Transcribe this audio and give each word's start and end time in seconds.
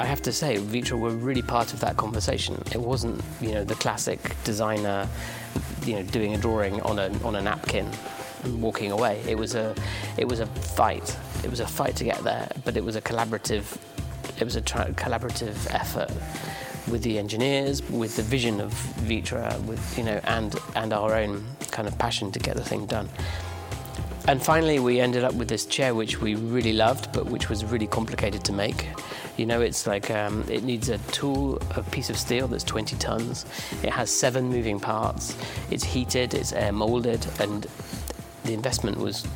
I 0.00 0.06
have 0.06 0.22
to 0.22 0.32
say, 0.32 0.56
Vitra 0.56 0.98
were 0.98 1.10
really 1.10 1.42
part 1.42 1.74
of 1.74 1.80
that 1.80 1.98
conversation. 1.98 2.54
It 2.72 2.80
wasn't, 2.80 3.22
you 3.38 3.52
know, 3.52 3.64
the 3.64 3.74
classic 3.74 4.34
designer, 4.44 5.06
you 5.84 5.96
know, 5.96 6.02
doing 6.04 6.34
a 6.34 6.38
drawing 6.38 6.80
on 6.80 6.98
a 6.98 7.12
on 7.22 7.36
a 7.36 7.42
napkin 7.42 7.86
and 8.42 8.62
walking 8.62 8.92
away. 8.92 9.22
It 9.28 9.36
was 9.36 9.54
a 9.54 9.74
it 10.16 10.26
was 10.26 10.40
a 10.40 10.46
fight. 10.46 11.14
It 11.44 11.50
was 11.50 11.60
a 11.60 11.66
fight 11.66 11.96
to 11.96 12.04
get 12.04 12.24
there, 12.24 12.48
but 12.64 12.78
it 12.78 12.82
was 12.82 12.96
a 12.96 13.02
collaborative 13.02 13.76
it 14.40 14.44
was 14.44 14.56
a 14.56 14.62
collaborative 14.62 15.54
effort 15.68 16.10
with 16.90 17.02
the 17.02 17.18
engineers, 17.18 17.82
with 17.90 18.16
the 18.16 18.22
vision 18.22 18.58
of 18.58 18.72
Vitra, 19.06 19.62
with 19.66 19.98
you 19.98 20.04
know, 20.04 20.18
and 20.24 20.58
and 20.76 20.94
our 20.94 21.14
own 21.14 21.44
kind 21.72 21.86
of 21.86 21.98
passion 21.98 22.32
to 22.32 22.38
get 22.38 22.56
the 22.56 22.64
thing 22.64 22.86
done. 22.86 23.10
And 24.28 24.42
finally, 24.42 24.78
we 24.78 24.98
ended 24.98 25.24
up 25.24 25.34
with 25.34 25.48
this 25.48 25.66
chair 25.66 25.94
which 25.94 26.22
we 26.22 26.36
really 26.36 26.72
loved, 26.72 27.12
but 27.12 27.26
which 27.26 27.50
was 27.50 27.66
really 27.66 27.86
complicated 27.86 28.44
to 28.44 28.52
make. 28.54 28.86
You 29.36 29.46
know, 29.46 29.60
it's 29.60 29.86
like 29.86 30.10
um, 30.10 30.44
it 30.48 30.64
needs 30.64 30.88
a 30.88 30.98
tool, 31.12 31.60
a 31.76 31.82
piece 31.82 32.10
of 32.10 32.18
steel 32.18 32.48
that's 32.48 32.64
20 32.64 32.96
tons. 32.96 33.46
It 33.82 33.90
has 33.90 34.10
seven 34.10 34.48
moving 34.48 34.80
parts. 34.80 35.36
It's 35.70 35.84
heated, 35.84 36.34
it's 36.34 36.52
air 36.52 36.72
molded, 36.72 37.26
and 37.40 37.66
the 38.44 38.52
investment 38.52 38.98
was 38.98 39.26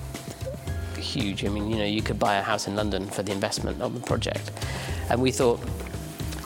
huge. 0.98 1.44
I 1.44 1.48
mean, 1.48 1.70
you 1.70 1.76
know, 1.76 1.84
you 1.84 2.02
could 2.02 2.18
buy 2.18 2.36
a 2.36 2.42
house 2.42 2.66
in 2.66 2.76
London 2.76 3.06
for 3.06 3.22
the 3.22 3.32
investment 3.32 3.80
of 3.80 3.94
the 3.94 4.00
project. 4.00 4.50
And 5.10 5.22
we 5.22 5.30
thought, 5.30 5.60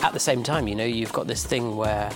at 0.02 0.12
the 0.12 0.20
same 0.20 0.42
time, 0.42 0.68
you 0.68 0.74
know, 0.74 0.84
you've 0.84 1.12
got 1.12 1.26
this 1.26 1.44
thing 1.44 1.76
where 1.76 2.10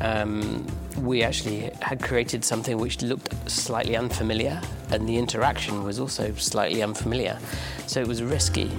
um, 0.00 0.66
we 0.98 1.22
actually 1.22 1.70
had 1.80 2.02
created 2.02 2.44
something 2.44 2.78
which 2.78 3.02
looked 3.02 3.32
slightly 3.50 3.96
unfamiliar, 3.96 4.60
and 4.90 5.08
the 5.08 5.16
interaction 5.16 5.84
was 5.84 5.98
also 5.98 6.32
slightly 6.34 6.82
unfamiliar. 6.82 7.38
So 7.86 8.00
it 8.00 8.06
was 8.06 8.22
risky. 8.22 8.70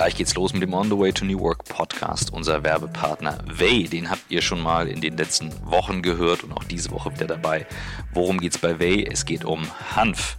Gleich 0.00 0.16
geht's 0.16 0.34
los 0.34 0.54
mit 0.54 0.62
dem 0.62 0.72
On 0.72 0.88
the 0.88 0.98
Way 0.98 1.12
to 1.12 1.26
New 1.26 1.38
Work 1.40 1.64
Podcast. 1.64 2.32
Unser 2.32 2.64
Werbepartner 2.64 3.36
Way, 3.44 3.86
den 3.86 4.08
habt 4.08 4.30
ihr 4.30 4.40
schon 4.40 4.62
mal 4.62 4.88
in 4.88 5.02
den 5.02 5.18
letzten 5.18 5.52
Wochen 5.70 6.00
gehört 6.00 6.42
und 6.42 6.52
auch 6.54 6.64
diese 6.64 6.90
Woche 6.90 7.12
wieder 7.12 7.26
dabei. 7.26 7.66
Worum 8.14 8.40
geht's 8.40 8.56
bei 8.56 8.80
Way? 8.80 9.06
Es 9.12 9.26
geht 9.26 9.44
um 9.44 9.66
Hanf. 9.94 10.38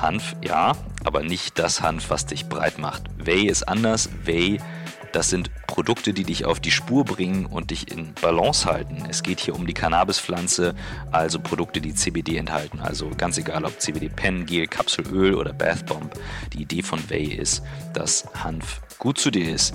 Hanf, 0.00 0.36
ja, 0.44 0.76
aber 1.02 1.24
nicht 1.24 1.58
das 1.58 1.82
Hanf, 1.82 2.08
was 2.08 2.26
dich 2.26 2.48
breit 2.48 2.78
macht. 2.78 3.02
Way 3.18 3.48
ist 3.48 3.64
anders. 3.64 4.08
Way, 4.24 4.60
das 5.12 5.30
sind 5.30 5.50
Produkte, 5.66 6.12
die 6.12 6.24
dich 6.24 6.44
auf 6.44 6.60
die 6.60 6.70
Spur 6.70 7.04
bringen 7.04 7.46
und 7.46 7.70
dich 7.70 7.90
in 7.90 8.14
Balance 8.14 8.66
halten. 8.66 9.04
Es 9.08 9.22
geht 9.22 9.40
hier 9.40 9.54
um 9.54 9.66
die 9.66 9.74
Cannabispflanze, 9.74 10.74
also 11.10 11.38
Produkte, 11.38 11.80
die 11.80 11.94
CBD 11.94 12.36
enthalten. 12.38 12.80
Also 12.80 13.10
ganz 13.16 13.38
egal, 13.38 13.64
ob 13.64 13.80
CBD 13.80 14.08
Pen, 14.08 14.46
Gel, 14.46 14.66
Kapselöl 14.66 15.34
oder 15.34 15.52
Bath 15.52 15.86
Bomb. 15.86 16.12
Die 16.52 16.62
Idee 16.62 16.82
von 16.82 16.98
Way 17.10 17.34
ist, 17.34 17.62
dass 17.92 18.26
Hanf 18.42 18.80
gut 18.98 19.18
zu 19.18 19.30
dir 19.30 19.54
ist, 19.54 19.74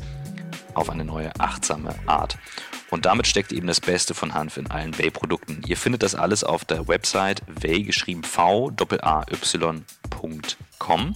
auf 0.74 0.90
eine 0.90 1.06
neue 1.06 1.32
achtsame 1.40 1.96
Art. 2.06 2.38
Und 2.90 3.06
damit 3.06 3.28
steckt 3.28 3.52
eben 3.52 3.68
das 3.68 3.82
Beste 3.82 4.14
von 4.14 4.34
Hanf 4.34 4.58
in 4.58 4.72
allen 4.72 4.98
Way-Produkten. 4.98 5.62
Ihr 5.66 5.76
findet 5.78 6.04
das 6.04 6.16
alles 6.16 6.44
auf 6.44 6.64
der 6.64 6.88
Website 6.88 7.42
way 7.62 7.84
geschrieben 7.84 8.24
v 8.24 8.72
a 9.02 9.26
y.com. 9.32 11.16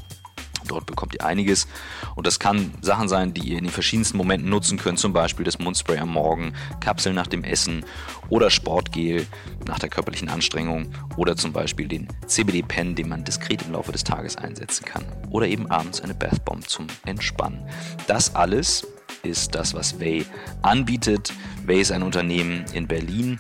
Dort 0.72 0.86
bekommt 0.86 1.14
ihr 1.14 1.26
einiges. 1.26 1.68
Und 2.16 2.26
das 2.26 2.40
kann 2.40 2.74
Sachen 2.82 3.10
sein, 3.10 3.34
die 3.34 3.42
ihr 3.42 3.58
in 3.58 3.66
den 3.66 3.74
verschiedensten 3.74 4.18
Momenten 4.18 4.50
nutzen 4.50 4.78
könnt. 4.78 5.00
Zum 5.00 5.12
Beispiel 5.12 5.44
das 5.44 5.60
Mundspray 5.60 5.98
am 5.98 6.10
Morgen, 6.10 6.54
Kapseln 6.80 7.14
nach 7.14 7.28
dem 7.28 7.44
Essen 7.44 7.84
oder 8.30 8.50
Sportgel 8.50 9.28
nach 9.68 9.80
der 9.80 9.90
körperlichen 9.90 10.30
Anstrengung 10.30 10.94
oder 11.18 11.36
zum 11.36 11.52
Beispiel 11.52 11.90
den 11.90 12.08
CBD-Pen, 12.26 12.96
den 12.96 13.10
man 13.10 13.26
diskret 13.26 13.64
im 13.64 13.74
Laufe 13.74 13.92
des 13.92 14.06
Tages 14.06 14.38
einsetzen 14.38 14.86
kann. 14.86 15.04
Oder 15.30 15.48
eben 15.48 15.70
abends 15.70 16.00
eine 16.00 16.14
Bathbomb 16.14 16.70
zum 16.70 16.88
Entspannen. 17.06 17.68
Das 18.08 18.34
alles 18.34 18.88
ist 19.24 19.54
das, 19.54 19.74
was 19.74 20.00
Way 20.00 20.26
anbietet. 20.62 21.34
Way 21.66 21.82
ist 21.82 21.92
ein 21.92 22.02
Unternehmen 22.02 22.64
in 22.72 22.88
Berlin 22.88 23.40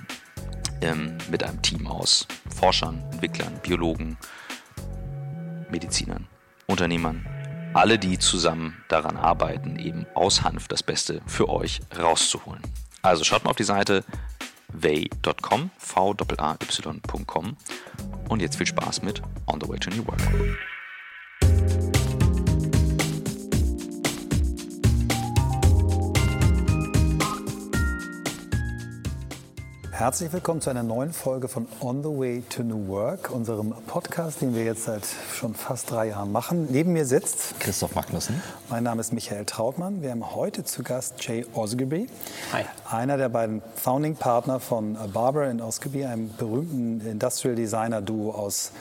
ähm, 0.81 1.17
mit 1.29 1.43
einem 1.43 1.61
Team 1.61 1.87
aus 1.87 2.27
Forschern, 2.53 3.01
Entwicklern, 3.13 3.59
Biologen, 3.63 4.17
Medizinern, 5.69 6.27
Unternehmern. 6.71 7.25
Alle, 7.73 7.99
die 7.99 8.17
zusammen 8.17 8.83
daran 8.89 9.17
arbeiten, 9.17 9.77
eben 9.77 10.05
aus 10.13 10.41
Hanf 10.41 10.67
das 10.67 10.83
Beste 10.83 11.21
für 11.25 11.49
euch 11.49 11.81
rauszuholen. 11.97 12.61
Also 13.01 13.23
schaut 13.23 13.43
mal 13.43 13.51
auf 13.51 13.57
die 13.57 13.63
Seite 13.63 14.03
way.com, 14.73 15.69
v 15.77 16.15
a 16.37 16.53
y.com 16.53 17.57
und 18.29 18.41
jetzt 18.41 18.55
viel 18.55 18.67
Spaß 18.67 19.03
mit 19.03 19.21
On 19.47 19.59
the 19.61 19.67
Way 19.67 19.79
to 19.79 19.89
New 19.89 20.05
Work. 20.07 20.21
Herzlich 30.01 30.33
willkommen 30.33 30.61
zu 30.61 30.71
einer 30.71 30.81
neuen 30.81 31.13
Folge 31.13 31.47
von 31.47 31.67
On 31.79 32.01
the 32.01 32.09
Way 32.09 32.41
to 32.49 32.63
New 32.63 32.87
Work, 32.87 33.29
unserem 33.29 33.71
Podcast, 33.85 34.41
den 34.41 34.55
wir 34.55 34.63
jetzt 34.63 34.85
seit 34.85 35.03
schon 35.31 35.53
fast 35.53 35.91
drei 35.91 36.07
Jahren 36.07 36.31
machen. 36.31 36.67
Neben 36.71 36.93
mir 36.93 37.05
sitzt 37.05 37.59
Christoph 37.59 37.93
Magnussen. 37.93 38.41
Mein 38.67 38.83
Name 38.83 38.99
ist 38.99 39.13
Michael 39.13 39.45
Trautmann. 39.45 40.01
Wir 40.01 40.09
haben 40.09 40.33
heute 40.33 40.63
zu 40.63 40.81
Gast 40.81 41.23
Jay 41.23 41.45
Osgeby, 41.53 42.07
Hi. 42.51 42.63
einer 42.89 43.17
der 43.17 43.29
beiden 43.29 43.61
Founding 43.75 44.15
Partner 44.15 44.59
von 44.59 44.97
Barber 45.13 45.53
Osgeby, 45.61 46.05
einem 46.05 46.33
berühmten 46.35 47.05
Industrial 47.05 47.55
Designer 47.55 48.01
Duo 48.01 48.31
aus 48.31 48.71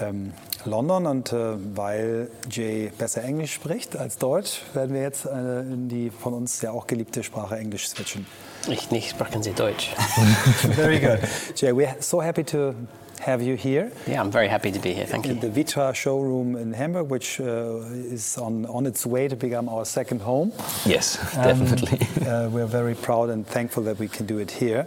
ähm, 0.00 0.32
London. 0.64 1.06
Und 1.06 1.32
äh, 1.32 1.54
weil 1.74 2.30
Jay 2.50 2.90
besser 2.96 3.24
Englisch 3.24 3.52
spricht 3.52 3.96
als 3.96 4.18
Deutsch, 4.18 4.62
werden 4.74 4.94
wir 4.94 5.02
jetzt 5.02 5.26
äh, 5.26 5.60
in 5.60 5.88
die 5.88 6.10
von 6.10 6.34
uns 6.34 6.60
ja 6.62 6.70
auch 6.70 6.86
geliebte 6.86 7.22
Sprache 7.22 7.56
Englisch 7.56 7.88
switchen. 7.88 8.26
Ich 8.68 8.90
nicht 8.90 9.10
sprechen 9.10 9.42
Sie 9.42 9.52
Deutsch. 9.52 9.94
Very 10.74 10.98
good. 10.98 11.20
Jay, 11.54 11.72
we're 11.72 11.94
so 12.00 12.20
happy 12.20 12.42
to 12.44 12.74
have 13.20 13.42
you 13.42 13.56
here. 13.56 13.90
Yeah, 14.06 14.20
I'm 14.20 14.30
very 14.30 14.48
happy 14.48 14.72
to 14.72 14.78
be 14.78 14.92
here. 14.92 15.06
Thank 15.06 15.26
in 15.26 15.36
you. 15.36 15.40
the 15.40 15.48
Vitra 15.48 15.94
showroom 15.94 16.56
in 16.56 16.72
Hamburg, 16.72 17.08
which 17.08 17.40
uh, 17.40 17.78
is 17.92 18.38
on, 18.38 18.66
on 18.66 18.86
its 18.86 19.06
way 19.06 19.28
to 19.28 19.36
become 19.36 19.68
our 19.68 19.84
second 19.84 20.20
home. 20.22 20.52
Yes, 20.84 21.18
definitely. 21.34 22.00
Uh, 22.26 22.48
we're 22.50 22.66
very 22.66 22.94
proud 22.96 23.30
and 23.30 23.46
thankful 23.46 23.84
that 23.84 24.00
we 24.00 24.08
can 24.08 24.26
do 24.26 24.38
it 24.38 24.50
here. 24.50 24.84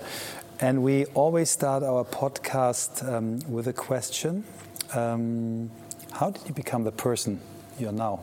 And 0.59 0.83
we 0.83 1.05
always 1.13 1.49
start 1.49 1.83
our 1.83 2.03
podcast 2.03 3.07
um, 3.07 3.39
with 3.47 3.67
a 3.67 3.73
question 3.73 4.43
um, 4.93 5.69
How 6.11 6.31
did 6.31 6.47
you 6.47 6.53
become 6.53 6.83
the 6.83 6.91
person 6.91 7.39
you're 7.77 7.91
now? 7.91 8.21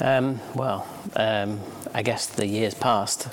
Um, 0.00 0.40
well, 0.54 0.86
um, 1.14 1.60
I 1.94 2.02
guess 2.02 2.26
the 2.26 2.46
years 2.46 2.74
passed. 2.74 3.28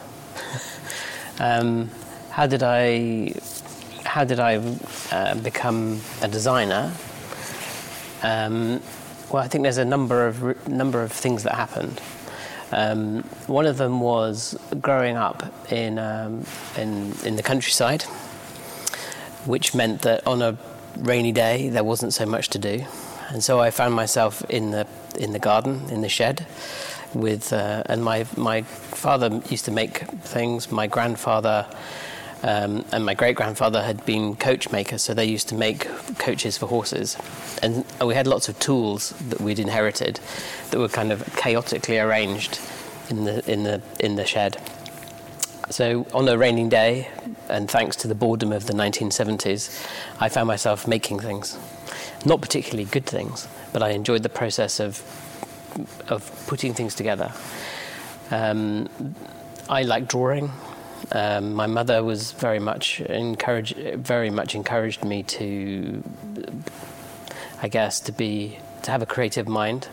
um, 1.40 1.90
how 2.30 2.48
did 2.48 2.64
I? 2.64 3.34
How 4.06 4.24
did 4.24 4.40
I 4.40 4.58
uh, 5.12 5.36
become 5.36 6.02
a 6.22 6.28
designer? 6.28 6.94
Um, 8.22 8.82
well, 9.30 9.44
I 9.44 9.48
think 9.48 9.64
there's 9.64 9.78
a 9.78 9.86
number 9.86 10.28
of 10.28 10.68
number 10.68 11.02
of 11.04 11.12
things 11.12 11.44
that 11.44 11.56
happened. 11.56 12.02
Um, 12.72 13.24
one 13.48 13.66
of 13.66 13.78
them 13.78 14.00
was 14.00 14.58
growing 14.80 15.18
up 15.18 15.44
in 15.72 15.98
in 16.78 17.14
in 17.26 17.36
the 17.36 17.44
countryside, 17.44 18.04
which 19.46 19.76
meant 19.76 20.02
that 20.04 20.26
on 20.26 20.42
a 20.42 20.58
rainy 20.98 21.32
day 21.32 21.70
there 21.70 21.84
wasn't 21.84 22.14
so 22.14 22.26
much 22.26 22.50
to 22.50 22.60
do, 22.60 22.86
and 23.30 23.44
so 23.44 23.60
I 23.60 23.72
found 23.72 23.94
myself 23.94 24.44
in 24.50 24.72
the 24.72 24.88
in 25.20 25.32
the 25.32 25.40
garden 25.40 25.90
in 25.90 26.02
the 26.02 26.10
shed 26.10 26.46
with 27.14 27.54
uh, 27.54 27.84
and 27.86 28.04
my 28.04 28.26
my 28.38 28.62
father 28.62 29.42
used 29.50 29.66
to 29.66 29.72
make 29.72 30.00
things. 30.22 30.72
My 30.72 30.88
grandfather. 30.88 31.66
Um, 32.46 32.84
and 32.92 33.06
my 33.06 33.14
great 33.14 33.38
grandfather 33.38 33.82
had 33.82 34.06
been 34.06 34.36
coach 34.36 34.70
makers, 34.70 35.02
so 35.02 35.14
they 35.14 35.24
used 35.24 35.48
to 35.48 35.56
make 35.56 35.88
coaches 36.18 36.58
for 36.58 36.66
horses. 36.66 37.16
And 37.62 37.86
we 38.06 38.16
had 38.16 38.28
lots 38.28 38.50
of 38.50 38.60
tools 38.60 39.12
that 39.30 39.40
we'd 39.40 39.60
inherited 39.60 40.20
that 40.70 40.78
were 40.78 40.90
kind 40.90 41.14
of 41.14 41.24
chaotically 41.38 42.00
arranged 42.00 42.60
in 43.10 43.24
the, 43.24 43.50
in 43.50 43.64
the, 43.64 43.82
in 43.98 44.18
the 44.18 44.26
shed. 44.26 44.58
So 45.74 46.06
on 46.14 46.30
a 46.30 46.38
raining 46.38 46.70
day, 46.70 47.08
and 47.50 47.68
thanks 47.68 47.96
to 47.96 48.08
the 48.08 48.14
boredom 48.14 48.52
of 48.52 48.68
the 48.68 48.74
1970s, 48.74 49.84
I 50.20 50.30
found 50.30 50.48
myself 50.48 50.88
making 50.88 51.18
things. 51.18 51.58
Not 52.28 52.42
particularly 52.42 52.86
good 52.86 53.08
things, 53.08 53.48
but 53.72 53.82
I 53.82 53.90
enjoyed 53.90 54.22
the 54.22 54.30
process 54.30 54.80
of, 54.80 55.02
of 56.10 56.46
putting 56.46 56.76
things 56.76 56.94
together. 56.94 57.34
Um, 58.30 58.88
I 59.68 59.82
like 59.82 60.08
drawing. 60.08 60.52
Um, 61.12 61.56
my 61.56 61.66
mother 61.66 62.04
was 62.04 62.34
very 62.34 62.60
much 62.60 63.02
encouraged, 63.02 63.76
very 63.76 64.30
much 64.30 64.54
encouraged 64.54 65.04
me 65.04 65.24
to, 65.24 66.04
I 67.64 67.68
guess, 67.68 68.00
to 68.02 68.12
be 68.12 68.60
to 68.84 68.92
have 68.92 69.02
a 69.02 69.08
creative 69.08 69.48
mind. 69.48 69.88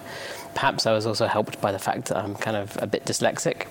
Perhaps 0.53 0.85
I 0.85 0.93
was 0.93 1.07
also 1.07 1.27
helped 1.27 1.59
by 1.63 1.73
the 1.73 1.79
fact 1.79 2.09
that 2.09 2.19
I'm 2.19 2.35
kind 2.35 2.59
of 2.59 2.77
a 2.83 2.87
bit 2.87 3.07
dyslexic. 3.07 3.67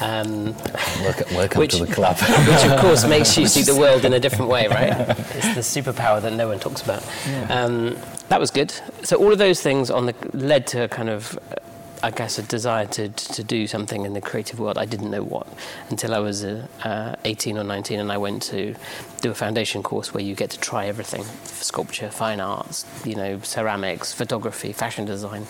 Um, 0.00 0.54
Welcome, 1.00 1.34
welcome 1.34 1.58
Which- 1.60 1.76
to 1.78 1.84
the 1.86 1.92
club. 1.94 2.16
which 2.48 2.64
of 2.64 2.80
course 2.80 3.04
makes 3.06 3.36
you 3.36 3.46
see 3.46 3.62
the 3.62 3.78
world 3.78 4.04
in 4.04 4.12
a 4.12 4.20
different 4.20 4.50
way, 4.50 4.66
right? 4.68 5.08
It's 5.34 5.54
the 5.54 5.80
superpower 5.80 6.20
that 6.22 6.32
no 6.32 6.48
one 6.48 6.58
talks 6.58 6.82
about. 6.82 7.02
Um, 7.50 7.96
that 8.28 8.40
was 8.40 8.50
good. 8.50 8.72
So 9.02 9.16
all 9.16 9.32
of 9.32 9.38
those 9.38 9.60
things 9.62 9.90
on 9.90 10.06
the 10.06 10.14
led 10.32 10.66
to 10.68 10.84
a 10.84 10.88
kind 10.88 11.08
of, 11.10 11.38
uh, 11.50 11.56
I 12.04 12.10
guess, 12.10 12.38
a 12.38 12.42
desire 12.42 12.86
to 12.86 13.08
to 13.08 13.44
do 13.44 13.66
something 13.66 14.04
in 14.04 14.12
the 14.14 14.20
creative 14.20 14.58
world. 14.58 14.76
I 14.76 14.86
didn't 14.86 15.10
know 15.10 15.22
what 15.22 15.46
until 15.88 16.14
I 16.14 16.18
was 16.18 16.44
uh, 16.44 16.66
uh, 16.84 17.14
18 17.24 17.58
or 17.58 17.64
19, 17.64 18.00
and 18.00 18.10
I 18.10 18.18
went 18.18 18.42
to 18.44 18.74
do 19.20 19.30
a 19.30 19.34
foundation 19.34 19.82
course 19.82 20.12
where 20.12 20.24
you 20.24 20.34
get 20.34 20.50
to 20.50 20.58
try 20.58 20.86
everything: 20.86 21.24
sculpture, 21.44 22.10
fine 22.10 22.40
arts, 22.40 22.84
you 23.04 23.14
know, 23.14 23.38
ceramics, 23.40 24.12
photography, 24.12 24.72
fashion 24.72 25.04
design. 25.04 25.46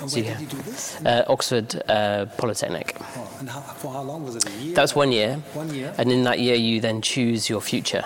And 0.00 0.10
So 0.10 0.20
where 0.20 0.30
you 0.30 0.30
did 0.30 0.40
you 0.40 0.46
do 0.46 0.62
this? 0.62 1.00
Uh, 1.04 1.24
Oxford 1.26 1.82
uh, 1.88 2.26
Polytechnic. 2.36 2.96
Oh, 3.00 3.36
and 3.40 3.50
how, 3.50 3.60
for 3.60 3.92
how 3.92 4.02
long 4.02 4.24
was 4.24 4.36
it? 4.36 4.48
A 4.48 4.52
year? 4.62 4.74
That's 4.74 4.94
one 4.94 5.10
year. 5.10 5.34
One 5.54 5.74
year. 5.74 5.92
And 5.98 6.12
in 6.12 6.22
that 6.24 6.38
year, 6.38 6.54
you 6.54 6.80
then 6.80 7.02
choose 7.02 7.48
your 7.50 7.60
future. 7.60 8.04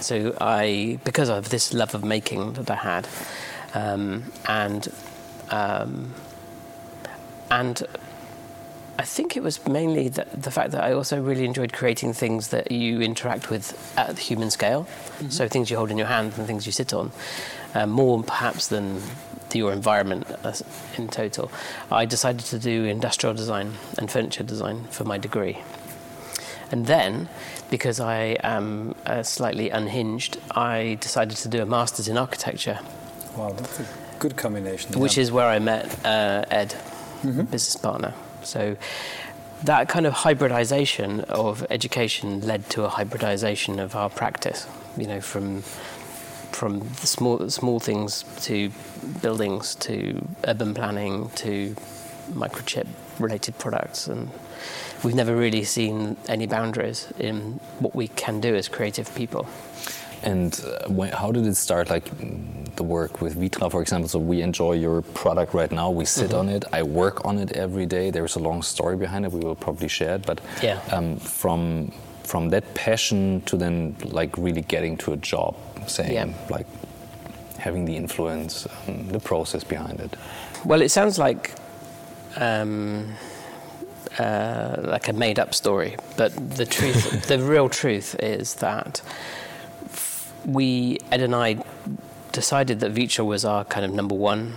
So 0.00 0.36
I, 0.40 0.98
because 1.04 1.28
of 1.28 1.48
this 1.48 1.72
love 1.74 1.94
of 1.94 2.04
making 2.04 2.52
that 2.52 2.70
I 2.70 2.76
had, 2.76 3.08
um, 3.74 4.24
and 4.46 4.88
um, 5.50 6.14
and 7.50 7.82
I 8.98 9.04
think 9.04 9.36
it 9.36 9.42
was 9.42 9.64
mainly 9.66 10.08
the, 10.08 10.26
the 10.34 10.50
fact 10.50 10.72
that 10.72 10.82
I 10.82 10.92
also 10.92 11.20
really 11.20 11.44
enjoyed 11.44 11.72
creating 11.72 12.12
things 12.14 12.48
that 12.48 12.72
you 12.72 13.00
interact 13.00 13.48
with 13.48 13.94
at 13.96 14.16
the 14.16 14.20
human 14.20 14.50
scale. 14.50 14.88
So 15.28 15.46
things 15.48 15.70
you 15.70 15.76
hold 15.76 15.90
in 15.90 15.98
your 15.98 16.08
hand 16.08 16.32
and 16.36 16.46
things 16.46 16.66
you 16.66 16.72
sit 16.72 16.92
on, 16.92 17.12
uh, 17.74 17.86
more 17.86 18.22
perhaps 18.24 18.68
than 18.68 19.00
your 19.54 19.72
environment 19.72 20.26
in 20.96 21.08
total. 21.08 21.50
I 21.90 22.04
decided 22.06 22.44
to 22.46 22.58
do 22.58 22.84
industrial 22.84 23.34
design 23.34 23.74
and 23.98 24.10
furniture 24.10 24.42
design 24.42 24.84
for 24.90 25.04
my 25.04 25.16
degree. 25.16 25.58
And 26.70 26.86
then, 26.86 27.28
because 27.70 27.98
I 28.00 28.36
am 28.42 28.94
uh, 29.06 29.22
slightly 29.22 29.70
unhinged, 29.70 30.38
I 30.50 30.98
decided 31.00 31.36
to 31.38 31.48
do 31.48 31.62
a 31.62 31.66
master's 31.66 32.08
in 32.08 32.18
architecture, 32.18 32.80
Wow, 33.36 33.52
that's 33.52 33.80
a 33.80 33.86
good 34.18 34.36
combination. 34.36 34.98
which 35.00 35.16
yeah. 35.16 35.22
is 35.22 35.32
where 35.32 35.46
I 35.46 35.60
met 35.60 36.04
uh, 36.04 36.44
Ed, 36.50 36.74
Mm-hmm. 37.22 37.42
business 37.42 37.76
partner. 37.76 38.14
So 38.42 38.76
that 39.64 39.88
kind 39.88 40.06
of 40.06 40.12
hybridization 40.12 41.20
of 41.22 41.66
education 41.68 42.40
led 42.42 42.70
to 42.70 42.84
a 42.84 42.88
hybridization 42.88 43.80
of 43.80 43.96
our 43.96 44.08
practice. 44.08 44.66
You 44.96 45.06
know, 45.06 45.20
from 45.20 45.62
from 46.52 46.88
small 46.94 47.50
small 47.50 47.80
things 47.80 48.24
to 48.42 48.70
buildings 49.20 49.74
to 49.76 50.26
urban 50.44 50.74
planning 50.74 51.28
to 51.30 51.74
microchip 52.32 52.86
related 53.18 53.56
products 53.58 54.06
and 54.06 54.30
we've 55.02 55.14
never 55.14 55.36
really 55.36 55.62
seen 55.62 56.16
any 56.28 56.46
boundaries 56.46 57.12
in 57.18 57.60
what 57.78 57.94
we 57.94 58.08
can 58.08 58.40
do 58.40 58.54
as 58.54 58.68
creative 58.68 59.12
people 59.14 59.46
And 60.22 60.60
uh, 60.64 60.88
when, 60.88 61.12
how 61.12 61.32
did 61.32 61.46
it 61.46 61.56
start? 61.56 61.90
Like 61.90 62.04
mm, 62.18 62.74
the 62.76 62.82
work 62.84 63.20
with 63.20 63.36
Vitra, 63.36 63.70
for 63.70 63.80
example. 63.82 64.08
So 64.08 64.18
we 64.18 64.42
enjoy 64.42 64.72
your 64.72 65.02
product 65.02 65.54
right 65.54 65.70
now. 65.72 65.90
We 65.90 66.04
sit 66.04 66.30
Mm-hmm. 66.30 66.38
on 66.38 66.48
it. 66.48 66.64
I 66.72 66.82
work 66.82 67.24
on 67.24 67.38
it 67.38 67.52
every 67.52 67.86
day. 67.86 68.10
There's 68.10 68.36
a 68.36 68.40
long 68.40 68.62
story 68.62 68.96
behind 68.96 69.24
it. 69.24 69.32
We 69.32 69.40
will 69.40 69.54
probably 69.56 69.88
share 69.88 70.16
it. 70.16 70.26
But 70.26 70.40
Yeah. 70.62 70.80
um, 70.92 71.16
from 71.18 71.92
from 72.24 72.50
that 72.50 72.74
passion 72.74 73.40
to 73.46 73.56
then 73.56 73.96
like 74.12 74.36
really 74.36 74.60
getting 74.62 74.98
to 74.98 75.12
a 75.12 75.16
job, 75.16 75.54
saying 75.86 76.12
Yeah. 76.12 76.26
like 76.50 76.66
having 77.58 77.86
the 77.86 77.96
influence, 77.96 78.66
um, 78.86 79.08
the 79.08 79.18
process 79.20 79.64
behind 79.64 80.00
it. 80.00 80.14
Well, 80.64 80.82
it 80.82 80.90
sounds 80.90 81.18
like 81.18 81.52
um, 82.36 83.14
uh, 84.18 84.76
like 84.82 85.08
a 85.08 85.12
made-up 85.12 85.54
story, 85.54 85.96
but 86.16 86.32
the 86.56 86.66
truth, 86.66 87.26
the 87.28 87.38
real 87.38 87.68
truth, 87.68 88.14
is 88.20 88.54
that 88.56 89.00
we 90.48 90.98
Ed 91.12 91.20
and 91.20 91.34
I 91.34 91.62
decided 92.32 92.80
that 92.80 92.94
Vitra 92.94 93.24
was 93.24 93.44
our 93.44 93.64
kind 93.64 93.84
of 93.84 93.92
number 93.92 94.14
one, 94.14 94.54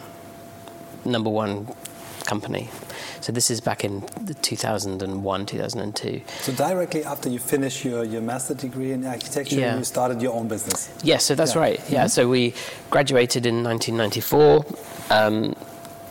number 1.04 1.30
one 1.30 1.68
company. 2.26 2.70
So 3.20 3.32
this 3.32 3.52
is 3.52 3.60
back 3.62 3.84
in 3.84 4.02
the 4.22 4.34
2001, 4.36 5.46
2002. 5.46 6.22
So 6.40 6.54
directly 6.54 7.04
after 7.04 7.30
you 7.30 7.40
finish 7.40 7.84
your, 7.84 8.04
your 8.04 8.22
master 8.22 8.54
degree 8.56 8.94
in 8.94 9.06
architecture, 9.06 9.56
Yeah. 9.60 9.78
you 9.78 9.84
started 9.84 10.22
your 10.22 10.34
own 10.34 10.48
business. 10.48 10.90
Yes, 11.04 11.26
so 11.26 11.36
that's 11.36 11.54
Yeah. 11.56 11.62
right. 11.62 11.82
Yeah, 11.90 12.08
so 12.08 12.28
we 12.30 12.54
graduated 12.90 13.46
in 13.46 13.62
1994. 13.64 14.66
Um, 15.12 15.56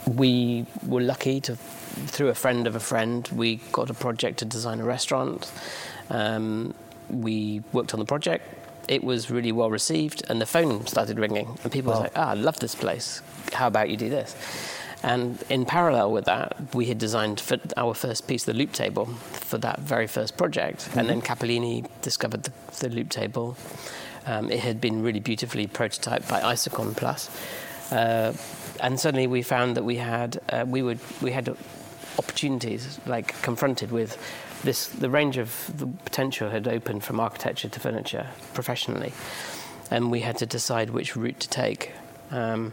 we 0.07 0.67
were 0.87 1.01
lucky 1.01 1.41
to, 1.41 1.57
through 1.57 2.29
a 2.29 2.35
friend 2.35 2.67
of 2.67 2.77
a 2.77 2.81
friend, 2.81 3.27
we 3.35 3.57
got 3.73 3.89
a 3.91 3.95
project 3.95 4.39
to 4.41 4.45
design 4.45 4.81
a 4.81 4.85
restaurant. 4.85 5.51
Um, 6.11 6.75
we 7.09 7.63
worked 7.73 7.93
on 7.95 7.99
the 8.01 8.07
project. 8.07 8.45
It 8.91 9.05
was 9.05 9.31
really 9.31 9.53
well 9.53 9.71
received, 9.71 10.23
and 10.29 10.41
the 10.41 10.47
phone 10.47 10.85
started 10.87 11.17
ringing, 11.19 11.59
and 11.63 11.71
people 11.73 11.93
Wow. 11.93 11.99
were 11.99 12.05
like, 12.05 12.17
"Ah, 12.17 12.31
I 12.31 12.35
love 12.35 12.59
this 12.59 12.75
place. 12.75 13.23
How 13.53 13.67
about 13.69 13.89
you 13.89 13.97
do 13.97 14.11
this?" 14.11 14.35
And 15.03 15.39
in 15.49 15.65
parallel 15.65 16.11
with 16.13 16.25
that, 16.25 16.49
we 16.75 16.87
had 16.87 16.99
designed 16.99 17.39
for 17.41 17.57
our 17.77 17.95
first 17.95 18.27
piece, 18.27 18.45
the 18.45 18.53
loop 18.53 18.73
table, 18.73 19.07
for 19.51 19.59
that 19.59 19.79
very 19.79 20.07
first 20.09 20.37
project. 20.37 20.89
And 20.97 21.09
then 21.09 21.23
Cappellini 21.23 21.87
discovered 22.03 22.43
the, 22.43 22.53
the 22.81 22.89
loop 22.91 23.09
table. 23.09 23.57
Um, 24.27 24.51
it 24.51 24.61
had 24.61 24.81
been 24.81 25.03
really 25.03 25.21
beautifully 25.21 25.67
prototyped 25.69 26.29
by 26.29 26.41
Isokon 26.55 26.95
Plus. 26.97 27.31
Uh, 27.93 28.33
and 28.81 29.01
suddenly 29.01 29.27
we 29.27 29.43
found 29.43 29.77
that 29.77 29.85
we 29.85 29.97
had, 29.97 30.39
uh, 30.51 30.65
we, 30.69 30.83
would, 30.83 30.99
we 31.23 31.31
had 31.33 31.49
opportunities, 32.19 32.99
like 33.07 33.41
confronted 33.43 33.91
with 33.93 34.19
this, 34.63 34.87
the 34.87 35.11
range 35.11 35.37
of 35.37 35.71
the 35.77 35.87
potential 35.87 36.51
had 36.51 36.69
opened 36.69 37.05
from 37.05 37.21
architecture 37.21 37.69
to 37.69 37.81
furniture 37.81 38.27
professionally. 38.55 39.13
And 39.91 40.11
we 40.11 40.21
had 40.21 40.39
to 40.39 40.47
decide 40.47 40.91
which 40.91 41.17
route 41.17 41.41
to 41.41 41.49
take. 41.49 41.93
Um, 42.31 42.73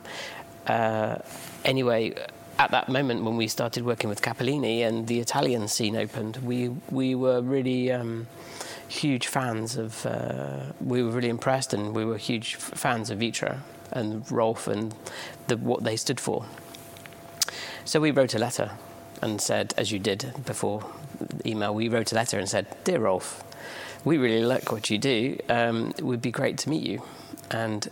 uh, 0.68 1.18
anyway, 1.66 2.13
at 2.60 2.72
that 2.72 2.89
moment 2.89 3.24
when 3.24 3.38
we 3.38 3.48
started 3.48 3.86
working 3.86 4.10
with 4.10 4.22
Cappellini 4.22 4.81
and 4.81 5.07
the 5.07 5.19
Italian 5.19 5.68
scene 5.68 5.95
opened, 5.95 6.38
we 6.38 6.69
we 6.89 7.16
were 7.16 7.42
really 7.42 7.92
um, 7.92 8.28
huge 8.88 9.28
fans 9.28 9.78
of. 9.78 10.06
Uh, 10.06 10.74
we 10.80 11.01
were 11.04 11.12
really 11.12 11.30
impressed, 11.30 11.74
and 11.74 11.95
we 11.95 12.06
were 12.06 12.18
huge 12.18 12.56
fans 12.56 13.10
of 13.10 13.19
Vitra 13.19 13.60
and 13.92 14.30
Rolf 14.31 14.68
and 14.68 14.94
the, 15.48 15.57
what 15.57 15.84
they 15.84 15.95
stood 15.95 16.19
for. 16.19 16.45
So 17.86 18.00
we 18.01 18.12
wrote 18.12 18.36
a 18.36 18.39
letter 18.39 18.72
and 19.22 19.42
said, 19.42 19.74
as 19.78 19.92
you 19.92 20.00
did 20.00 20.34
before 20.45 20.84
email, 21.45 21.73
we 21.73 21.89
wrote 21.89 22.11
a 22.11 22.15
letter 22.15 22.37
and 22.39 22.49
said, 22.49 22.67
Dear 22.83 22.99
Rolf, 22.99 23.43
we 24.03 24.17
really 24.17 24.43
like 24.43 24.71
what 24.71 24.89
you 24.89 24.97
do. 24.97 25.37
Um, 25.49 25.93
it 25.97 26.03
would 26.03 26.21
be 26.21 26.31
great 26.31 26.57
to 26.59 26.69
meet 26.69 26.83
you. 26.83 27.01
And 27.51 27.87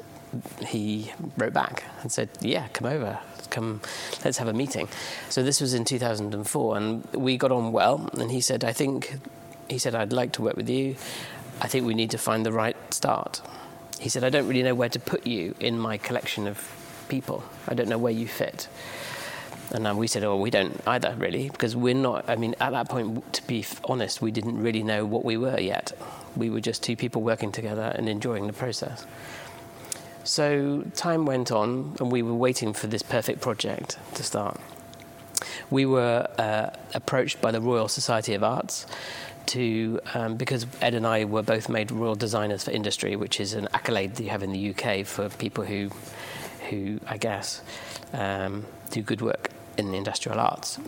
he 0.65 1.11
wrote 1.37 1.53
back 1.53 1.83
and 2.01 2.11
said, 2.11 2.29
Yeah, 2.41 2.67
come 2.69 2.87
over. 2.87 3.19
Come, 3.49 3.81
let's 4.23 4.37
have 4.37 4.47
a 4.47 4.53
meeting. 4.53 4.87
So 5.29 5.43
this 5.43 5.61
was 5.61 5.73
in 5.73 5.85
2004, 5.85 6.77
and 6.77 7.05
we 7.13 7.37
got 7.37 7.51
on 7.51 7.71
well. 7.71 8.09
And 8.13 8.31
he 8.31 8.41
said, 8.41 8.63
I 8.63 8.73
think, 8.73 9.17
he 9.69 9.77
said, 9.77 9.95
I'd 9.95 10.11
like 10.11 10.33
to 10.33 10.41
work 10.41 10.57
with 10.57 10.69
you. 10.69 10.95
I 11.61 11.67
think 11.67 11.85
we 11.85 11.93
need 11.93 12.11
to 12.11 12.17
find 12.17 12.45
the 12.45 12.51
right 12.51 12.75
start. 12.93 13.41
He 13.99 14.09
said, 14.09 14.23
I 14.23 14.29
don't 14.29 14.47
really 14.47 14.63
know 14.63 14.75
where 14.75 14.89
to 14.89 14.99
put 14.99 15.25
you 15.25 15.55
in 15.59 15.79
my 15.79 15.97
collection 15.97 16.47
of 16.47 16.59
people. 17.07 17.43
I 17.67 17.75
don't 17.75 17.87
know 17.87 17.97
where 17.97 18.11
you 18.11 18.27
fit. 18.27 18.67
And 19.71 19.87
um, 19.87 19.97
we 19.97 20.07
said, 20.07 20.23
oh, 20.23 20.37
we 20.37 20.49
don't 20.49 20.79
either, 20.87 21.15
really, 21.17 21.49
because 21.49 21.75
we're 21.75 21.95
not, 21.95 22.29
I 22.29 22.35
mean, 22.35 22.55
at 22.59 22.71
that 22.71 22.89
point, 22.89 23.33
to 23.33 23.47
be 23.47 23.65
honest, 23.85 24.21
we 24.21 24.31
didn't 24.31 24.61
really 24.61 24.83
know 24.83 25.05
what 25.05 25.25
we 25.25 25.37
were 25.37 25.59
yet. 25.59 25.91
We 26.35 26.49
were 26.49 26.61
just 26.61 26.83
two 26.83 26.95
people 26.95 27.21
working 27.21 27.51
together 27.51 27.93
and 27.95 28.07
enjoying 28.07 28.47
the 28.47 28.53
process. 28.53 29.05
So 30.23 30.83
time 30.95 31.25
went 31.25 31.51
on, 31.51 31.95
and 31.99 32.11
we 32.11 32.21
were 32.21 32.33
waiting 32.33 32.73
for 32.73 32.87
this 32.87 33.01
perfect 33.01 33.41
project 33.41 33.97
to 34.15 34.23
start. 34.23 34.59
We 35.69 35.85
were 35.85 36.27
uh, 36.37 36.69
approached 36.93 37.41
by 37.41 37.51
the 37.51 37.61
Royal 37.61 37.87
Society 37.87 38.33
of 38.33 38.43
Arts 38.43 38.85
to, 39.47 39.99
um, 40.13 40.35
because 40.35 40.65
Ed 40.81 40.93
and 40.93 41.05
I 41.05 41.25
were 41.25 41.43
both 41.43 41.69
made 41.69 41.91
Royal 41.91 42.15
Designers 42.15 42.63
for 42.63 42.71
Industry, 42.71 43.15
which 43.15 43.39
is 43.39 43.53
an 43.53 43.67
accolade 43.73 44.15
that 44.15 44.23
you 44.23 44.29
have 44.29 44.43
in 44.43 44.51
the 44.51 44.69
UK 44.71 45.05
for 45.05 45.29
people 45.29 45.63
who, 45.63 45.89
who 46.69 46.99
I 47.07 47.17
guess, 47.17 47.61
um, 48.13 48.65
do 48.91 49.01
good 49.01 49.21
work 49.21 49.49
in 49.77 49.91
the 49.91 49.97
industrial 49.97 50.39
arts. 50.39 50.79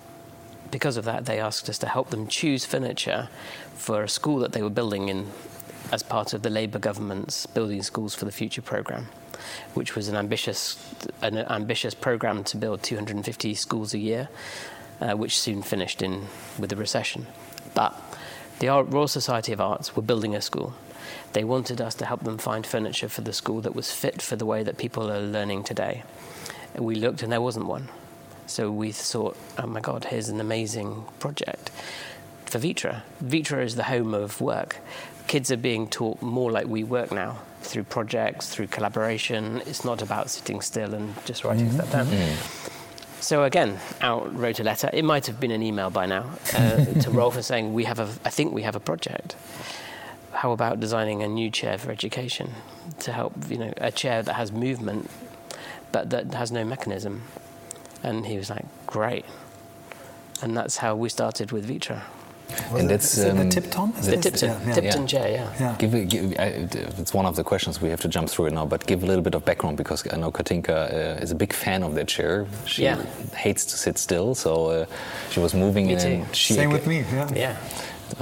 Because 0.72 0.98
of 0.98 1.06
that, 1.06 1.26
they 1.26 1.40
asked 1.40 1.70
us 1.70 1.78
to 1.80 1.88
help 1.88 2.10
them 2.10 2.28
choose 2.28 2.66
furniture 2.66 3.30
for 3.76 4.04
a 4.04 4.10
school 4.10 4.40
that 4.40 4.52
they 4.52 4.62
were 4.62 4.70
building 4.70 5.10
in 5.10 5.28
as 5.92 6.04
part 6.04 6.34
of 6.34 6.42
the 6.42 6.50
Labour 6.50 6.80
government's 6.80 7.46
Building 7.46 7.82
Schools 7.82 8.14
for 8.14 8.26
the 8.26 8.32
Future 8.32 8.62
programme, 8.62 9.08
which 9.74 9.96
was 9.96 10.08
an 10.10 10.16
ambitious, 10.16 10.78
an 11.22 11.38
ambitious 11.38 11.94
programme 11.94 12.44
to 12.46 12.58
build 12.58 12.84
250 12.84 13.54
schools 13.54 13.94
a 13.94 13.98
year, 13.98 14.30
uh, 15.00 15.14
which 15.14 15.40
soon 15.40 15.62
finished 15.62 16.02
in 16.02 16.26
with 16.60 16.70
the 16.70 16.76
recession. 16.76 17.28
But 17.74 17.96
the 18.60 18.68
Royal 18.68 19.08
Society 19.08 19.54
of 19.54 19.62
Arts 19.62 19.96
were 19.96 20.02
building 20.02 20.36
a 20.36 20.42
school. 20.42 20.74
They 21.34 21.44
wanted 21.44 21.80
us 21.80 21.96
to 21.96 22.06
help 22.06 22.24
them 22.24 22.38
find 22.38 22.66
furniture 22.66 23.08
for 23.08 23.22
the 23.22 23.34
school 23.34 23.62
that 23.62 23.76
was 23.76 23.92
fit 23.92 24.22
for 24.22 24.36
the 24.36 24.46
way 24.46 24.64
that 24.64 24.78
people 24.78 25.12
are 25.12 25.20
learning 25.20 25.64
today. 25.64 26.04
We 26.76 26.96
looked 26.96 27.24
and 27.24 27.32
there 27.32 27.42
wasn't 27.42 27.68
one. 27.68 27.90
So 28.48 28.72
we 28.72 28.92
thought, 28.92 29.38
oh 29.58 29.68
my 29.68 29.82
God, 29.82 30.06
here's 30.06 30.30
an 30.30 30.40
amazing 30.40 31.06
project 31.20 31.70
for 32.46 32.60
Vitra. 32.60 33.02
Vitra 33.24 33.64
is 33.64 33.76
the 33.76 33.84
home 33.84 34.14
of 34.14 34.40
work. 34.42 34.78
kids 35.28 35.52
are 35.52 35.58
being 35.58 35.88
taught 35.90 36.22
more 36.22 36.50
like 36.52 36.68
we 36.68 36.84
work 36.84 37.12
now 37.12 37.38
through 37.62 37.84
projects, 37.84 38.50
through 38.50 38.68
collaboration. 38.68 39.62
It's 39.66 39.84
not 39.84 40.02
about 40.02 40.30
sitting 40.30 40.62
still 40.62 40.94
and 40.94 41.14
just 41.26 41.44
writing 41.44 41.70
stuff 41.72 41.92
down. 41.92 42.08
So 43.20 43.44
again, 43.44 43.78
out 44.00 44.34
wrote 44.34 44.60
a 44.62 44.64
letter. 44.64 44.90
It 44.94 45.04
might 45.04 45.26
have 45.26 45.40
been 45.40 45.52
an 45.52 45.62
email 45.62 45.90
by 45.90 46.06
now 46.06 46.30
uh, 46.56 46.86
to 47.02 47.12
Rolf 47.12 47.36
and 47.36 47.44
saying, 47.44 47.74
"We 47.74 47.84
have 47.84 48.00
a, 48.00 48.08
I 48.24 48.30
think 48.30 48.54
we 48.54 48.62
have 48.62 48.76
a 48.76 48.80
project. 48.80 49.36
How 50.32 50.52
about 50.54 50.80
designing 50.80 51.24
a 51.24 51.28
new 51.28 51.50
chair 51.50 51.78
for 51.78 51.92
education 51.92 52.52
to 53.00 53.12
help, 53.12 53.34
you 53.50 53.58
know, 53.58 53.74
a 53.78 53.92
chair 53.92 54.22
that 54.22 54.34
has 54.34 54.52
movement, 54.52 55.10
but 55.92 56.12
that 56.12 56.34
has 56.34 56.52
no 56.52 56.64
mechanism?" 56.64 57.24
And 58.04 58.26
he 58.26 58.38
was 58.38 58.50
like, 58.50 58.66
"Great." 58.86 59.26
And 60.42 60.56
that's 60.56 60.78
how 60.78 60.96
we 60.96 61.10
started 61.10 61.52
with 61.52 61.68
Vitra. 61.68 62.02
Was 62.72 62.80
And 62.82 62.90
that's, 62.90 63.18
um, 63.26 63.38
the 63.38 63.50
Tipton? 63.50 63.92
Is 64.00 64.06
The 64.06 64.18
Tipton, 64.18 64.50
yeah, 64.50 64.68
yeah. 64.68 64.74
Tipton 64.74 65.02
Yeah. 65.02 65.08
chair, 65.08 65.30
yeah. 65.32 65.54
Yeah. 65.60 65.76
Give, 65.80 65.94
it- 65.96 66.10
give, 66.10 66.32
I, 66.40 66.46
it's 67.02 67.14
one 67.14 67.26
of 67.26 67.36
the 67.36 67.44
questions 67.44 67.82
we 67.82 67.90
have 67.90 68.00
to 68.02 68.08
jump 68.08 68.30
through 68.30 68.46
it 68.48 68.54
now, 68.54 68.66
but 68.66 68.86
give 68.86 69.04
a 69.04 69.06
little 69.06 69.22
bit 69.24 69.36
of 69.36 69.44
background 69.44 69.76
because 69.78 70.04
I 70.14 70.16
know 70.18 70.32
Katinka 70.32 71.18
uh, 71.18 71.24
is 71.24 71.32
a 71.32 71.36
big 71.36 71.52
fan 71.54 71.84
of 71.84 71.94
that 71.96 72.08
chair. 72.08 72.46
She 72.66 72.84
Yeah. 72.84 73.02
hates 73.36 73.66
to 73.66 73.78
sit 73.78 73.98
still, 73.98 74.34
so 74.36 74.68
uh, 74.68 74.86
she 75.32 75.40
was 75.42 75.54
moving 75.54 75.88
Me 75.88 75.94
in. 75.94 76.00
too. 76.00 76.26
She 76.34 76.54
Same 76.54 76.70
with 76.72 76.88
me. 76.88 77.04
Yeah. 77.12 77.30
Yeah. 77.36 77.56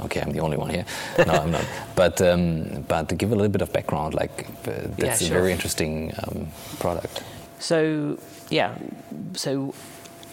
Okay, 0.00 0.20
I'm 0.20 0.32
the 0.32 0.40
only 0.40 0.56
one 0.56 0.70
here. 0.70 0.84
No, 1.24 1.32
I'm 1.34 1.50
not. 1.52 1.64
But 1.94 2.20
um, 2.20 2.84
but 2.88 3.08
to 3.08 3.14
give 3.14 3.30
a 3.32 3.36
little 3.36 3.52
bit 3.52 3.62
of 3.62 3.72
background, 3.72 4.14
like 4.14 4.46
uh, 4.66 4.72
that's 4.98 5.22
Yeah, 5.22 5.28
a 5.28 5.30
very 5.40 5.52
interesting 5.52 6.12
um, 6.24 6.48
product. 6.80 7.22
So 7.60 8.18
yeah, 8.48 8.76
so 9.34 9.74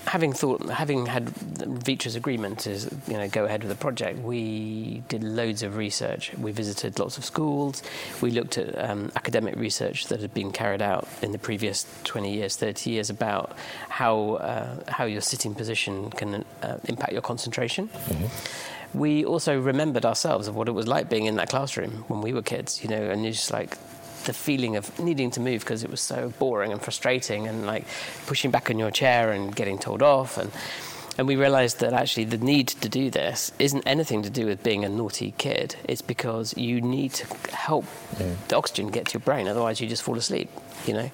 having 0.06 0.34
thought, 0.34 0.68
having 0.70 1.06
had 1.06 1.26
Vitra's 1.26 2.16
agreement 2.16 2.60
to 2.60 2.72
you 3.08 3.18
know 3.18 3.28
go 3.28 3.46
ahead 3.46 3.64
with 3.64 3.70
the 3.70 3.76
project, 3.76 4.20
we 4.20 5.04
did 5.08 5.24
loads 5.24 5.64
of 5.64 5.78
research. 5.78 6.34
We 6.38 6.52
visited 6.52 7.00
lots 7.00 7.18
of 7.18 7.26
schools. 7.26 7.82
We 8.22 8.32
looked 8.32 8.58
at 8.58 8.78
um, 8.90 9.12
academic 9.16 9.56
research 9.56 10.08
that 10.08 10.20
had 10.20 10.34
been 10.34 10.52
carried 10.52 10.82
out 10.82 11.08
in 11.22 11.32
the 11.32 11.40
previous 11.40 11.86
20 12.04 12.34
years, 12.34 12.56
30 12.56 12.90
years 12.90 13.10
about 13.10 13.56
how 13.90 14.34
uh, 14.36 14.76
how 14.88 15.06
your 15.06 15.22
sitting 15.22 15.56
position 15.56 16.10
can 16.12 16.46
uh, 16.62 16.78
impact 16.86 17.14
your 17.14 17.22
concentration. 17.22 17.90
We 18.94 19.26
also 19.26 19.60
remembered 19.60 20.06
ourselves 20.06 20.48
of 20.48 20.56
what 20.56 20.68
it 20.68 20.74
was 20.74 20.88
like 20.88 21.10
being 21.10 21.26
in 21.26 21.36
that 21.38 21.50
classroom 21.50 22.06
when 22.08 22.22
we 22.22 22.32
were 22.32 22.44
kids, 22.44 22.84
you 22.84 22.90
know, 22.90 23.02
and 23.02 23.26
it's 23.26 23.38
just 23.38 23.52
like 23.52 23.78
the 24.26 24.34
feeling 24.34 24.76
of 24.76 24.98
needing 25.00 25.32
to 25.32 25.40
move 25.40 25.62
because 25.62 25.84
it 25.84 25.90
was 25.90 26.02
so 26.02 26.34
boring 26.40 26.72
and 26.72 26.82
frustrating 26.82 27.48
and 27.48 27.66
like 27.66 27.86
pushing 28.26 28.52
back 28.52 28.70
on 28.70 28.78
your 28.78 28.92
chair 28.92 29.32
and 29.32 29.56
getting 29.56 29.78
told 29.78 30.02
off. 30.02 30.38
And 30.38 30.52
and 31.16 31.28
we 31.28 31.36
realized 31.36 31.80
that 31.82 31.94
actually 31.94 32.24
the 32.24 32.40
need 32.40 32.70
to 32.70 32.90
do 32.90 33.12
this 33.12 33.52
isn't 33.60 33.84
anything 33.86 34.24
to 34.24 34.32
do 34.32 34.48
with 34.48 34.64
being 34.64 34.84
a 34.84 34.90
naughty 34.90 35.36
kid. 35.38 35.76
It's 35.84 36.02
because 36.02 36.58
you 36.58 36.82
need 36.82 37.14
to 37.14 37.28
help 37.56 37.86
the 38.48 38.56
oxygen 38.56 38.88
get 38.88 39.08
to 39.10 39.14
your 39.14 39.20
brain 39.20 39.48
otherwise 39.48 39.80
you 39.80 39.88
just 39.88 40.02
fall 40.02 40.18
asleep 40.18 40.50
you 40.88 40.94
know? 40.94 41.12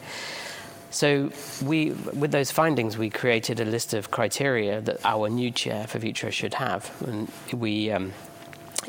So 0.92 1.32
we, 1.64 1.92
with 1.92 2.32
those 2.32 2.50
findings, 2.50 2.98
we 2.98 3.10
created 3.10 3.60
a 3.60 3.66
list 3.66 3.94
of 3.94 4.10
criteria 4.10 4.82
that 4.82 5.06
our 5.06 5.30
new 5.30 5.52
chair 5.52 5.86
for 5.86 6.00
Vitra 6.00 6.32
should 6.32 6.56
have, 6.56 6.92
and 7.06 7.32
we. 7.54 7.92
Um, 7.92 8.14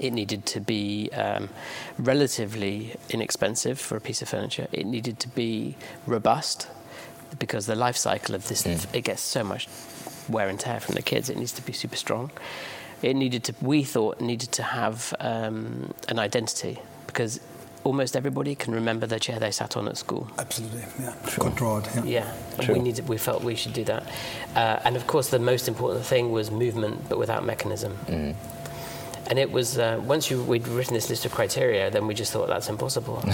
it 0.01 0.13
needed 0.13 0.47
to 0.47 0.61
be 0.61 1.11
um, 1.13 1.49
relatively 1.99 2.97
inexpensive 3.11 3.79
for 3.79 3.97
a 3.97 4.01
piece 4.01 4.23
of 4.23 4.29
furniture. 4.29 4.67
It 4.73 4.87
needed 4.87 5.19
to 5.21 5.29
be 5.29 5.77
robust 6.07 6.69
because 7.39 7.67
the 7.67 7.77
life 7.77 7.97
cycle 7.97 8.35
of 8.35 8.49
this 8.49 8.67
it 8.67 9.03
gets 9.05 9.21
so 9.23 9.45
much 9.45 9.69
wear 10.29 10.49
and 10.49 10.59
tear 10.59 10.81
from 10.81 10.95
the 10.95 11.03
kids. 11.03 11.29
It 11.31 11.37
needs 11.37 11.53
to 11.53 11.63
be 11.63 11.73
super 11.73 11.97
strong. 11.97 12.31
It 13.03 13.15
needed 13.15 13.45
to. 13.45 13.55
We 13.61 13.85
thought 13.85 14.21
needed 14.21 14.53
to 14.53 14.63
have 14.63 15.15
um, 15.21 15.93
an 16.09 16.19
identity 16.19 16.79
because 17.07 17.41
almost 17.83 18.15
everybody 18.15 18.55
can 18.55 18.75
remember 18.75 19.07
the 19.07 19.19
chair 19.19 19.39
they 19.39 19.51
sat 19.51 19.77
on 19.77 19.89
at 19.89 19.97
school. 19.97 20.29
Absolutely. 20.39 20.85
Yeah. 20.99 21.15
Could 21.39 21.57
draw 21.57 21.79
it. 21.79 21.89
Yeah. 21.95 22.05
Yeah, 22.05 22.65
Sure. 22.65 22.75
we 22.75 22.81
needed. 22.83 23.09
We 23.09 23.17
felt 23.19 23.43
we 23.43 23.55
should 23.55 23.73
do 23.73 23.85
that, 23.85 24.03
uh, 24.55 24.81
and 24.85 24.97
of 24.97 25.07
course, 25.07 25.29
the 25.31 25.39
most 25.39 25.69
important 25.69 26.05
thing 26.05 26.31
was 26.33 26.51
movement, 26.51 27.09
but 27.09 27.19
without 27.19 27.45
mechanism. 27.45 27.97
And 29.31 29.39
it 29.39 29.51
was 29.53 29.79
uh, 29.79 30.01
once 30.05 30.29
you, 30.29 30.43
we'd 30.43 30.67
written 30.67 30.93
this 30.95 31.09
list 31.09 31.25
of 31.25 31.31
criteria, 31.33 31.89
then 31.89 32.09
we 32.09 32.15
just 32.15 32.33
thought 32.33 32.49
that's 32.49 32.69
impossible. 32.69 33.23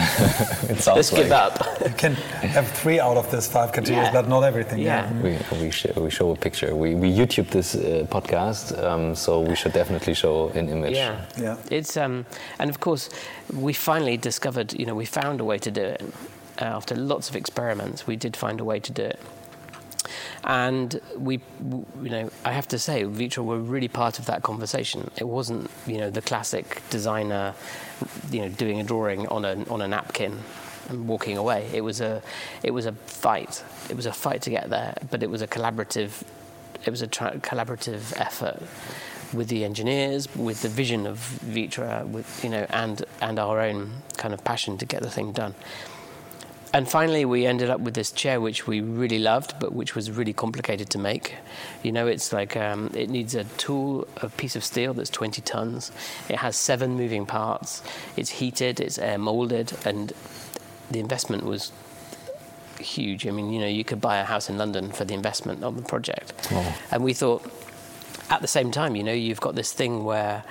It 0.69 0.79
sounds 0.83 0.97
Let's 0.97 1.13
like 1.13 1.23
give 1.23 1.33
up. 1.33 1.55
You 1.85 1.95
can 1.97 2.15
have 2.57 2.69
three 2.83 3.01
out 3.01 3.17
of 3.17 3.31
this 3.31 3.47
five 3.51 3.73
criteria, 3.73 4.03
Yeah. 4.03 4.13
but 4.13 4.29
not 4.29 4.43
everything. 4.45 4.81
Yeah. 4.81 5.11
We, 5.23 5.39
we, 5.59 5.71
sh- 5.71 5.97
we 5.97 6.11
show 6.11 6.33
a 6.33 6.37
picture. 6.37 6.75
We, 6.77 6.95
we 6.95 7.09
YouTube 7.11 7.49
this 7.51 7.75
uh, 7.75 8.07
podcast, 8.11 8.77
um, 8.85 9.15
so 9.15 9.41
we 9.41 9.55
should 9.57 9.73
definitely 9.73 10.13
show 10.15 10.51
an 10.51 10.69
image. 10.69 10.97
Yeah, 10.97 11.25
Yeah. 11.41 11.57
It's 11.71 11.97
um, 11.97 12.27
and 12.59 12.69
of 12.69 12.79
course, 12.81 13.09
we 13.55 13.73
finally 13.73 14.19
discovered. 14.19 14.75
You 14.79 14.85
know, 14.87 14.95
we 14.95 15.07
found 15.07 15.41
a 15.41 15.45
way 15.45 15.59
to 15.59 15.71
do 15.71 15.83
it. 15.83 16.03
Uh, 16.61 16.65
after 16.65 16.95
lots 16.95 17.31
of 17.31 17.37
experiments, 17.37 18.07
we 18.07 18.17
did 18.17 18.37
find 18.37 18.61
a 18.61 18.65
way 18.65 18.81
to 18.81 18.93
do 18.93 19.03
it. 19.03 19.19
And 20.47 21.01
we, 21.17 21.41
you 21.61 22.11
know, 22.11 22.31
I 22.45 22.53
have 22.53 22.69
to 22.69 22.79
say, 22.79 23.03
Vitra 23.03 23.45
were 23.45 23.59
really 23.59 23.89
part 23.89 24.21
of 24.21 24.27
that 24.27 24.45
conversation. 24.45 25.11
It 25.19 25.27
wasn't, 25.27 25.69
you 25.87 25.99
know, 25.99 26.09
the 26.09 26.23
classic 26.23 26.83
designer, 26.89 27.55
you 28.31 28.43
know, 28.43 28.49
doing 28.49 28.79
a 28.81 28.85
drawing 28.85 29.27
on 29.27 29.45
a 29.45 29.65
on 29.69 29.83
a 29.83 29.89
napkin 29.89 30.39
and 30.89 31.09
walking 31.09 31.37
away. 31.37 31.69
It 31.75 31.81
was 31.81 32.01
a, 32.01 32.23
it 32.63 32.71
was 32.71 32.87
a 32.87 32.93
fight. 32.93 33.65
It 33.91 33.97
was 33.97 34.07
a 34.07 34.13
fight 34.13 34.43
to 34.43 34.51
get 34.51 34.71
there, 34.71 34.95
but 35.11 35.25
it 35.25 35.31
was 35.31 35.43
a 35.43 35.49
collaborative 35.49 36.23
it 36.87 36.91
was 36.91 37.03
a 37.03 37.07
tra- 37.07 37.39
collaborative 37.39 38.19
effort 38.19 38.63
with 39.33 39.49
the 39.49 39.65
engineers, 39.65 40.35
with 40.37 40.63
the 40.63 40.69
vision 40.69 41.07
of 41.07 41.19
Vitra, 41.45 42.07
with 42.07 42.43
you 42.45 42.51
know, 42.51 42.67
and 42.71 43.05
and 43.21 43.39
our 43.39 43.61
own 43.61 43.93
kind 44.17 44.33
of 44.33 44.43
passion 44.45 44.79
to 44.79 44.87
get 44.87 45.03
the 45.03 45.11
thing 45.11 45.33
done. 45.33 45.55
And 46.77 46.87
finally, 46.87 47.25
we 47.25 47.47
ended 47.47 47.71
up 47.71 47.81
with 47.81 47.95
this 47.95 48.13
chair, 48.13 48.39
which 48.39 48.67
we 48.67 48.83
really 48.83 49.19
loved, 49.19 49.59
but 49.59 49.73
which 49.73 49.95
was 49.95 50.11
really 50.11 50.35
complicated 50.35 50.91
to 50.91 50.99
make. 50.99 51.35
You 51.83 51.91
know, 51.91 52.07
it's 52.07 52.35
like 52.35 52.55
um, 52.55 52.91
it 52.93 53.09
needs 53.09 53.35
a 53.35 53.45
tool, 53.57 54.07
a 54.19 54.29
piece 54.29 54.57
of 54.57 54.63
steel 54.63 54.93
that's 54.93 55.09
20 55.09 55.41
tons. 55.41 55.91
It 56.29 56.37
has 56.37 56.55
seven 56.55 56.91
moving 56.91 57.25
parts. 57.25 57.83
It's 58.19 58.29
heated, 58.29 58.79
it's 58.79 58.99
air 58.99 59.17
molded, 59.17 59.73
and 59.87 60.13
the 60.91 61.01
investment 61.01 61.47
was 61.47 61.73
huge. 62.79 63.27
I 63.27 63.31
mean, 63.31 63.51
you 63.55 63.61
know, 63.61 63.67
you 63.67 63.83
could 63.83 64.03
buy 64.03 64.19
a 64.19 64.25
house 64.25 64.51
in 64.51 64.59
London 64.59 64.93
for 64.93 65.07
the 65.07 65.15
investment 65.15 65.65
of 65.65 65.77
the 65.77 65.83
project. 65.83 66.53
And 66.91 67.03
we 67.03 67.15
thought, 67.15 67.43
at 68.29 68.43
the 68.43 68.49
same 68.49 68.71
time, 68.71 68.97
you 68.97 69.03
know, 69.03 69.15
you've 69.15 69.41
got 69.41 69.55
this 69.55 69.73
thing 69.73 70.05
where 70.05 70.45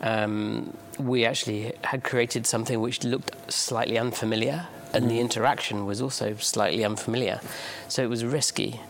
um, 0.00 0.74
we 0.98 1.26
actually 1.26 1.74
had 1.84 2.02
created 2.02 2.46
something 2.46 2.80
which 2.80 3.04
looked 3.04 3.52
slightly 3.52 3.98
unfamiliar, 3.98 4.68
and 4.92 5.10
the 5.10 5.20
interaction 5.20 5.86
was 5.86 6.00
also 6.00 6.34
slightly 6.36 6.84
unfamiliar. 6.84 7.40
So 7.88 8.02
it 8.02 8.08
was 8.10 8.24
risky 8.24 8.80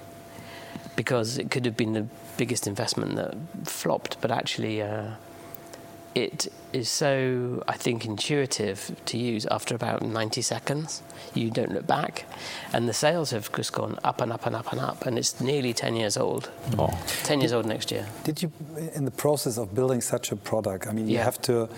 because 0.94 1.38
it 1.38 1.50
could 1.50 1.64
have 1.64 1.76
been 1.76 1.92
the 1.92 2.06
biggest 2.36 2.66
investment 2.66 3.16
that 3.16 3.34
flopped, 3.64 4.20
but 4.20 4.30
actually. 4.30 4.82
Uh, 4.82 5.12
it 6.14 6.50
is 6.72 6.88
so, 6.88 7.62
I 7.68 7.76
think, 7.76 8.06
intuitive 8.06 8.96
to 9.04 9.18
use 9.18 9.44
after 9.50 9.74
about 9.74 10.00
90 10.00 10.40
seconds. 10.40 11.02
You 11.34 11.50
don't 11.50 11.72
look 11.72 11.86
back. 11.86 12.24
And 12.72 12.88
the 12.88 12.94
sales 12.94 13.32
have 13.32 13.52
just 13.52 13.74
gone 13.74 13.98
up 14.02 14.22
and 14.22 14.32
up 14.32 14.46
and 14.46 14.56
up 14.56 14.72
and 14.72 14.80
up. 14.80 15.04
And 15.04 15.18
it's 15.18 15.38
nearly 15.42 15.74
10 15.74 15.94
years 15.94 16.16
old. 16.16 16.48
Oh. 16.78 16.88
10 17.24 17.40
years 17.42 17.52
old 17.52 17.66
next 17.66 17.90
year. 17.90 18.06
Did 18.24 18.42
you, 18.42 18.50
in 18.94 19.04
the 19.04 19.10
process 19.10 19.58
of 19.58 19.74
building 19.74 20.00
such 20.00 20.32
a 20.32 20.36
product, 20.36 20.86
I 20.86 20.92
mean, 20.92 21.06
you 21.06 21.16
Yeah. 21.16 21.24
have 21.24 21.38
to 21.42 21.68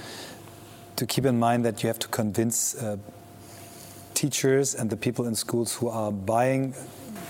to 0.97 1.07
keep 1.07 1.27
in 1.27 1.39
mind 1.39 1.65
that 1.65 1.83
you 1.83 1.89
have 1.89 1.99
to 2.01 2.09
convince 2.09 2.75
uh, 2.75 2.97
teachers 4.23 4.75
and 4.79 4.91
the 4.91 4.97
people 4.97 5.25
in 5.29 5.35
schools 5.35 5.71
who 5.79 5.89
are 5.89 6.13
buying 6.13 6.75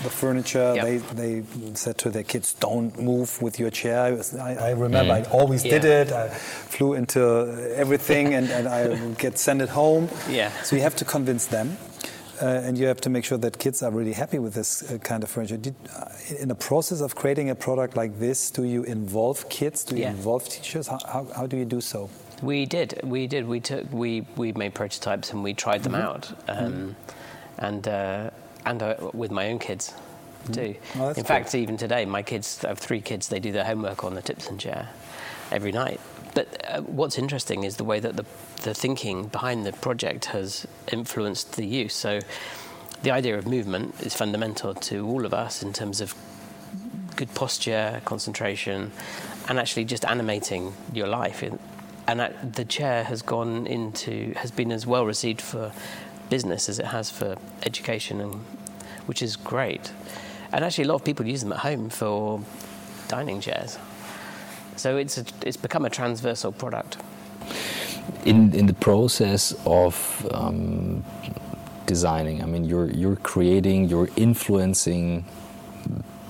the 0.03 0.11
furniture. 0.11 0.73
Yep. 0.77 0.85
They 0.85 0.97
they 1.23 1.43
said 1.75 1.97
to 1.99 2.09
their 2.11 2.25
kids, 2.33 2.55
"Don't 2.61 2.93
move 3.11 3.31
with 3.43 3.59
your 3.63 3.71
chair." 3.71 3.99
I, 4.41 4.55
I 4.69 4.71
remember 4.87 5.13
I 5.21 5.23
always 5.39 5.63
did 5.63 5.85
it. 5.85 6.09
I 6.13 6.29
flew 6.75 6.95
into 6.95 7.21
everything, 7.83 8.35
and, 8.35 8.47
and 8.51 8.67
I 8.69 8.81
would 8.89 9.19
get 9.19 9.39
sent 9.39 9.61
it 9.63 9.69
home. 9.69 10.09
Yeah. 10.31 10.51
So 10.63 10.77
you 10.77 10.83
have 10.83 10.97
to 10.97 11.05
convince 11.05 11.47
them. 11.49 11.77
Uh, 12.41 12.67
and 12.67 12.79
you 12.79 12.87
have 12.87 13.01
to 13.01 13.11
make 13.11 13.25
sure 13.25 13.39
that 13.39 13.59
kids 13.59 13.83
are 13.83 13.91
really 13.91 14.13
happy 14.15 14.39
with 14.39 14.55
this 14.55 14.71
uh, 14.83 14.99
kind 14.99 15.25
of 15.25 15.29
furniture. 15.29 15.57
Did, 15.57 15.75
uh, 15.97 16.41
in 16.43 16.49
the 16.49 16.55
process 16.55 17.01
of 17.01 17.15
creating 17.17 17.51
a 17.51 17.55
product 17.55 17.97
like 17.97 18.13
this, 18.21 18.53
do 18.53 18.63
you 18.63 18.85
involve 18.85 19.49
kids? 19.49 19.83
Do 19.85 19.97
you 19.97 20.03
Yeah. 20.03 20.11
involve 20.17 20.45
teachers? 20.49 20.87
How, 20.87 20.99
how, 21.13 21.27
how 21.35 21.47
do 21.49 21.57
you 21.57 21.65
do 21.65 21.81
so? 21.81 22.09
We 22.43 22.67
did. 22.67 23.01
We 23.03 23.27
did. 23.27 23.47
We 23.47 23.61
took. 23.61 23.93
We 23.93 24.27
we 24.37 24.53
made 24.53 24.75
prototypes 24.75 25.33
and 25.33 25.43
we 25.43 25.55
tried 25.55 25.83
them 25.83 25.95
out, 25.95 26.31
um, 26.49 26.97
and 27.59 27.87
uh, 27.89 28.31
and 28.65 28.83
uh, 28.83 28.95
with 29.13 29.31
my 29.31 29.49
own 29.51 29.59
kids 29.59 29.93
too. 30.53 30.77
Oh, 30.97 31.09
In 31.09 31.15
cool. 31.17 31.25
fact, 31.25 31.55
even 31.55 31.77
today, 31.77 32.05
my 32.05 32.23
kids. 32.23 32.65
I 32.65 32.69
have 32.69 32.79
three 32.79 33.01
kids. 33.01 33.29
They 33.29 33.41
do 33.41 33.53
their 33.53 33.65
homework 33.65 34.05
on 34.05 34.15
the 34.15 34.23
Tipton 34.23 34.59
chair 34.59 34.89
every 35.51 35.73
night. 35.73 36.01
But 36.35 36.65
uh, 36.69 36.83
what's 36.83 37.19
interesting 37.19 37.65
is 37.65 37.77
the 37.77 37.85
way 37.85 37.99
that 38.01 38.17
the 38.17 38.25
the 38.63 38.75
thinking 38.75 39.27
behind 39.29 39.67
the 39.67 39.73
project 39.73 40.27
has 40.27 40.67
influenced 40.93 41.57
the 41.57 41.67
use. 41.67 41.95
So, 41.95 42.21
the 43.03 43.11
idea 43.11 43.37
of 43.37 43.47
movement 43.47 43.95
is 44.01 44.15
fundamental 44.15 44.75
to 44.75 45.07
all 45.07 45.25
of 45.27 45.35
us 45.35 45.63
in 45.63 45.73
terms 45.73 46.01
of 46.01 46.15
good 47.17 47.35
posture, 47.35 48.01
concentration, 48.05 48.93
and 49.49 49.59
actually 49.59 49.85
just 49.85 50.05
animating 50.05 50.75
your 50.93 51.09
life. 51.09 51.43
In, 51.43 51.59
and 52.09 52.21
that, 52.21 52.55
the 52.55 52.65
chair 52.65 53.05
has 53.05 53.23
gone 53.23 53.67
into 53.67 54.33
has 54.37 54.51
been 54.51 54.73
as 54.73 54.87
well 54.87 55.05
received 55.05 55.41
for 55.41 55.73
business 56.31 56.69
as 56.69 56.79
it 56.79 56.87
has 56.87 57.11
for 57.11 57.37
education, 57.65 58.21
and 58.21 58.35
which 59.07 59.23
is 59.23 59.37
great. 59.37 59.93
And 60.51 60.65
actually, 60.65 60.85
a 60.85 60.89
lot 60.89 60.97
of 60.97 61.05
people 61.05 61.27
use 61.27 61.43
them 61.43 61.53
at 61.53 61.59
home 61.59 61.91
for 61.91 62.41
dining 63.09 63.41
chairs. 63.41 63.79
So 64.77 64.97
it's 64.97 65.19
a, 65.19 65.25
it's 65.43 65.57
become 65.59 65.85
a 65.85 65.91
transversal 65.91 66.53
product. 66.53 66.97
In 68.25 68.55
in 68.55 68.67
the 68.67 68.75
process 68.75 69.55
of 69.67 70.27
um, 70.33 71.05
designing, 71.87 72.43
I 72.43 72.47
mean, 72.47 72.65
you're 72.65 72.91
you're 72.91 73.17
creating, 73.17 73.91
you're 73.91 74.09
influencing 74.17 75.25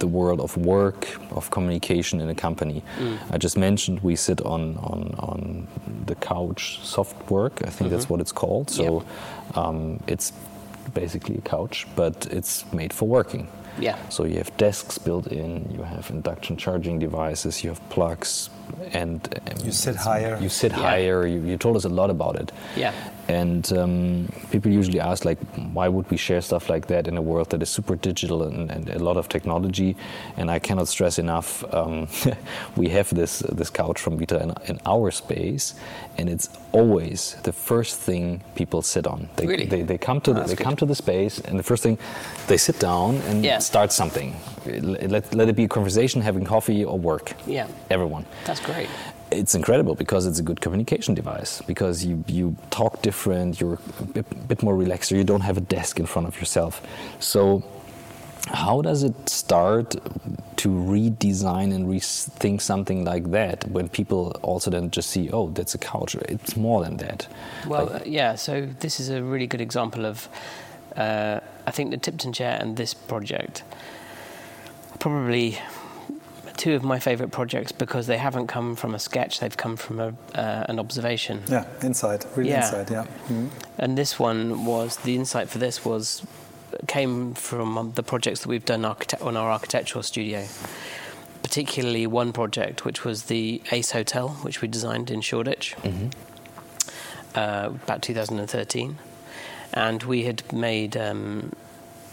the 0.00 0.07
world 0.07 0.40
of 0.40 0.57
work, 0.57 1.09
of 1.33 1.50
communication 1.50 2.21
in 2.21 2.28
a 2.28 2.35
company. 2.35 2.83
Mm. 2.99 3.19
I 3.31 3.38
just 3.38 3.57
mentioned 3.57 4.00
we 4.00 4.17
sit 4.17 4.40
on, 4.43 4.76
on, 4.78 5.14
on 5.19 5.67
the 6.07 6.14
couch 6.14 6.81
soft 6.83 7.31
work, 7.31 7.61
I 7.64 7.71
think 7.71 7.75
mm-hmm. 7.75 7.90
that's 7.90 8.09
what 8.09 8.21
it's 8.21 8.33
called. 8.33 8.71
So 8.71 8.85
yep. 8.85 9.57
um, 9.57 10.02
it's 10.07 10.33
basically 10.95 11.37
a 11.37 11.40
couch, 11.40 11.87
but 11.97 12.26
it's 12.31 12.71
made 12.73 12.93
for 12.93 13.09
working. 13.09 13.49
Yeah. 13.78 13.97
So 14.09 14.25
you 14.25 14.37
have 14.37 14.57
desks 14.57 14.99
built 14.99 15.26
in, 15.28 15.71
you 15.71 15.83
have 15.83 16.11
induction 16.11 16.57
charging 16.57 16.99
devices, 16.99 17.62
you 17.62 17.71
have 17.71 17.88
plugs, 17.90 18.50
and 18.92 19.40
um, 19.50 19.66
you 19.66 19.72
sit 19.72 19.96
higher. 19.96 20.38
You 20.40 20.48
sit 20.48 20.72
yeah. 20.72 20.78
higher. 20.78 21.26
You, 21.26 21.40
you, 21.40 21.56
told 21.56 21.76
us 21.76 21.84
a 21.84 21.88
lot 21.88 22.10
about 22.10 22.37
it. 22.37 22.52
Yeah. 22.76 22.92
And 23.28 23.70
um, 23.76 24.28
people 24.50 24.72
usually 24.72 25.00
ask, 25.00 25.26
like, 25.26 25.38
why 25.75 25.87
would 25.87 26.10
we 26.10 26.16
share 26.16 26.40
stuff 26.40 26.70
like 26.70 26.87
that 26.87 27.06
in 27.06 27.18
a 27.18 27.22
world 27.22 27.50
that 27.50 27.62
is 27.62 27.68
super 27.68 27.94
digital 27.94 28.42
and, 28.42 28.70
and 28.70 28.88
a 28.88 28.98
lot 28.98 29.18
of 29.18 29.28
technology? 29.28 29.96
And 30.38 30.50
I 30.50 30.58
cannot 30.58 30.88
stress 30.88 31.18
enough, 31.18 31.62
um, 31.75 32.08
we 32.76 32.88
have 32.88 33.14
this 33.14 33.40
this 33.40 33.68
couch 33.68 34.00
from 34.00 34.18
Vitra 34.18 34.40
in, 34.40 34.54
in, 34.70 34.80
our 34.87 35.10
space, 35.10 35.75
and 36.16 36.30
it's 36.30 36.48
always 36.72 37.37
the 37.42 37.52
first 37.52 37.98
thing 37.98 38.42
people 38.54 38.80
sit 38.80 39.06
on. 39.06 39.28
They, 39.37 39.46
really? 39.46 39.66
They, 39.66 39.82
they 39.82 39.98
come 39.98 40.22
to 40.22 40.30
oh, 40.30 40.34
the, 40.34 40.40
they 40.40 40.54
good. 40.54 40.64
come 40.64 40.76
to 40.76 40.87
the 40.87 40.94
space, 40.94 41.38
and 41.38 41.58
the 41.58 41.62
first 41.62 41.82
thing 41.82 41.98
they 42.46 42.56
sit 42.56 42.78
down 42.78 43.16
and 43.28 43.44
yeah. 43.44 43.58
start 43.58 43.92
something. 43.92 44.34
Let, 44.80 45.34
let 45.34 45.48
it 45.48 45.56
be 45.56 45.64
a 45.64 45.68
conversation, 45.68 46.22
having 46.22 46.44
coffee, 46.44 46.84
or 46.84 46.98
work. 46.98 47.32
Yeah. 47.46 47.68
Everyone. 47.90 48.25
That's 48.44 48.60
great 48.60 48.88
it's 49.30 49.54
incredible 49.54 49.94
because 49.94 50.26
it's 50.26 50.38
a 50.38 50.42
good 50.42 50.60
communication 50.60 51.14
device 51.14 51.60
because 51.66 52.04
you, 52.04 52.25
you 52.26 52.56
talk 52.70 53.02
different 53.02 53.60
you're 53.60 53.78
a 54.00 54.04
bit, 54.04 54.48
bit, 54.48 54.62
more 54.62 54.76
relaxed 54.76 55.12
or 55.12 55.16
you 55.16 55.25
don't 55.25 55.42
have 55.42 55.56
a 55.56 55.60
desk 55.60 56.00
in 56.00 56.06
front 56.06 56.26
of 56.26 56.38
yourself 56.38 56.80
so 57.18 57.62
how 58.48 58.80
does 58.80 59.02
it 59.02 59.28
start 59.28 59.90
to 60.56 60.68
redesign 60.68 61.75
and 61.75 61.87
rethink 61.87 62.60
something 62.60 63.04
like 63.04 63.30
that 63.30 63.68
when 63.70 63.88
people 63.88 64.30
also 64.42 64.70
then 64.70 64.90
just 64.90 65.10
see 65.10 65.28
oh 65.30 65.48
that's 65.50 65.75
a 65.75 65.78
couch 65.78 66.14
it's 66.28 66.56
more 66.56 66.82
than 66.82 66.96
that 66.96 67.26
well 67.66 67.87
like, 67.87 68.02
uh, 68.02 68.04
yeah 68.06 68.34
so 68.34 68.66
this 68.80 69.00
is 69.00 69.10
a 69.10 69.22
really 69.22 69.46
good 69.46 69.60
example 69.60 70.06
of 70.06 70.28
uh, 70.96 71.40
i 71.66 71.70
think 71.70 71.90
the 71.90 71.98
tipton 71.98 72.32
chair 72.32 72.58
and 72.60 72.76
this 72.76 72.94
project 72.94 73.62
probably 74.99 75.59
two 76.59 76.75
of 76.75 76.83
my 76.83 76.99
favourite 76.99 77.33
projects 77.33 77.73
because 77.73 78.09
they 78.09 78.19
haven't 78.19 78.49
come 78.49 78.76
from 78.76 78.95
a 78.95 78.99
sketch; 78.99 79.40
they've 79.40 79.57
come 79.57 79.76
from 79.76 80.00
a, 80.00 80.09
uh, 80.35 80.67
an 80.69 80.78
observation. 80.78 81.43
Yeah, 81.49 81.64
insight, 81.83 82.26
really 82.37 82.50
yeah. 82.50 82.67
insight. 82.67 82.90
Yeah. 82.90 83.05
Mm-hmm. 83.05 83.49
And 83.78 83.97
this 83.97 84.19
one 84.19 84.67
was 84.67 84.97
the 84.99 85.14
insight 85.14 85.49
for 85.49 85.59
this 85.59 85.85
was 85.85 86.26
came 86.87 87.35
from 87.35 87.93
the 87.95 88.02
projects 88.02 88.40
that 88.40 88.49
we've 88.49 88.64
done 88.64 88.85
architect- 88.85 89.23
on 89.23 89.37
our 89.37 89.50
architectural 89.50 90.02
studio. 90.02 90.47
Particularly 91.43 92.07
one 92.07 92.33
project, 92.33 92.85
which 92.85 93.05
was 93.05 93.25
the 93.25 93.62
Ace 93.73 93.93
Hotel, 93.93 94.28
which 94.43 94.61
we 94.61 94.69
designed 94.69 95.11
in 95.11 95.23
Shoreditch, 95.23 95.75
mm-hmm. 95.78 96.09
uh, 97.35 97.69
about 97.69 98.02
2013, 98.02 98.99
and 99.73 100.02
we 100.02 100.25
had 100.25 100.52
made. 100.52 100.97
Um, 100.97 101.52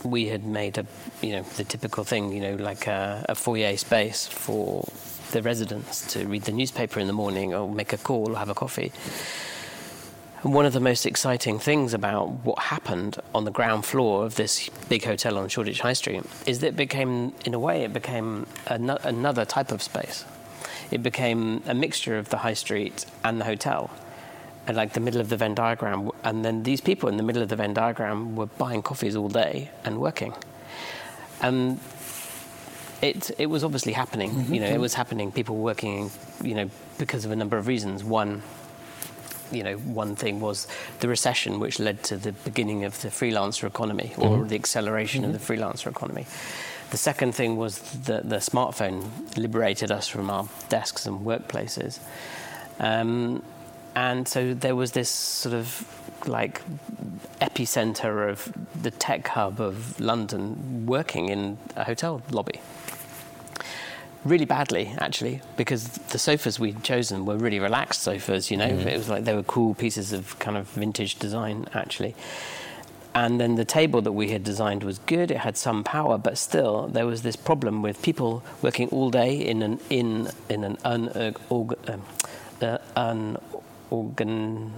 we 0.06 0.28
had 0.28 0.46
made 0.46 0.78
a, 0.78 0.86
you 1.22 1.34
know, 1.34 1.42
the 1.58 1.64
typical 1.64 2.04
thing, 2.04 2.32
you 2.32 2.42
know, 2.42 2.56
like 2.56 2.88
a, 2.88 3.26
a 3.28 3.36
foyer 3.36 3.76
space 3.78 4.28
for 4.28 4.88
the 5.32 5.42
residents 5.42 6.14
to 6.14 6.26
read 6.28 6.44
the 6.44 6.52
newspaper 6.52 7.00
in 7.00 7.08
the 7.08 7.14
morning 7.14 7.54
or 7.54 7.70
make 7.70 7.92
a 7.94 7.98
call 7.98 8.32
or 8.32 8.38
have 8.38 8.50
a 8.50 8.54
coffee. 8.54 8.92
And 10.44 10.54
one 10.54 10.66
of 10.66 10.74
the 10.74 10.80
most 10.80 11.06
exciting 11.08 11.58
things 11.58 11.94
about 11.94 12.28
what 12.46 12.60
happened 12.60 13.18
on 13.34 13.46
the 13.46 13.52
ground 13.52 13.84
floor 13.84 14.26
of 14.26 14.36
this 14.36 14.70
big 14.88 15.04
hotel 15.04 15.38
on 15.38 15.50
Shoreditch 15.50 15.80
High 15.82 15.94
Street 15.94 16.24
is 16.46 16.60
that 16.60 16.68
it 16.68 16.76
became, 16.76 17.34
in 17.44 17.54
a 17.56 17.60
way, 17.60 17.84
it 17.84 17.94
became 17.94 18.46
an- 18.68 18.92
another 19.04 19.44
type 19.44 19.72
of 19.72 19.82
space. 19.82 20.24
It 20.92 21.02
became 21.02 21.64
a 21.66 21.74
mixture 21.74 22.18
of 22.18 22.30
the 22.30 22.38
high 22.38 22.54
street 22.54 23.06
and 23.24 23.42
the 23.42 23.46
hotel 23.46 23.90
like 24.74 24.94
the 24.94 25.00
middle 25.00 25.22
of 25.22 25.30
the 25.30 25.38
Venn 25.38 25.56
diagram, 25.56 26.12
and 26.24 26.44
then 26.44 26.64
these 26.64 26.82
people 26.82 27.10
in 27.10 27.18
the 27.18 27.24
middle 27.24 27.42
of 27.42 27.50
the 27.50 27.56
Venn 27.56 27.74
diagram 27.74 28.36
were 28.36 28.48
buying 28.48 28.82
coffees 28.82 29.16
all 29.16 29.30
day 29.30 29.70
and 29.84 30.00
working. 30.00 30.34
And 31.42 31.80
it 33.02 33.32
it 33.38 33.48
was 33.48 33.64
obviously 33.64 33.94
happening. 33.94 34.32
Mm-hmm. 34.32 34.54
You 34.54 34.60
know, 34.62 34.68
it 34.68 34.80
was 34.80 34.94
happening. 34.94 35.32
People 35.32 35.58
working, 35.58 36.12
you 36.42 36.56
know, 36.56 36.70
because 36.98 37.26
of 37.26 37.32
a 37.32 37.36
number 37.36 37.58
of 37.58 37.68
reasons. 37.68 38.04
One, 38.04 38.42
you 39.52 39.64
know, 39.64 39.78
one 39.78 40.16
thing 40.16 40.40
was 40.40 40.68
the 41.00 41.08
recession, 41.08 41.60
which 41.60 41.80
led 41.80 42.04
to 42.04 42.18
the 42.18 42.32
beginning 42.32 42.86
of 42.86 43.00
the 43.02 43.10
freelancer 43.10 43.68
economy 43.68 44.14
or 44.18 44.30
mm-hmm. 44.30 44.48
the 44.48 44.56
acceleration 44.56 45.24
mm-hmm. 45.24 45.36
of 45.36 45.46
the 45.46 45.54
freelancer 45.54 45.88
economy. 45.88 46.26
The 46.92 46.98
second 46.98 47.34
thing 47.34 47.58
was 47.58 47.80
that 48.06 48.30
the 48.30 48.38
smartphone 48.38 49.10
liberated 49.38 49.92
us 49.92 50.08
from 50.08 50.30
our 50.30 50.48
desks 50.70 51.06
and 51.06 51.26
workplaces. 51.26 52.00
Um, 52.80 53.44
and 53.96 54.28
so 54.28 54.54
there 54.54 54.76
was 54.76 54.92
this 54.92 55.10
sort 55.10 55.56
of 55.56 55.88
like 56.28 56.62
epicenter 57.42 58.30
of 58.30 58.52
the 58.82 58.92
tech 58.92 59.28
hub 59.30 59.62
of 59.62 60.00
London 60.00 60.86
working 60.86 61.30
in 61.30 61.58
a 61.76 61.84
hotel 61.84 62.22
lobby. 62.32 62.60
Really 64.26 64.46
badly, 64.46 64.94
actually, 64.98 65.42
because 65.56 65.88
the 65.88 66.18
sofas 66.18 66.60
we'd 66.60 66.84
chosen 66.84 67.26
were 67.26 67.38
really 67.38 67.60
relaxed 67.60 68.02
sofas, 68.02 68.50
you 68.50 68.58
know. 68.58 68.68
Mm-hmm. 68.68 68.88
It 68.88 68.98
was 68.98 69.08
like 69.08 69.24
they 69.24 69.36
were 69.36 69.44
cool 69.44 69.76
pieces 69.76 70.14
of 70.14 70.38
kind 70.40 70.58
of 70.58 70.68
vintage 70.70 71.20
design, 71.20 71.68
actually. 71.74 72.16
And 73.14 73.40
then 73.40 73.56
the 73.56 73.64
table 73.64 74.02
that 74.02 74.12
we 74.12 74.32
had 74.32 74.44
designed 74.44 74.84
was 74.84 75.00
good, 75.00 75.32
it 75.32 75.38
had 75.38 75.56
some 75.56 75.86
power, 75.86 76.18
but 76.18 76.38
still 76.38 76.88
there 76.88 77.06
was 77.06 77.22
this 77.22 77.38
problem 77.38 77.82
with 77.82 78.02
people 78.02 78.44
working 78.62 78.90
all 78.90 79.10
day 79.10 79.38
in 79.38 79.62
an, 79.62 79.80
in, 79.90 80.30
in 80.50 80.66
an 80.66 80.78
un, 80.84 81.08
uh, 81.10 81.32
um, 81.50 82.02
uh, 82.62 82.78
un 82.98 83.38
organ. 83.96 84.72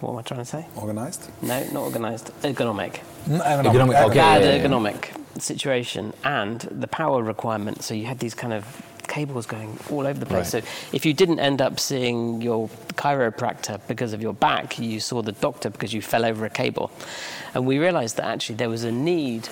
What 0.00 0.12
am 0.12 0.18
I 0.18 0.22
trying 0.22 0.40
to 0.40 0.46
say? 0.46 0.66
Organized? 0.76 1.30
No, 1.42 1.62
not 1.72 1.82
organized. 1.82 2.26
Ergonomic. 2.42 3.00
Mm, 3.26 3.42
ergonomic. 3.42 4.02
Okay. 4.06 4.14
Bad 4.14 4.42
ergonomic 4.42 5.00
situation 5.38 6.12
and 6.24 6.60
the 6.60 6.88
power 6.88 7.22
requirement. 7.22 7.82
So 7.82 7.94
you 7.94 8.06
had 8.06 8.18
these 8.18 8.34
kind 8.34 8.52
of 8.52 8.64
cables 9.08 9.44
going 9.44 9.76
all 9.90 10.06
over 10.06 10.18
the 10.18 10.24
place. 10.24 10.54
Right. 10.54 10.64
So 10.64 10.70
if 10.92 11.04
you 11.04 11.12
didn't 11.12 11.40
end 11.40 11.60
up 11.60 11.78
seeing 11.80 12.40
your 12.40 12.68
chiropractor 12.94 13.80
because 13.88 14.12
of 14.12 14.22
your 14.22 14.32
back, 14.32 14.78
you 14.78 15.00
saw 15.00 15.20
the 15.20 15.32
doctor 15.32 15.68
because 15.68 15.92
you 15.92 16.00
fell 16.00 16.24
over 16.24 16.46
a 16.46 16.50
cable. 16.50 16.90
And 17.54 17.66
we 17.66 17.78
realized 17.78 18.16
that 18.16 18.26
actually 18.26 18.56
there 18.56 18.70
was 18.70 18.84
a 18.84 18.92
need, 18.92 19.48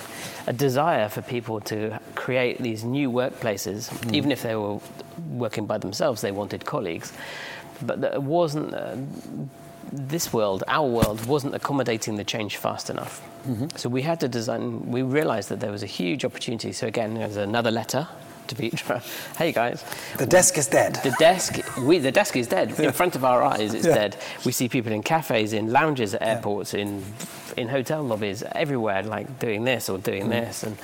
a 0.47 0.53
desire 0.53 1.09
for 1.09 1.21
people 1.21 1.59
to 1.61 1.99
create 2.15 2.59
these 2.59 2.83
new 2.83 3.11
workplaces, 3.11 3.89
mm. 3.89 4.13
even 4.13 4.31
if 4.31 4.41
they 4.41 4.55
were 4.55 4.79
working 5.29 5.65
by 5.65 5.77
themselves, 5.77 6.21
they 6.21 6.31
wanted 6.31 6.65
colleagues 6.65 7.11
but 7.81 8.03
it 8.03 8.21
wasn't. 8.21 8.73
Uh, 8.73 8.95
this 9.91 10.31
world, 10.31 10.63
our 10.67 10.87
world, 10.87 11.25
wasn't 11.25 11.55
accommodating 11.55 12.15
the 12.15 12.23
change 12.23 12.57
fast 12.57 12.89
enough. 12.89 13.21
Mm-hmm. 13.47 13.75
So 13.75 13.89
we 13.89 14.01
had 14.01 14.19
to 14.19 14.27
design. 14.27 14.91
We 14.91 15.01
realised 15.01 15.49
that 15.49 15.59
there 15.59 15.71
was 15.71 15.83
a 15.83 15.87
huge 15.87 16.25
opportunity. 16.25 16.71
So 16.73 16.87
again, 16.87 17.15
there's 17.15 17.37
another 17.37 17.71
letter 17.71 18.07
to 18.47 18.55
Vitra. 18.55 19.01
hey 19.37 19.51
guys, 19.51 19.83
the 20.17 20.25
desk 20.25 20.57
is 20.57 20.67
dead. 20.67 20.95
The 21.03 21.15
desk, 21.19 21.59
we, 21.79 21.99
the 21.99 22.11
desk 22.11 22.35
is 22.35 22.47
dead 22.47 22.79
in 22.79 22.91
front 22.91 23.15
of 23.15 23.23
our 23.23 23.41
eyes. 23.43 23.73
It's 23.73 23.85
yeah. 23.87 23.95
dead. 23.95 24.17
We 24.45 24.51
see 24.51 24.69
people 24.69 24.91
in 24.91 25.03
cafes, 25.03 25.53
in 25.53 25.71
lounges 25.71 26.13
at 26.13 26.21
airports, 26.21 26.73
yeah. 26.73 26.81
in 26.81 27.03
in 27.57 27.67
hotel 27.67 28.03
lobbies, 28.03 28.43
everywhere, 28.51 29.03
like 29.03 29.39
doing 29.39 29.63
this 29.63 29.89
or 29.89 29.97
doing 29.97 30.25
mm. 30.25 30.29
this, 30.29 30.63
and 30.63 30.77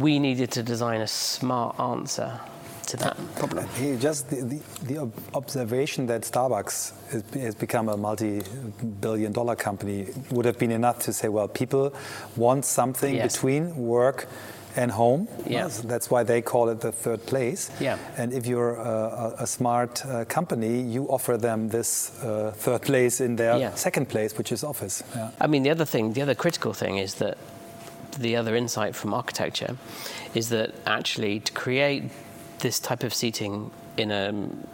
we 0.00 0.18
needed 0.18 0.50
to 0.52 0.62
design 0.62 1.00
a 1.00 1.06
smart 1.06 1.78
answer 1.78 2.40
to 2.86 2.96
that 2.98 3.16
problem. 3.36 3.66
Just 4.00 4.30
the, 4.30 4.36
the, 4.42 4.60
the 4.84 5.10
observation 5.34 6.06
that 6.06 6.22
Starbucks 6.22 6.92
has 7.34 7.54
become 7.54 7.88
a 7.88 7.96
multi-billion 7.96 9.32
dollar 9.32 9.56
company 9.56 10.06
would 10.30 10.44
have 10.44 10.58
been 10.58 10.70
enough 10.70 10.98
to 11.00 11.12
say, 11.12 11.28
well, 11.28 11.48
people 11.48 11.94
want 12.36 12.64
something 12.64 13.14
yes. 13.14 13.34
between 13.34 13.76
work 13.76 14.28
and 14.76 14.90
home. 14.90 15.28
Yeah. 15.46 15.68
That's 15.84 16.10
why 16.10 16.24
they 16.24 16.42
call 16.42 16.68
it 16.68 16.80
the 16.80 16.90
third 16.92 17.24
place. 17.26 17.70
Yeah. 17.80 17.98
And 18.16 18.32
if 18.32 18.46
you're 18.46 18.74
a, 18.74 19.34
a 19.38 19.46
smart 19.46 20.04
uh, 20.04 20.24
company, 20.24 20.80
you 20.82 21.06
offer 21.08 21.36
them 21.36 21.68
this 21.68 22.20
uh, 22.22 22.52
third 22.56 22.82
place 22.82 23.20
in 23.20 23.36
their 23.36 23.56
yeah. 23.58 23.74
second 23.74 24.08
place, 24.08 24.36
which 24.36 24.50
is 24.52 24.64
office. 24.64 25.02
Yeah. 25.14 25.30
I 25.40 25.46
mean, 25.46 25.62
the 25.62 25.70
other 25.70 25.84
thing, 25.84 26.12
the 26.12 26.22
other 26.22 26.34
critical 26.34 26.72
thing 26.72 26.98
is 26.98 27.14
that 27.16 27.38
the 28.18 28.36
other 28.36 28.56
insight 28.56 28.94
from 28.94 29.14
architecture 29.14 29.76
is 30.34 30.48
that 30.48 30.74
actually 30.86 31.40
to 31.40 31.52
create 31.52 32.04
this 32.64 32.80
type 32.80 33.04
of 33.04 33.12
seating 33.12 33.70
in 33.98 34.10
a 34.10 34.28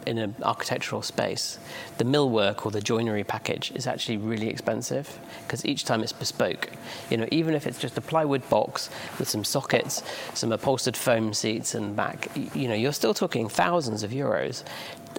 in 0.07 0.17
an 0.17 0.33
architectural 0.43 1.01
space, 1.01 1.59
the 1.97 2.05
millwork 2.05 2.65
or 2.65 2.71
the 2.71 2.79
joinery 2.79 3.25
package 3.25 3.69
is 3.75 3.85
actually 3.85 4.15
really 4.15 4.47
expensive 4.47 5.19
because 5.43 5.65
each 5.65 5.83
time 5.83 6.01
it's 6.01 6.13
bespoke. 6.13 6.69
You 7.09 7.17
know, 7.17 7.27
even 7.31 7.53
if 7.53 7.67
it's 7.67 7.77
just 7.77 7.97
a 7.97 8.01
plywood 8.01 8.49
box 8.49 8.89
with 9.19 9.27
some 9.27 9.43
sockets, 9.43 10.01
some 10.33 10.53
upholstered 10.53 10.95
foam 10.95 11.33
seats 11.33 11.75
and 11.75 11.93
back, 11.93 12.29
you 12.55 12.69
know, 12.69 12.73
you're 12.73 12.93
still 12.93 13.13
talking 13.13 13.49
thousands 13.49 14.03
of 14.03 14.11
euros 14.11 14.63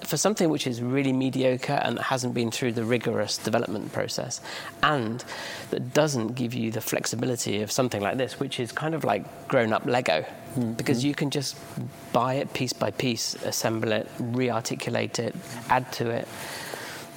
for 0.02 0.16
something 0.16 0.48
which 0.48 0.66
is 0.66 0.80
really 0.80 1.12
mediocre 1.12 1.78
and 1.84 1.98
hasn't 1.98 2.32
been 2.32 2.50
through 2.50 2.72
the 2.72 2.84
rigorous 2.84 3.36
development 3.36 3.92
process, 3.92 4.40
and 4.82 5.22
that 5.70 5.92
doesn't 5.92 6.34
give 6.34 6.54
you 6.54 6.70
the 6.70 6.80
flexibility 6.80 7.60
of 7.60 7.70
something 7.70 8.00
like 8.00 8.16
this, 8.16 8.40
which 8.40 8.58
is 8.58 8.72
kind 8.72 8.94
of 8.94 9.04
like 9.04 9.22
grown 9.46 9.74
up 9.74 9.84
Lego, 9.84 10.24
mm-hmm. 10.52 10.72
because 10.72 11.04
you 11.04 11.14
can 11.14 11.30
just 11.30 11.56
buy 12.12 12.34
it 12.34 12.52
piece 12.52 12.72
by 12.72 12.90
piece, 12.90 13.34
assemble 13.44 13.92
it, 13.92 14.08
re 14.18 14.50
articulate 14.50 15.18
it, 15.18 15.34
add 15.68 15.90
to 15.92 16.10
it. 16.10 16.28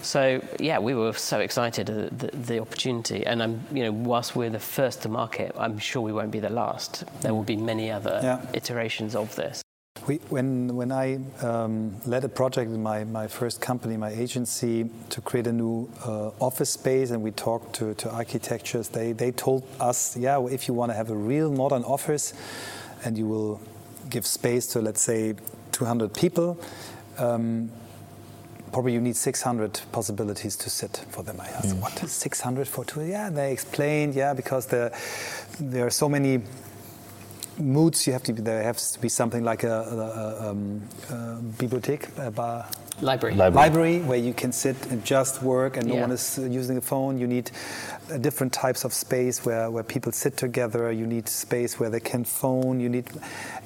So 0.02 0.40
yeah, 0.60 0.78
we 0.78 0.94
were 0.94 1.14
so 1.14 1.40
excited 1.40 1.90
at 1.90 2.20
the, 2.20 2.28
the, 2.28 2.60
opportunity, 2.60 3.26
and 3.26 3.42
I'm, 3.42 3.62
you 3.74 3.84
know, 3.84 3.92
whilst 3.92 4.36
we're 4.36 4.52
the 4.52 4.60
first 4.60 5.02
to 5.02 5.10
market, 5.10 5.56
I'm 5.58 5.80
sure 5.80 6.02
we 6.02 6.14
won't 6.14 6.32
be 6.32 6.40
the 6.40 6.52
last. 6.52 7.04
There 7.22 7.34
will 7.34 7.44
be 7.44 7.56
many 7.56 7.90
other 7.90 8.20
yeah. 8.22 8.46
iterations 8.54 9.16
of 9.16 9.36
this. 9.36 9.64
We, 10.08 10.18
when, 10.30 10.76
when 10.76 10.92
I 10.92 11.18
um, 11.42 12.00
led 12.06 12.24
a 12.24 12.30
project 12.30 12.70
in 12.70 12.84
my, 12.84 13.04
my 13.06 13.26
first 13.26 13.60
company, 13.60 13.98
my 13.98 14.12
agency, 14.12 14.88
to 15.10 15.22
create 15.22 15.48
a 15.48 15.54
new 15.54 15.90
uh, 16.04 16.28
office 16.40 16.70
space, 16.70 17.10
and 17.10 17.24
we 17.24 17.32
talked 17.32 17.74
to, 17.78 17.96
to 17.96 18.12
architectures, 18.12 18.90
they, 18.90 19.14
they 19.14 19.32
told 19.32 19.68
us, 19.80 20.16
yeah, 20.16 20.40
if 20.46 20.68
you 20.68 20.76
want 20.76 20.92
to 20.92 20.96
have 20.96 21.10
a 21.10 21.16
real 21.16 21.52
modern 21.52 21.84
office 21.84 22.34
and 23.06 23.18
you 23.18 23.28
will 23.28 23.62
give 24.10 24.26
space 24.26 24.68
to, 24.68 24.82
let's 24.82 25.02
say, 25.02 25.36
200 25.72 26.14
people, 26.14 26.60
um, 27.18 27.72
probably 28.72 28.94
you 28.94 29.02
need 29.02 29.16
600 29.16 29.82
possibilities 29.92 30.56
to 30.58 30.70
sit 30.70 31.06
for 31.10 31.24
them. 31.24 31.40
I 31.40 31.48
asked, 31.48 31.76
mm. 31.76 31.82
what, 31.82 31.98
600 31.98 32.68
for 32.68 32.84
two? 32.84 33.06
Yeah, 33.06 33.30
they 33.30 33.52
explained, 33.52 34.16
yeah, 34.16 34.34
because 34.34 34.68
there, 34.68 34.92
there 35.60 35.86
are 35.86 35.92
so 35.92 36.10
many 36.10 36.42
moods 37.58 38.06
you 38.06 38.14
have 38.14 38.24
to 38.24 38.34
be 38.34 38.42
there 38.42 38.64
has 38.64 38.92
to 38.92 39.00
be 39.00 39.08
something 39.08 39.44
like 39.44 39.64
a, 39.64 39.70
a, 39.70 40.46
a, 40.46 40.50
um, 40.52 40.82
a 41.10 41.14
bibliothek 41.58 42.10
a 42.18 42.30
bar 42.30 42.68
library. 43.02 43.36
library. 43.36 43.70
library 43.70 44.00
where 44.02 44.18
you 44.18 44.34
can 44.34 44.52
sit 44.52 44.76
and 44.88 45.04
just 45.04 45.42
work 45.42 45.78
and 45.78 45.88
no 45.88 45.96
yeah. 45.96 46.02
one 46.02 46.12
is 46.12 46.40
using 46.50 46.76
the 46.76 46.82
phone 46.82 47.18
you 47.18 47.28
need 47.28 47.52
uh, 48.12 48.18
different 48.18 48.54
types 48.54 48.86
of 48.86 48.94
space 48.94 49.46
where, 49.46 49.70
where 49.70 49.84
people 49.84 50.12
sit 50.12 50.38
together 50.38 50.92
you 50.92 51.06
need 51.06 51.28
space 51.28 51.80
where 51.80 51.90
they 51.90 52.00
can 52.00 52.24
phone 52.24 52.80
you 52.80 52.88
need 52.88 53.10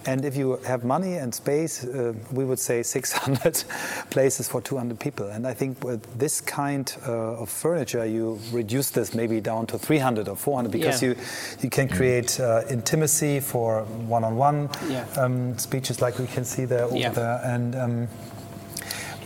and 0.06 0.26
if 0.26 0.36
you 0.36 0.58
have 0.66 0.84
money 0.84 1.16
and 1.16 1.34
space 1.34 1.84
uh, 1.86 2.14
we 2.32 2.44
would 2.44 2.60
say 2.60 2.82
600 2.90 3.64
places 4.10 4.48
for 4.48 4.62
200 4.62 5.00
people 5.00 5.28
and 5.30 5.46
i 5.46 5.54
think 5.54 5.84
with 5.84 6.02
this 6.18 6.42
kind 6.42 6.96
uh, 7.08 7.42
of 7.42 7.50
furniture 7.50 8.06
you 8.06 8.40
reduce 8.52 8.90
this 8.90 9.14
maybe 9.14 9.40
down 9.40 9.68
to 9.68 9.78
300 9.78 10.28
or 10.28 10.36
400 10.36 10.72
because 10.72 11.02
yeah. 11.04 11.10
you 11.10 11.16
you 11.62 11.70
can 11.70 11.88
create 11.88 12.40
uh, 12.40 12.64
intimacy 12.70 13.40
for 13.40 13.84
one-on-one 14.08 14.70
um, 15.18 15.58
speeches 15.58 16.02
like 16.02 16.18
we 16.18 16.28
can 16.28 16.44
see 16.44 16.66
there 16.66 16.86
over 16.86 16.98
yeah. 16.98 17.10
there 17.10 17.42
and 17.44 17.76
um, 17.76 18.08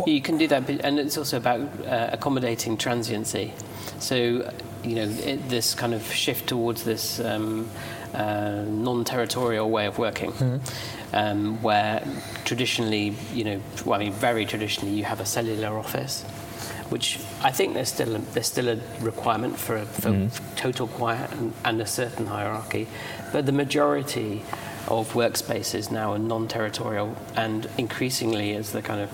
you 0.06 0.22
can 0.22 0.38
do 0.38 0.48
that, 0.48 0.70
and 0.70 1.00
it's 1.00 1.18
also 1.18 1.38
about 1.38 1.62
uh, 1.86 2.10
accommodating 2.12 2.78
transiency. 2.78 3.54
So, 4.00 4.16
you 4.84 4.96
know, 4.96 5.10
it, 5.24 5.50
this 5.50 5.76
kind 5.76 5.94
of 5.94 6.04
shift 6.12 6.48
towards 6.48 6.84
this 6.84 7.20
um, 7.20 7.70
uh, 8.14 8.64
non-territorial 8.68 9.70
way 9.70 9.86
of 9.88 9.98
working, 9.98 10.32
mm-hmm. 10.32 11.16
um, 11.16 11.62
where 11.62 12.04
traditionally, 12.44 13.16
you 13.34 13.44
know, 13.44 13.62
well, 13.86 14.00
I 14.00 14.04
mean, 14.06 14.14
very 14.14 14.46
traditionally, 14.46 14.94
you 14.94 15.06
have 15.06 15.20
a 15.20 15.26
cellular 15.26 15.78
office, 15.78 16.24
which 16.90 17.20
I 17.42 17.52
think 17.52 17.74
there's 17.74 17.90
still 17.90 18.16
a, 18.16 18.20
there's 18.20 18.48
still 18.48 18.70
a 18.70 18.80
requirement 19.02 19.58
for, 19.58 19.86
for 19.86 20.10
mm-hmm. 20.10 20.56
total 20.56 20.88
quiet 20.88 21.32
and, 21.32 21.54
and 21.64 21.82
a 21.82 21.88
certain 21.88 22.28
hierarchy, 22.28 22.88
but 23.32 23.46
the 23.46 23.52
majority 23.52 24.42
of 24.90 25.14
workspaces 25.14 25.92
now 25.92 26.12
are 26.14 26.20
non-territorial, 26.20 27.16
and 27.36 27.70
increasingly 27.78 28.54
as 28.54 28.74
the 28.74 28.82
kind 28.82 29.02
of 29.02 29.10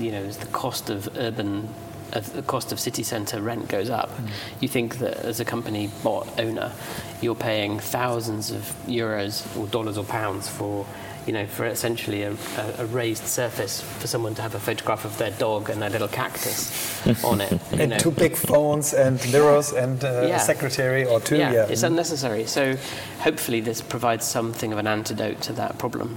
you 0.00 0.12
know, 0.12 0.22
as 0.22 0.38
the 0.38 0.46
cost 0.46 0.90
of 0.90 1.08
urban 1.16 1.68
of 2.12 2.32
the 2.32 2.42
cost 2.42 2.72
of 2.72 2.80
city 2.80 3.04
centre 3.04 3.40
rent 3.40 3.68
goes 3.68 3.88
up, 3.88 4.10
mm. 4.10 4.28
you 4.60 4.66
think 4.66 4.98
that 4.98 5.18
as 5.18 5.38
a 5.38 5.44
company 5.44 5.90
bot 6.02 6.26
owner, 6.40 6.72
you're 7.20 7.36
paying 7.36 7.78
thousands 7.78 8.50
of 8.50 8.62
euros 8.86 9.46
or 9.56 9.66
dollars 9.68 9.96
or 9.96 10.04
pounds 10.04 10.48
for 10.48 10.84
you 11.26 11.34
know, 11.34 11.46
for 11.46 11.66
essentially 11.66 12.22
a, 12.22 12.34
a, 12.78 12.86
raised 12.86 13.24
surface 13.24 13.82
for 13.82 14.06
someone 14.06 14.34
to 14.34 14.42
have 14.42 14.54
a 14.54 14.58
photograph 14.58 15.04
of 15.04 15.16
their 15.18 15.30
dog 15.32 15.68
and 15.68 15.84
a 15.84 15.90
little 15.90 16.08
cactus 16.08 17.24
on 17.24 17.40
it. 17.40 17.52
and 17.72 17.90
know. 17.90 17.98
two 17.98 18.10
big 18.10 18.36
phones 18.36 18.94
and 18.94 19.20
mirrors 19.30 19.72
and 19.72 20.02
uh, 20.02 20.24
yeah. 20.26 20.36
a 20.36 20.40
secretary 20.40 21.04
or 21.04 21.20
two. 21.20 21.36
Yeah, 21.36 21.52
yeah, 21.52 21.66
it's 21.66 21.82
unnecessary. 21.82 22.46
So 22.46 22.76
hopefully 23.18 23.60
this 23.60 23.80
provides 23.82 24.24
something 24.24 24.72
of 24.72 24.78
an 24.78 24.86
antidote 24.86 25.40
to 25.42 25.52
that 25.54 25.78
problem. 25.78 26.16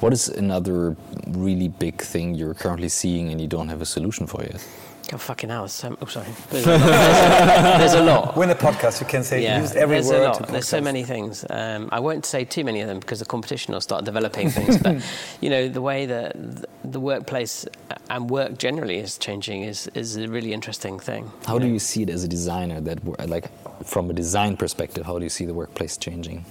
What 0.00 0.12
is 0.12 0.28
another 0.28 0.96
really 1.28 1.68
big 1.68 2.00
thing 2.00 2.34
you're 2.34 2.54
currently 2.54 2.88
seeing 2.88 3.30
and 3.30 3.40
you 3.40 3.46
don't 3.46 3.68
have 3.68 3.80
a 3.80 3.86
solution 3.86 4.26
for 4.26 4.42
yet? 4.42 4.64
Oh, 5.12 5.18
fucking 5.18 5.50
hell. 5.50 5.68
So, 5.68 5.96
oh, 6.00 6.06
sorry. 6.06 6.28
There's, 6.50 6.64
there's, 6.64 7.92
a 7.92 8.02
lot. 8.02 8.36
When 8.36 8.48
a 8.50 8.54
podcast, 8.54 9.00
you 9.00 9.06
can 9.06 9.22
say, 9.22 9.42
yeah, 9.42 9.60
use 9.60 9.74
every 9.74 9.96
there's 9.96 10.08
word. 10.08 10.22
A 10.22 10.24
lot. 10.28 10.48
There's 10.48 10.66
so 10.66 10.80
many 10.80 11.04
things. 11.04 11.44
Um, 11.50 11.90
I 11.92 12.00
won't 12.00 12.24
say 12.24 12.44
too 12.44 12.64
many 12.64 12.80
of 12.80 12.88
them 12.88 13.00
because 13.00 13.18
the 13.18 13.26
competition 13.26 13.74
will 13.74 13.82
start 13.82 14.04
developing 14.04 14.48
things. 14.48 14.78
but, 14.78 15.04
you 15.42 15.50
know, 15.50 15.68
the 15.68 15.82
way 15.82 16.06
that 16.06 16.36
the 16.82 17.00
workplace 17.00 17.66
and 18.08 18.30
work 18.30 18.56
generally 18.56 18.96
is 18.96 19.18
changing 19.18 19.62
is, 19.62 19.88
is 19.88 20.16
a 20.16 20.26
really 20.26 20.54
interesting 20.54 20.98
thing. 20.98 21.30
How 21.46 21.58
do 21.58 21.66
know? 21.66 21.72
you 21.74 21.78
see 21.78 22.02
it 22.02 22.08
as 22.08 22.24
a 22.24 22.28
designer? 22.28 22.80
That, 22.80 23.28
like, 23.28 23.50
from 23.84 24.08
a 24.08 24.14
design 24.14 24.56
perspective, 24.56 25.04
how 25.04 25.18
do 25.18 25.24
you 25.24 25.30
see 25.30 25.44
the 25.44 25.54
workplace 25.54 25.98
changing? 25.98 26.46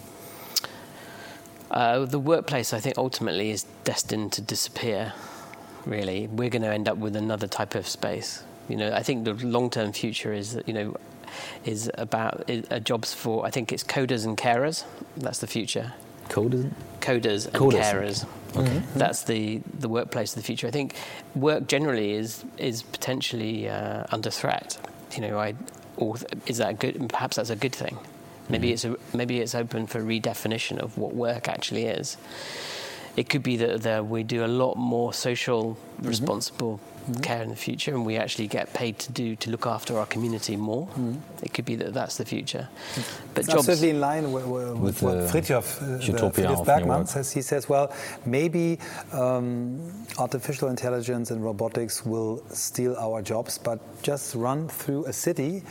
Uh, 1.73 2.05
the 2.05 2.19
workplace, 2.19 2.71
I 2.71 2.79
think, 2.79 2.97
ultimately 2.97 3.49
is 3.49 3.65
destined 3.83 4.31
to 4.33 4.41
disappear. 4.41 5.13
Really, 5.85 6.27
we're 6.27 6.49
going 6.49 6.61
to 6.61 6.71
end 6.71 6.87
up 6.87 6.97
with 6.97 7.15
another 7.15 7.47
type 7.47 7.75
of 7.75 7.87
space. 7.87 8.43
You 8.69 8.77
know, 8.77 8.93
I 8.93 9.03
think 9.03 9.25
the 9.25 9.33
long-term 9.33 9.91
future 9.91 10.31
is, 10.31 10.57
you 10.65 10.73
know, 10.73 10.95
is 11.65 11.91
about 11.95 12.43
is, 12.47 12.65
uh, 12.69 12.79
jobs 12.79 13.13
for. 13.13 13.45
I 13.45 13.49
think 13.49 13.73
it's 13.73 13.83
coders 13.83 14.23
and 14.23 14.37
carers. 14.37 14.85
That's 15.17 15.39
the 15.39 15.47
future. 15.47 15.93
Coders. 16.29 16.71
Coders 17.01 17.47
and 17.47 17.55
coders. 17.55 17.81
carers. 17.81 18.25
Okay. 18.55 18.69
Mm-hmm. 18.69 18.99
That's 18.99 19.23
the 19.23 19.61
the 19.79 19.89
workplace 19.89 20.35
of 20.35 20.41
the 20.41 20.45
future. 20.45 20.67
I 20.67 20.71
think 20.71 20.95
work 21.35 21.67
generally 21.67 22.13
is 22.13 22.45
is 22.57 22.83
potentially 22.83 23.67
uh, 23.67 24.05
under 24.11 24.29
threat. 24.29 24.77
You 25.15 25.21
know, 25.21 25.39
I 25.39 25.55
or 25.97 26.15
is 26.45 26.57
that 26.57 26.79
good? 26.79 27.09
Perhaps 27.09 27.37
that's 27.37 27.49
a 27.49 27.55
good 27.55 27.75
thing. 27.75 27.97
Maybe 28.53 28.69
mm. 28.69 28.73
it's 28.73 28.85
a, 28.85 29.17
maybe 29.17 29.39
it's 29.41 29.55
open 29.55 29.87
for 29.87 29.99
redefinition 29.99 30.77
of 30.77 30.95
what 30.95 31.15
work 31.15 31.49
actually 31.49 31.85
is. 31.85 32.17
It 33.15 33.29
could 33.29 33.43
be 33.43 33.57
that, 33.57 33.81
that 33.81 34.07
we 34.07 34.23
do 34.23 34.45
a 34.45 34.51
lot 34.63 34.75
more 34.75 35.13
social, 35.13 35.63
mm-hmm. 35.63 36.07
responsible 36.07 36.79
mm-hmm. 36.79 37.21
care 37.21 37.43
in 37.43 37.49
the 37.49 37.55
future, 37.55 37.93
and 37.95 38.05
we 38.05 38.15
actually 38.17 38.47
get 38.47 38.73
paid 38.73 38.97
to 38.99 39.11
do 39.11 39.35
to 39.35 39.51
look 39.51 39.65
after 39.67 39.97
our 39.99 40.07
community 40.07 40.55
more. 40.55 40.85
Mm-hmm. 40.87 41.45
It 41.45 41.53
could 41.53 41.65
be 41.65 41.75
that 41.75 41.93
that's 41.93 42.17
the 42.17 42.25
future. 42.25 42.67
But 43.33 43.43
it's 43.43 43.53
jobs 43.53 43.69
absolutely 43.69 43.91
in 43.91 43.99
line 44.01 44.31
with, 44.31 44.45
with, 44.45 44.77
with 44.77 45.01
what 45.01 45.17
Frithjof, 45.31 45.65
uh, 45.81 46.29
Frithjof 46.31 46.65
Bergmann 46.65 47.07
says. 47.07 47.31
He 47.31 47.41
says, 47.41 47.69
well, 47.69 47.93
maybe 48.25 48.79
um, 49.11 49.79
artificial 50.17 50.69
intelligence 50.69 51.29
and 51.31 51.43
robotics 51.43 52.05
will 52.05 52.43
steal 52.49 52.95
our 52.97 53.21
jobs, 53.21 53.57
but 53.57 53.79
just 54.01 54.33
run 54.33 54.67
through 54.67 55.05
a 55.05 55.13
city 55.13 55.63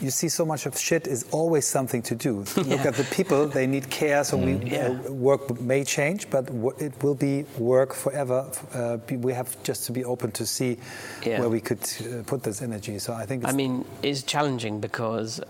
you 0.00 0.10
see 0.10 0.28
so 0.28 0.44
much 0.44 0.66
of 0.66 0.78
shit 0.78 1.06
is 1.06 1.24
always 1.30 1.66
something 1.66 2.02
to 2.02 2.14
do. 2.14 2.44
Yeah. 2.56 2.62
Look 2.76 2.86
at 2.86 2.94
the 2.94 3.04
people; 3.04 3.46
they 3.46 3.66
need 3.66 3.90
care. 3.90 4.24
So 4.24 4.38
mm. 4.38 4.44
we 4.44 4.70
yeah. 4.70 4.88
uh, 4.88 5.12
work 5.12 5.60
may 5.60 5.84
change, 5.84 6.30
but 6.30 6.48
it 6.78 7.02
will 7.02 7.14
be 7.14 7.44
work 7.58 7.94
forever. 7.94 8.50
Uh, 8.74 8.98
we 9.16 9.32
have 9.32 9.60
just 9.62 9.84
to 9.86 9.92
be 9.92 10.04
open 10.04 10.32
to 10.32 10.46
see 10.46 10.78
yeah. 11.24 11.40
where 11.40 11.48
we 11.48 11.60
could 11.60 11.82
uh, 11.82 12.22
put 12.24 12.42
this 12.42 12.62
energy. 12.62 12.98
So 12.98 13.12
I 13.12 13.26
think. 13.26 13.46
I 13.46 13.52
mean, 13.52 13.84
it's 14.02 14.22
challenging 14.22 14.80
because. 14.80 15.40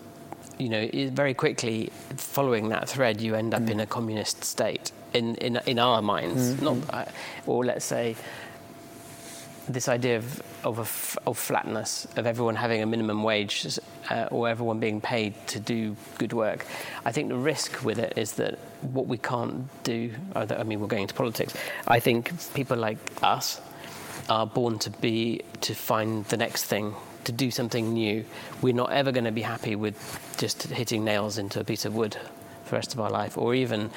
You 0.59 0.69
know, 0.69 0.91
very 1.15 1.33
quickly 1.33 1.91
following 2.19 2.69
that 2.69 2.87
thread, 2.87 3.19
you 3.23 3.35
end 3.35 3.55
up 3.55 3.63
mm. 3.63 3.71
in 3.71 3.81
a 3.81 3.87
communist 3.87 4.45
state 4.45 4.93
in 5.15 5.35
in, 5.37 5.59
in 5.65 5.79
our 5.79 6.03
minds. 6.03 6.53
Mm. 6.53 6.63
Not, 6.63 6.95
uh, 6.95 7.05
or 7.47 7.65
let's 7.65 7.87
say, 7.87 8.15
this 9.73 9.89
idea 9.89 10.17
of, 10.17 10.43
of, 10.65 11.19
of 11.27 11.39
flatness, 11.39 12.07
of 12.17 12.27
everyone 12.27 12.57
having 12.57 12.83
a 12.83 12.87
minimum 12.87 13.23
wage 13.23 13.79
uh, 14.11 14.29
or 14.31 14.49
everyone 14.49 14.81
being 14.81 15.01
paid 15.01 15.35
to 15.49 15.61
do 15.61 15.97
good 16.19 16.33
work, 16.33 16.67
I 17.05 17.13
think 17.13 17.29
the 17.29 17.37
risk 17.37 17.85
with 17.85 17.99
it 17.99 18.15
is 18.17 18.33
that 18.35 18.59
what 18.81 19.07
we 19.07 19.19
can't 19.19 19.69
do, 19.85 20.13
I 20.35 20.63
mean, 20.63 20.81
we're 20.81 20.87
going 20.87 21.03
into 21.03 21.15
politics, 21.15 21.55
I 21.87 22.01
think 22.01 22.33
people 22.55 22.77
like 22.77 22.99
us 23.23 23.61
are 24.29 24.47
born 24.47 24.79
to 24.81 24.91
be, 24.91 25.43
to 25.63 25.75
find 25.75 26.25
the 26.27 26.37
next 26.37 26.65
thing, 26.65 26.95
to 27.25 27.33
do 27.33 27.51
something 27.51 27.93
new. 27.93 28.25
We're 28.63 28.75
not 28.75 28.93
ever 28.93 29.13
going 29.13 29.25
to 29.25 29.33
be 29.33 29.43
happy 29.43 29.77
with 29.77 29.97
just 30.39 30.63
hitting 30.65 31.05
nails 31.05 31.39
into 31.39 31.61
a 31.61 31.65
piece 31.65 31.85
of 31.85 31.95
wood 31.95 32.17
for 32.65 32.71
the 32.71 32.77
rest 32.77 32.95
of 32.95 33.01
our 33.01 33.11
life, 33.11 33.37
or 33.37 33.55
even, 33.55 33.91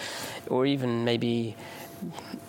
or 0.48 0.66
even 0.66 1.06
maybe 1.06 1.56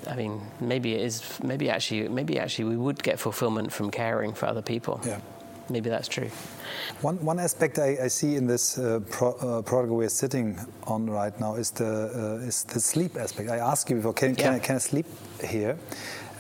I 0.09 0.17
mean, 0.17 0.41
maybe 0.61 0.95
it 0.95 1.03
is. 1.03 1.23
Maybe 1.43 1.71
actually, 1.71 2.09
maybe 2.09 2.39
actually, 2.39 2.69
we 2.69 2.77
would 2.77 3.03
get 3.03 3.19
fulfillment 3.19 3.73
from 3.73 3.91
caring 3.91 4.35
for 4.35 4.47
other 4.47 4.63
people. 4.63 5.01
Yeah. 5.05 5.21
Maybe 5.71 5.89
that's 5.89 6.09
true. 6.09 6.31
One, 7.01 7.17
one 7.25 7.39
aspect 7.39 7.79
I, 7.79 7.97
I 8.05 8.09
see 8.09 8.37
in 8.37 8.47
this 8.47 8.79
uh, 8.79 9.01
pro, 9.11 9.31
uh, 9.33 9.63
product 9.63 9.93
we're 9.93 10.11
sitting 10.11 10.59
on 10.87 11.09
right 11.09 11.39
now 11.41 11.55
is 11.55 11.71
the 11.71 12.39
uh, 12.43 12.47
is 12.47 12.65
the 12.65 12.81
sleep 12.81 13.17
aspect. 13.17 13.49
I 13.49 13.57
asked 13.59 13.89
you 13.89 13.97
before, 13.97 14.13
can, 14.13 14.37
can, 14.37 14.55
I, 14.55 14.59
can 14.59 14.77
I 14.77 14.79
sleep 14.79 15.07
here? 15.43 15.79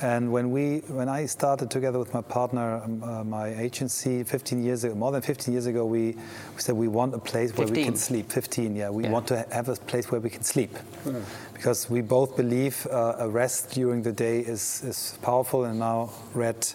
And 0.02 0.33
when 0.33 0.50
we 0.50 0.78
when 0.88 1.09
I 1.09 1.26
started 1.26 1.70
together 1.70 1.98
with 1.98 2.12
my 2.12 2.20
partner, 2.20 2.83
um, 2.85 3.02
uh, 3.02 3.24
my 3.24 3.48
agency, 3.54 4.24
15 4.24 4.62
years 4.62 4.85
ago, 4.85 4.94
more 4.94 5.12
than 5.12 5.22
15 5.22 5.52
years 5.54 5.66
ago, 5.66 5.87
we, 5.87 6.12
we 6.54 6.61
said 6.61 6.74
we 6.74 6.88
want 6.88 7.14
a 7.14 7.18
place 7.18 7.57
where 7.57 7.66
we 7.68 7.85
can 7.85 7.96
sleep. 7.96 8.30
15, 8.33 8.76
yeah. 8.76 8.90
We 8.90 9.04
Yeah. 9.04 9.11
want 9.12 9.26
to 9.28 9.46
have 9.52 9.68
a 9.68 9.76
place 9.76 10.11
where 10.11 10.20
we 10.20 10.30
can 10.30 10.42
sleep, 10.42 10.76
because 11.54 11.88
we 11.88 12.00
both 12.02 12.37
believe 12.37 12.87
uh, 12.90 13.14
a 13.18 13.28
rest 13.28 13.70
during 13.70 14.02
the 14.02 14.12
day 14.12 14.40
is 14.40 14.83
is 14.85 15.16
powerful. 15.22 15.64
And 15.64 15.78
now 15.78 16.11
read 16.35 16.66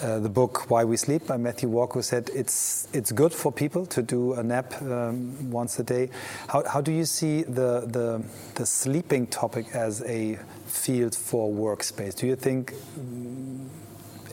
uh, 0.00 0.20
the 0.20 0.28
book 0.28 0.70
Why 0.70 0.84
We 0.84 0.96
Sleep 0.96 1.26
by 1.26 1.36
Matthew 1.38 1.68
Walker 1.68 1.94
who 1.98 2.02
said 2.02 2.30
it's 2.34 2.86
it's 2.92 3.10
good 3.10 3.32
for 3.34 3.50
people 3.50 3.84
to 3.86 4.00
do 4.02 4.34
a 4.34 4.42
nap 4.44 4.80
um, 4.82 5.50
once 5.50 5.78
a 5.80 5.82
day. 5.82 6.08
How, 6.46 6.62
how 6.68 6.80
do 6.80 6.92
you 6.92 7.04
see 7.04 7.42
the, 7.42 7.82
the 7.86 8.22
the 8.54 8.64
sleeping 8.64 9.26
topic 9.26 9.66
as 9.74 10.02
a 10.06 10.38
field 10.68 11.14
for 11.14 11.50
workspace? 11.52 12.14
Do 12.16 12.26
you 12.26 12.36
think 12.36 12.74
mm, 12.98 13.66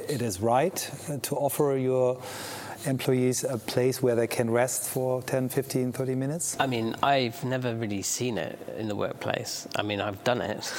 it 0.07 0.21
is 0.21 0.39
right 0.41 0.75
to 1.23 1.35
offer 1.35 1.77
your 1.77 2.21
employees 2.85 3.43
a 3.43 3.57
place 3.57 4.01
where 4.01 4.15
they 4.15 4.27
can 4.27 4.49
rest 4.49 4.89
for 4.89 5.21
10, 5.23 5.49
15, 5.49 5.91
30 5.91 6.15
minutes? 6.15 6.55
I 6.59 6.67
mean, 6.67 6.95
I've 7.01 7.43
never 7.43 7.75
really 7.75 8.01
seen 8.01 8.37
it 8.37 8.59
in 8.77 8.87
the 8.87 8.95
workplace. 8.95 9.67
I 9.75 9.81
mean, 9.81 10.01
I've 10.01 10.23
done 10.23 10.41
it. 10.41 10.71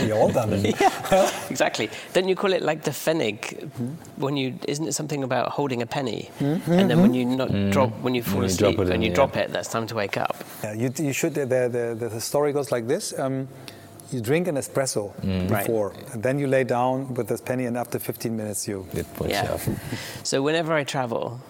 We 0.00 0.12
all 0.12 0.30
done 0.30 0.52
it. 0.52 0.80
yeah, 0.80 1.30
exactly. 1.50 1.90
Don't 2.12 2.28
you 2.28 2.34
call 2.34 2.52
it 2.52 2.62
like 2.62 2.82
the 2.84 2.90
pfennig? 2.90 3.68
When 4.16 4.36
you 4.36 4.58
isn't 4.66 4.86
it 4.88 4.92
something 4.94 5.22
about 5.22 5.50
holding 5.50 5.82
a 5.82 5.86
penny, 5.86 6.30
and 6.40 6.90
then 6.90 7.00
when 7.02 7.12
you 7.12 7.24
not 7.24 7.50
drop 7.70 7.90
when 8.00 8.14
you 8.14 8.22
fall 8.22 8.40
When 8.40 8.42
you 8.44 8.46
asleep 8.46 8.76
drop 8.76 8.86
it 8.86 8.92
and 8.92 8.96
in, 8.96 9.02
you 9.02 9.08
yeah. 9.10 9.14
drop 9.14 9.36
it, 9.36 9.52
that's 9.52 9.68
time 9.68 9.86
to 9.88 9.94
wake 9.94 10.16
up. 10.16 10.36
Yeah, 10.62 10.72
you, 10.72 10.92
you 10.96 11.12
should. 11.12 11.34
The, 11.34 11.44
the, 11.46 11.96
the, 11.98 12.08
the 12.08 12.20
story 12.20 12.52
goes 12.52 12.72
like 12.72 12.86
this: 12.86 13.18
um, 13.18 13.48
you 14.12 14.20
drink 14.20 14.48
an 14.48 14.56
espresso 14.56 15.12
Right. 15.50 15.64
before, 15.66 15.92
and 16.12 16.22
then 16.22 16.38
you 16.38 16.46
lay 16.46 16.64
down 16.64 17.14
with 17.14 17.26
this 17.28 17.40
penny, 17.40 17.66
and 17.66 17.76
after 17.76 17.98
15 17.98 18.36
minutes, 18.36 18.68
you. 18.68 18.86
It 18.92 19.06
wakes 19.18 19.32
you 19.34 19.48
Yeah. 19.48 19.58
So 20.22 20.42
whenever 20.42 20.72
I 20.72 20.84
travel, 20.84 21.40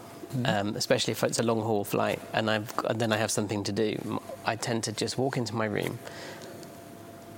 um, 0.45 0.75
especially 0.77 1.13
if 1.13 1.23
it's 1.23 1.39
a 1.39 1.43
long 1.43 1.61
haul 1.63 1.85
flight, 1.85 2.21
and 2.33 2.51
I've 2.51 2.73
and 2.89 2.99
then 3.01 3.13
I 3.13 3.17
have 3.19 3.31
something 3.31 3.65
to 3.65 3.73
do, 3.73 4.21
I 4.45 4.57
tend 4.57 4.83
to 4.85 4.93
just 4.93 5.19
walk 5.19 5.37
into 5.37 5.55
my 5.55 5.67
room. 5.67 5.99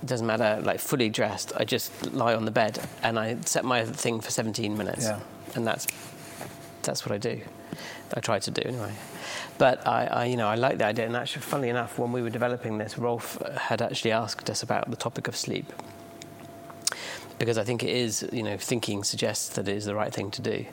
It 0.01 0.07
doesn't 0.07 0.27
matter, 0.27 0.61
like 0.63 0.79
fully 0.79 1.09
dressed. 1.09 1.51
I 1.57 1.65
just 1.65 1.91
lie 2.13 2.33
on 2.33 2.45
the 2.45 2.51
bed 2.51 2.79
and 3.03 3.19
I 3.19 3.35
set 3.45 3.65
my 3.65 3.83
thing 3.85 4.21
for 4.21 4.31
17 4.31 4.77
minutes, 4.77 5.03
Yeah. 5.05 5.19
and 5.55 5.67
that's 5.67 5.85
that's 6.83 7.05
what 7.05 7.13
I 7.13 7.17
do. 7.17 7.41
I 8.13 8.19
try 8.19 8.39
to 8.39 8.51
do 8.51 8.61
anyway. 8.65 8.93
But 9.57 9.87
I, 9.87 10.05
I, 10.05 10.25
you 10.25 10.37
know, 10.37 10.47
I 10.47 10.55
like 10.55 10.77
the 10.77 10.85
idea. 10.85 11.05
And 11.05 11.15
actually, 11.15 11.41
funnily 11.41 11.69
enough, 11.69 11.99
when 11.99 12.11
we 12.11 12.21
were 12.21 12.29
developing 12.29 12.77
this, 12.77 12.97
Rolf 12.97 13.41
had 13.57 13.81
actually 13.81 14.11
asked 14.11 14.49
us 14.49 14.63
about 14.63 14.89
the 14.89 14.95
topic 14.95 15.27
of 15.27 15.35
sleep 15.35 15.71
because 17.39 17.57
I 17.57 17.63
think 17.63 17.83
it 17.83 17.89
is, 17.89 18.27
you 18.33 18.43
know, 18.43 18.57
thinking 18.57 19.03
suggests 19.03 19.49
that 19.55 19.67
it 19.67 19.75
is 19.75 19.85
the 19.85 19.95
right 19.95 20.13
thing 20.13 20.29
to 20.31 20.41
do. 20.41 20.65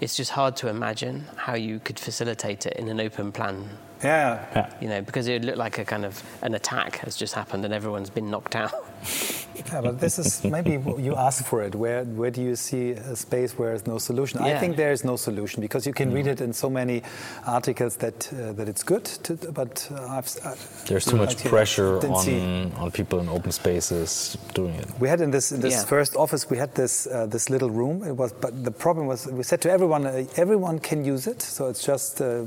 It's 0.00 0.16
just 0.16 0.30
hard 0.30 0.56
to 0.56 0.68
imagine 0.68 1.26
how 1.36 1.54
you 1.54 1.78
could 1.78 1.98
facilitate 1.98 2.66
it 2.66 2.76
in 2.78 2.88
an 2.88 2.98
open 2.98 3.30
plan, 3.30 3.68
Yeah. 4.02 4.70
you 4.80 4.88
know, 4.88 5.00
because 5.02 5.28
it 5.28 5.32
would 5.34 5.44
look 5.44 5.56
like 5.56 5.78
a 5.78 5.84
kind 5.84 6.04
of 6.04 6.22
an 6.42 6.54
attack 6.54 6.98
has 6.98 7.16
just 7.16 7.34
happened 7.34 7.64
and 7.64 7.72
everyone's 7.72 8.10
been 8.10 8.30
knocked 8.30 8.56
out. 8.56 8.72
Yeah, 9.72 9.80
but 9.82 10.00
this 10.00 10.18
is 10.18 10.42
maybe 10.44 10.72
you 10.98 11.14
ask 11.14 11.44
for 11.44 11.62
it. 11.62 11.74
Where 11.74 12.04
where 12.04 12.30
do 12.30 12.42
you 12.42 12.56
see 12.56 12.90
a 12.90 13.14
space 13.14 13.56
where 13.56 13.68
there's 13.68 13.86
no 13.86 13.98
solution? 13.98 14.40
I 14.40 14.58
think 14.58 14.76
there 14.76 14.90
is 14.92 15.04
no 15.04 15.16
solution 15.16 15.60
because 15.60 15.86
you 15.86 15.92
can 15.92 16.12
read 16.12 16.26
it 16.26 16.40
in 16.40 16.52
so 16.52 16.68
many 16.68 17.02
articles 17.46 17.96
that 17.98 18.32
uh, 18.32 18.52
that 18.52 18.68
it's 18.68 18.82
good. 18.82 19.04
To, 19.04 19.34
but 19.52 19.88
uh, 19.92 20.06
I've, 20.18 20.28
I, 20.44 20.54
There's 20.88 21.04
too 21.04 21.16
much 21.16 21.36
pressure 21.44 22.00
didn't 22.00 22.18
see. 22.18 22.40
on, 22.40 22.72
on 22.78 22.90
people 22.90 23.20
in 23.20 23.28
open 23.28 23.52
spaces 23.52 24.36
doing 24.54 24.74
it. 24.74 24.86
We 24.98 25.08
had 25.08 25.20
in 25.20 25.30
this 25.30 25.52
in 25.52 25.60
this 25.60 25.74
Yeah. 25.74 25.84
first 25.84 26.16
office 26.16 26.50
we 26.50 26.58
had 26.58 26.74
this 26.74 27.06
uh, 27.06 27.26
this 27.26 27.48
little 27.48 27.70
room. 27.70 28.02
It 28.02 28.16
was, 28.16 28.32
but 28.32 28.64
the 28.64 28.72
problem 28.72 29.06
was 29.06 29.26
we 29.26 29.44
said 29.44 29.60
to 29.60 29.70
everyone, 29.70 30.04
uh, 30.06 30.24
everyone 30.36 30.78
can 30.80 31.04
use 31.04 31.30
it, 31.30 31.42
so 31.42 31.68
it's 31.68 31.84
just 31.86 32.20
uh, 32.20 32.44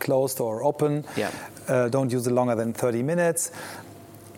closed 0.00 0.40
or 0.40 0.64
open. 0.64 0.97
Yeah. 1.16 1.30
Uh, 1.68 1.88
don't 1.88 2.10
use 2.12 2.26
it 2.26 2.32
longer 2.32 2.54
than 2.54 2.72
30 2.72 3.02
minutes. 3.02 3.50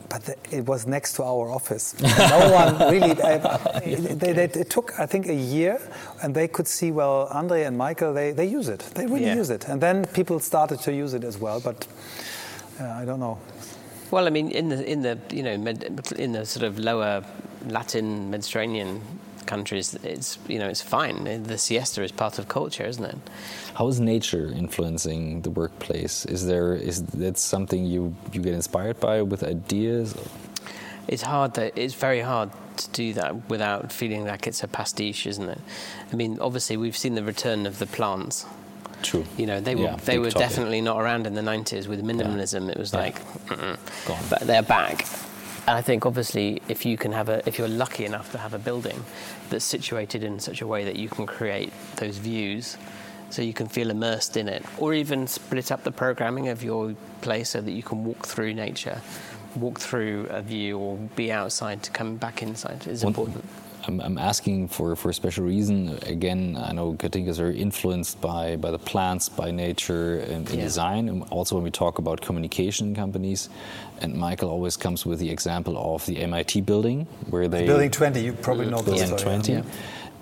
But 0.08 0.24
the, 0.24 0.34
it 0.50 0.66
was 0.66 0.88
next 0.88 1.12
to 1.14 1.22
our 1.22 1.48
office. 1.50 1.94
no 2.02 2.50
one 2.52 2.90
really. 2.90 3.12
Uh, 3.12 3.56
they, 3.84 4.32
they, 4.32 4.44
it 4.44 4.68
took, 4.68 4.98
I 4.98 5.06
think, 5.06 5.28
a 5.28 5.34
year, 5.34 5.80
and 6.22 6.34
they 6.34 6.48
could 6.48 6.66
see. 6.66 6.90
Well, 6.90 7.28
Andre 7.30 7.62
and 7.62 7.78
Michael, 7.78 8.12
they, 8.12 8.32
they 8.32 8.46
use 8.46 8.68
it. 8.68 8.80
They 8.96 9.06
really 9.06 9.26
Yeah. 9.26 9.36
use 9.36 9.50
it, 9.50 9.68
and 9.68 9.80
then 9.80 10.04
people 10.06 10.40
started 10.40 10.80
to 10.80 10.92
use 10.92 11.14
it 11.14 11.22
as 11.22 11.38
well. 11.38 11.60
But 11.60 11.86
uh, 12.80 12.86
I 12.86 13.04
don't 13.04 13.20
know. 13.20 13.38
Well, 14.10 14.26
I 14.26 14.30
mean, 14.30 14.50
in 14.50 14.68
the 14.68 14.84
in 14.84 15.02
the 15.02 15.16
you 15.30 15.44
know 15.44 15.56
med, 15.56 15.84
in 16.18 16.32
the 16.32 16.44
sort 16.44 16.64
of 16.64 16.76
lower 16.80 17.22
Latin 17.68 18.30
Mediterranean 18.30 19.00
countries, 19.54 19.86
it's 20.14 20.38
you 20.52 20.58
know 20.60 20.68
it's 20.74 20.82
fine. 20.96 21.16
The 21.52 21.58
siesta 21.58 22.02
is 22.08 22.12
part 22.12 22.38
of 22.40 22.44
culture, 22.58 22.86
isn't 22.92 23.04
it? 23.14 23.18
How 23.78 23.88
is 23.92 23.98
nature 24.14 24.46
influencing 24.64 25.42
the 25.42 25.50
workplace? 25.60 26.26
Is 26.34 26.40
there 26.50 26.68
is 26.90 26.96
that 27.24 27.36
something 27.38 27.80
you 27.94 28.02
you 28.34 28.40
get 28.48 28.54
inspired 28.54 28.98
by 29.00 29.22
with 29.22 29.42
ideas? 29.56 30.14
It's 31.08 31.22
hard. 31.22 31.50
That 31.54 31.72
it's 31.76 31.94
very 32.06 32.20
hard 32.32 32.50
to 32.76 32.86
do 33.02 33.06
that 33.20 33.32
without 33.50 33.92
feeling 33.92 34.22
like 34.32 34.42
it's 34.50 34.62
a 34.64 34.68
pastiche, 34.68 35.26
isn't 35.32 35.48
it? 35.56 35.60
I 36.12 36.16
mean, 36.16 36.38
obviously, 36.40 36.76
we've 36.76 36.96
seen 37.04 37.14
the 37.14 37.24
return 37.24 37.66
of 37.66 37.74
the 37.78 37.86
plants. 37.86 38.46
True. 39.02 39.24
You 39.40 39.46
know, 39.46 39.60
they 39.60 39.74
were 39.74 39.84
Yeah, 39.88 39.96
they 40.04 40.18
were 40.18 40.30
topic. 40.30 40.48
definitely 40.48 40.80
not 40.82 40.96
around 41.02 41.26
in 41.26 41.34
the 41.34 41.42
'90s 41.52 41.86
with 41.88 42.00
minimalism. 42.04 42.68
It 42.74 42.78
was 42.78 42.92
Yeah. 42.92 43.00
like, 43.04 43.16
mm-mm. 43.48 43.76
Gone. 44.06 44.24
but 44.30 44.40
they're 44.48 44.62
back. 44.78 44.96
And 45.70 45.78
I 45.78 45.82
think 45.82 46.04
obviously, 46.04 46.60
if 46.66 46.84
you 46.84 46.96
can 46.96 47.12
have 47.12 47.28
a, 47.28 47.46
if 47.46 47.56
you're 47.56 47.68
lucky 47.68 48.04
enough 48.04 48.32
to 48.32 48.38
have 48.38 48.54
a 48.54 48.58
building 48.58 49.04
that's 49.50 49.64
situated 49.64 50.24
in 50.24 50.40
such 50.40 50.62
a 50.62 50.66
way 50.66 50.82
that 50.82 50.96
you 50.96 51.08
can 51.08 51.26
create 51.26 51.72
those 51.94 52.16
views, 52.16 52.76
so 53.30 53.40
you 53.40 53.52
can 53.52 53.68
feel 53.68 53.88
immersed 53.88 54.36
in 54.36 54.48
it, 54.48 54.64
or 54.78 54.94
even 54.94 55.28
split 55.28 55.70
up 55.70 55.84
the 55.84 55.92
programming 55.92 56.48
of 56.48 56.64
your 56.64 56.96
place 57.20 57.50
so 57.50 57.60
that 57.60 57.70
you 57.70 57.84
can 57.84 58.02
walk 58.04 58.26
through 58.26 58.52
nature, 58.52 59.00
walk 59.54 59.78
through 59.78 60.26
a 60.30 60.42
view, 60.42 60.76
or 60.76 60.96
be 61.14 61.30
outside 61.30 61.84
to 61.84 61.92
come 61.92 62.16
back 62.16 62.42
inside 62.42 62.84
is 62.88 63.04
important. 63.04 63.44
I'm, 63.90 64.00
I'm 64.00 64.18
asking 64.18 64.68
for, 64.68 64.94
for 64.96 65.10
a 65.10 65.14
special 65.14 65.44
reason. 65.44 65.98
Again, 66.06 66.56
I 66.60 66.72
know 66.72 66.94
Katinka 66.94 67.28
is 67.30 67.38
very 67.38 67.58
influenced 67.58 68.20
by, 68.20 68.56
by 68.56 68.70
the 68.70 68.78
plants, 68.78 69.28
by 69.28 69.50
nature, 69.50 70.20
and, 70.20 70.48
Yeah. 70.48 70.62
design. 70.62 71.08
And 71.08 71.24
also, 71.30 71.56
when 71.56 71.64
we 71.64 71.70
talk 71.70 71.98
about 71.98 72.20
communication 72.20 72.94
companies, 72.94 73.48
and 74.00 74.14
Michael 74.14 74.48
always 74.48 74.76
comes 74.76 75.04
with 75.04 75.18
the 75.18 75.30
example 75.30 75.76
of 75.94 76.06
the 76.06 76.18
MIT 76.18 76.60
building, 76.62 77.06
where 77.28 77.48
they 77.48 77.66
Building 77.66 77.90
20, 77.90 78.20
you 78.20 78.32
probably 78.32 78.66
know 78.66 78.78
the 78.82 78.92
Building 78.92 79.16
20. 79.16 79.52
Yeah. 79.52 79.62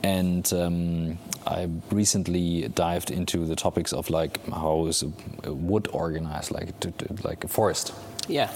And 0.03 0.51
um, 0.53 1.19
I 1.47 1.69
recently 1.91 2.69
dived 2.69 3.11
into 3.11 3.45
the 3.47 3.57
topics 3.57 3.93
of 3.93 4.11
like 4.11 4.39
how 4.51 4.87
is 4.87 5.05
wood 5.45 5.89
organized, 5.93 6.51
like 6.53 6.79
to, 6.81 6.91
to- 6.93 7.15
like 7.25 7.43
a 7.45 7.49
forest 7.49 7.93
Yeah, 8.29 8.51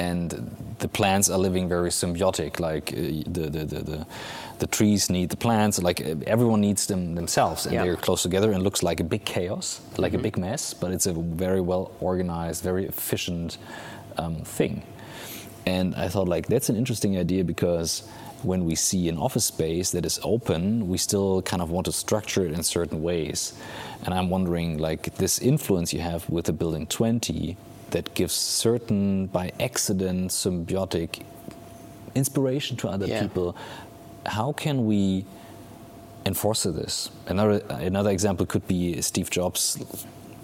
and 0.00 0.30
the 0.78 0.88
plants 0.88 1.28
are 1.30 1.38
living 1.38 1.68
very 1.68 1.90
symbiotic. 1.90 2.58
Like 2.60 2.92
uh, 2.92 2.96
the, 3.36 3.44
the, 3.54 3.64
the, 3.72 3.80
the, 3.90 4.06
the 4.58 4.66
trees 4.66 5.10
need 5.10 5.28
the 5.30 5.36
plants. 5.36 5.82
Like 5.82 6.00
uh, 6.00 6.14
everyone 6.26 6.60
needs 6.60 6.86
them 6.86 7.14
themselves, 7.14 7.66
and 7.66 7.74
Yeah. 7.74 7.84
they're 7.84 7.96
close 7.96 8.22
together. 8.22 8.52
And 8.52 8.62
looks 8.62 8.82
like 8.82 9.00
a 9.00 9.04
big 9.04 9.24
chaos, 9.24 9.80
like 9.98 10.14
a 10.14 10.18
big 10.18 10.36
mess, 10.38 10.74
but 10.74 10.90
it's 10.92 11.06
a 11.06 11.12
very 11.12 11.60
well 11.60 11.90
organized, 12.00 12.62
very 12.64 12.86
efficient 12.86 13.58
um, 14.16 14.36
thing. 14.58 14.82
And 15.66 15.94
I 15.94 16.08
thought 16.08 16.28
like 16.28 16.46
that's 16.46 16.70
an 16.70 16.76
interesting 16.76 17.18
idea 17.18 17.44
because 17.44 18.02
when 18.42 18.64
we 18.64 18.74
see 18.74 19.08
an 19.10 19.18
office 19.18 19.44
space 19.44 19.90
that 19.92 20.06
is 20.06 20.18
open, 20.22 20.88
we 20.88 20.96
still 20.98 21.42
kind 21.42 21.60
of 21.62 21.70
want 21.70 21.84
to 21.84 21.92
structure 21.92 22.42
it 22.46 22.52
in 22.52 22.62
certain 22.62 23.02
ways. 23.02 23.52
And 24.04 24.14
I'm 24.14 24.30
wondering 24.30 24.78
like 24.78 25.02
this 25.16 25.38
influence 25.38 25.92
you 25.92 26.00
have 26.00 26.22
with 26.30 26.46
the 26.46 26.52
building 26.52 26.86
20 26.86 27.56
that 27.90 28.14
gives 28.14 28.34
certain 28.34 29.26
by 29.26 29.52
accident 29.60 30.30
symbiotic 30.30 31.22
inspiration 32.14 32.76
to 32.76 32.88
other 32.88 33.06
Yeah. 33.06 33.22
people. 33.22 33.54
How 34.26 34.52
can 34.52 34.86
we 34.86 35.24
enforce 36.26 36.62
this? 36.64 37.10
Another 37.26 37.62
another 37.70 38.10
example 38.10 38.46
could 38.46 38.66
be 38.66 39.00
Steve 39.02 39.30
Jobs 39.30 39.78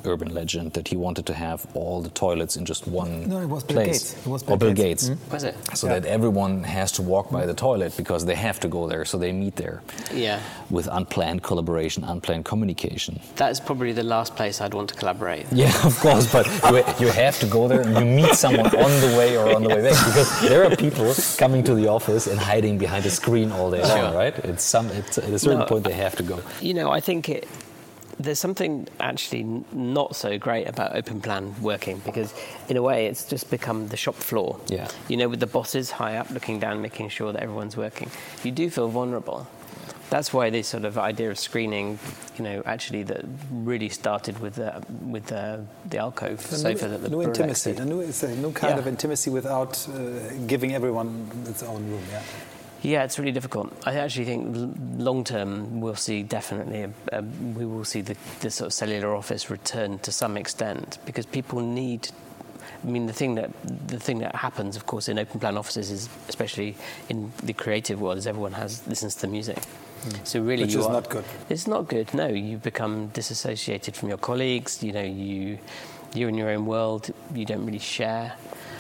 urban 0.07 0.33
legend 0.35 0.73
that 0.75 0.89
he 0.89 0.97
wanted 0.97 1.27
to 1.27 1.35
have 1.35 1.67
all 1.75 2.01
the 2.03 2.11
toilets 2.11 2.57
in 2.57 2.65
just 2.65 2.87
one 2.87 3.29
No, 3.29 3.39
it 3.41 3.47
was 3.49 3.65
Bill 3.65 3.77
place. 3.77 4.13
Gates. 4.15 4.27
It 4.27 4.31
was 4.31 4.43
or 4.45 4.47
Bill 4.47 4.57
Bill 4.59 4.73
Gates. 4.75 5.09
Gates. 5.09 5.21
Mm-hmm. 5.21 5.33
Was 5.35 5.45
it? 5.45 5.55
So 5.75 5.87
Yeah. 5.87 5.99
that 5.99 6.09
everyone 6.09 6.65
has 6.65 6.93
to 6.93 7.03
walk 7.03 7.31
by 7.31 7.45
the 7.47 7.55
toilet 7.55 7.97
because 7.97 8.25
they 8.27 8.35
have 8.37 8.59
to 8.61 8.69
go 8.69 8.87
there, 8.89 9.05
so 9.05 9.19
they 9.19 9.33
meet 9.33 9.57
there 9.57 9.83
Yeah. 10.15 10.41
with 10.71 10.87
unplanned 10.91 11.43
collaboration, 11.43 12.05
unplanned 12.05 12.45
communication. 12.45 13.21
That's 13.37 13.61
probably 13.61 13.93
the 13.93 14.03
last 14.05 14.37
place 14.37 14.61
I'd 14.61 14.75
want 14.75 14.89
to 14.91 14.95
collaborate. 14.95 15.47
Yeah, 15.53 15.73
of 15.87 15.99
course, 16.01 16.27
but 16.33 16.47
you, 16.71 17.07
you 17.07 17.13
have 17.13 17.39
to 17.41 17.47
go 17.47 17.69
there 17.69 17.81
and 17.83 17.95
you 17.99 18.05
meet 18.05 18.35
someone 18.35 18.67
on 18.67 18.93
the 19.05 19.13
way 19.19 19.37
or 19.37 19.55
on 19.55 19.63
the 19.63 19.69
way 19.69 19.83
back 19.83 19.99
because 20.07 20.31
there 20.49 20.65
are 20.65 20.75
people 20.77 21.13
coming 21.39 21.63
to 21.65 21.75
the 21.75 21.89
office 21.89 22.27
and 22.27 22.39
hiding 22.39 22.79
behind 22.79 23.05
a 23.07 23.11
screen 23.11 23.53
all 23.53 23.71
day 23.71 23.83
long, 23.83 23.99
Sure. 24.11 24.15
right? 24.23 24.37
It's 24.45 24.63
some, 24.65 24.87
it's, 24.91 25.19
at 25.19 25.31
a 25.31 25.39
certain 25.39 25.61
No. 25.61 25.67
point 25.67 25.85
they 25.85 25.93
have 25.93 26.15
to 26.17 26.23
go. 26.23 26.41
You 26.61 26.75
know, 26.75 26.91
I 26.91 27.01
think 27.01 27.29
it, 27.29 27.47
there's 28.19 28.39
something 28.39 28.89
actually 29.01 29.43
not 29.73 30.17
so 30.17 30.39
great 30.39 30.67
about 30.67 30.97
open 30.97 31.21
plan 31.21 31.55
working 31.61 31.99
because, 32.05 32.33
in 32.69 32.77
a 32.77 32.83
way, 32.83 33.07
it's 33.07 33.25
just 33.29 33.51
become 33.51 33.89
the 33.89 33.97
shop 33.97 34.15
floor. 34.15 34.59
Yeah. 34.69 34.89
You 35.09 35.17
know, 35.19 35.29
with 35.29 35.41
the 35.41 35.47
bosses 35.47 35.91
high 35.91 36.17
up 36.17 36.31
looking 36.31 36.59
down, 36.59 36.81
making 36.81 37.11
sure 37.11 37.33
that 37.33 37.43
everyone's 37.43 37.77
working. 37.77 38.11
You 38.43 38.53
do 38.53 38.71
feel 38.71 38.89
vulnerable. 38.89 39.47
That's 40.09 40.33
why 40.33 40.51
this 40.51 40.69
sort 40.69 40.85
of 40.85 40.97
idea 40.99 41.31
of 41.33 41.39
screening, 41.39 41.99
you 42.39 42.45
know, 42.45 42.63
actually 42.65 43.03
that 43.05 43.25
really 43.51 43.89
started 43.89 44.39
with 44.39 44.55
the, 44.55 44.83
with 45.05 45.27
the, 45.27 45.65
the 45.91 45.99
alcove 45.99 46.39
A 46.53 46.55
sofa 46.57 46.85
new, 46.87 46.91
that 46.93 47.03
the 47.03 47.09
new 47.11 47.23
intimacy, 47.23 47.73
did. 47.73 47.81
a 47.81 47.85
new, 47.85 48.01
it's 48.01 48.23
a 48.23 48.35
new 48.37 48.53
kind 48.53 48.75
Yeah. 48.75 48.79
of 48.79 48.87
intimacy 48.87 49.31
without 49.31 49.87
uh, 49.89 50.33
giving 50.47 50.75
everyone 50.75 51.29
its 51.49 51.65
own 51.65 51.91
room. 51.91 52.03
Yeah. 52.13 52.23
Yeah, 52.83 53.05
it's 53.05 53.19
really 53.19 53.33
difficult. 53.33 53.73
I 53.87 53.95
actually 53.97 54.27
think 54.27 54.55
long 54.97 55.25
term 55.25 55.81
we'll 55.81 55.97
see 55.97 56.23
definitely 56.23 56.83
a, 56.83 56.91
a, 57.19 57.23
we 57.23 57.65
will 57.67 57.85
see 57.85 58.01
the, 58.03 58.17
the 58.41 58.51
sort 58.51 58.67
of 58.67 58.73
cellular 58.73 59.15
office 59.15 59.51
return 59.51 59.99
to 60.01 60.13
some 60.13 60.37
extent 60.37 60.99
because 61.07 61.27
people 61.27 61.61
need. 61.61 62.09
I 62.85 62.89
mean, 62.89 63.07
the 63.07 63.13
thing 63.13 63.35
that 63.37 63.51
the 63.89 63.99
thing 63.99 64.19
that 64.19 64.35
happens, 64.37 64.77
of 64.77 64.87
course, 64.87 65.09
in 65.09 65.19
open 65.19 65.41
plan 65.41 65.57
offices 65.57 65.91
is, 65.91 66.09
especially 66.29 66.77
in 67.09 67.33
the 67.43 67.53
creative 67.55 68.01
world, 68.01 68.19
is 68.19 68.27
everyone 68.27 68.53
has 68.53 68.87
listens 68.87 69.15
to 69.17 69.23
the 69.23 69.29
music. 69.29 69.59
Hmm. 69.59 70.25
So 70.25 70.41
really. 70.41 70.65
Which 70.65 70.75
you 70.75 70.81
is 70.81 70.87
are- 70.87 70.93
not 70.93 71.09
good. 71.09 71.25
It's 71.49 71.67
not 71.67 71.89
good. 71.89 72.13
No, 72.15 72.29
you 72.29 72.59
become 72.59 73.09
disassociated 73.09 73.97
from 73.97 74.11
your 74.11 74.19
colleagues. 74.19 74.83
You 74.83 74.93
know, 74.93 75.03
you 75.03 75.59
you're 76.15 76.29
in 76.29 76.37
your 76.37 76.51
own 76.51 76.67
world. 76.67 77.11
You 77.35 77.45
don't 77.47 77.65
really 77.65 77.81
share. 77.81 78.35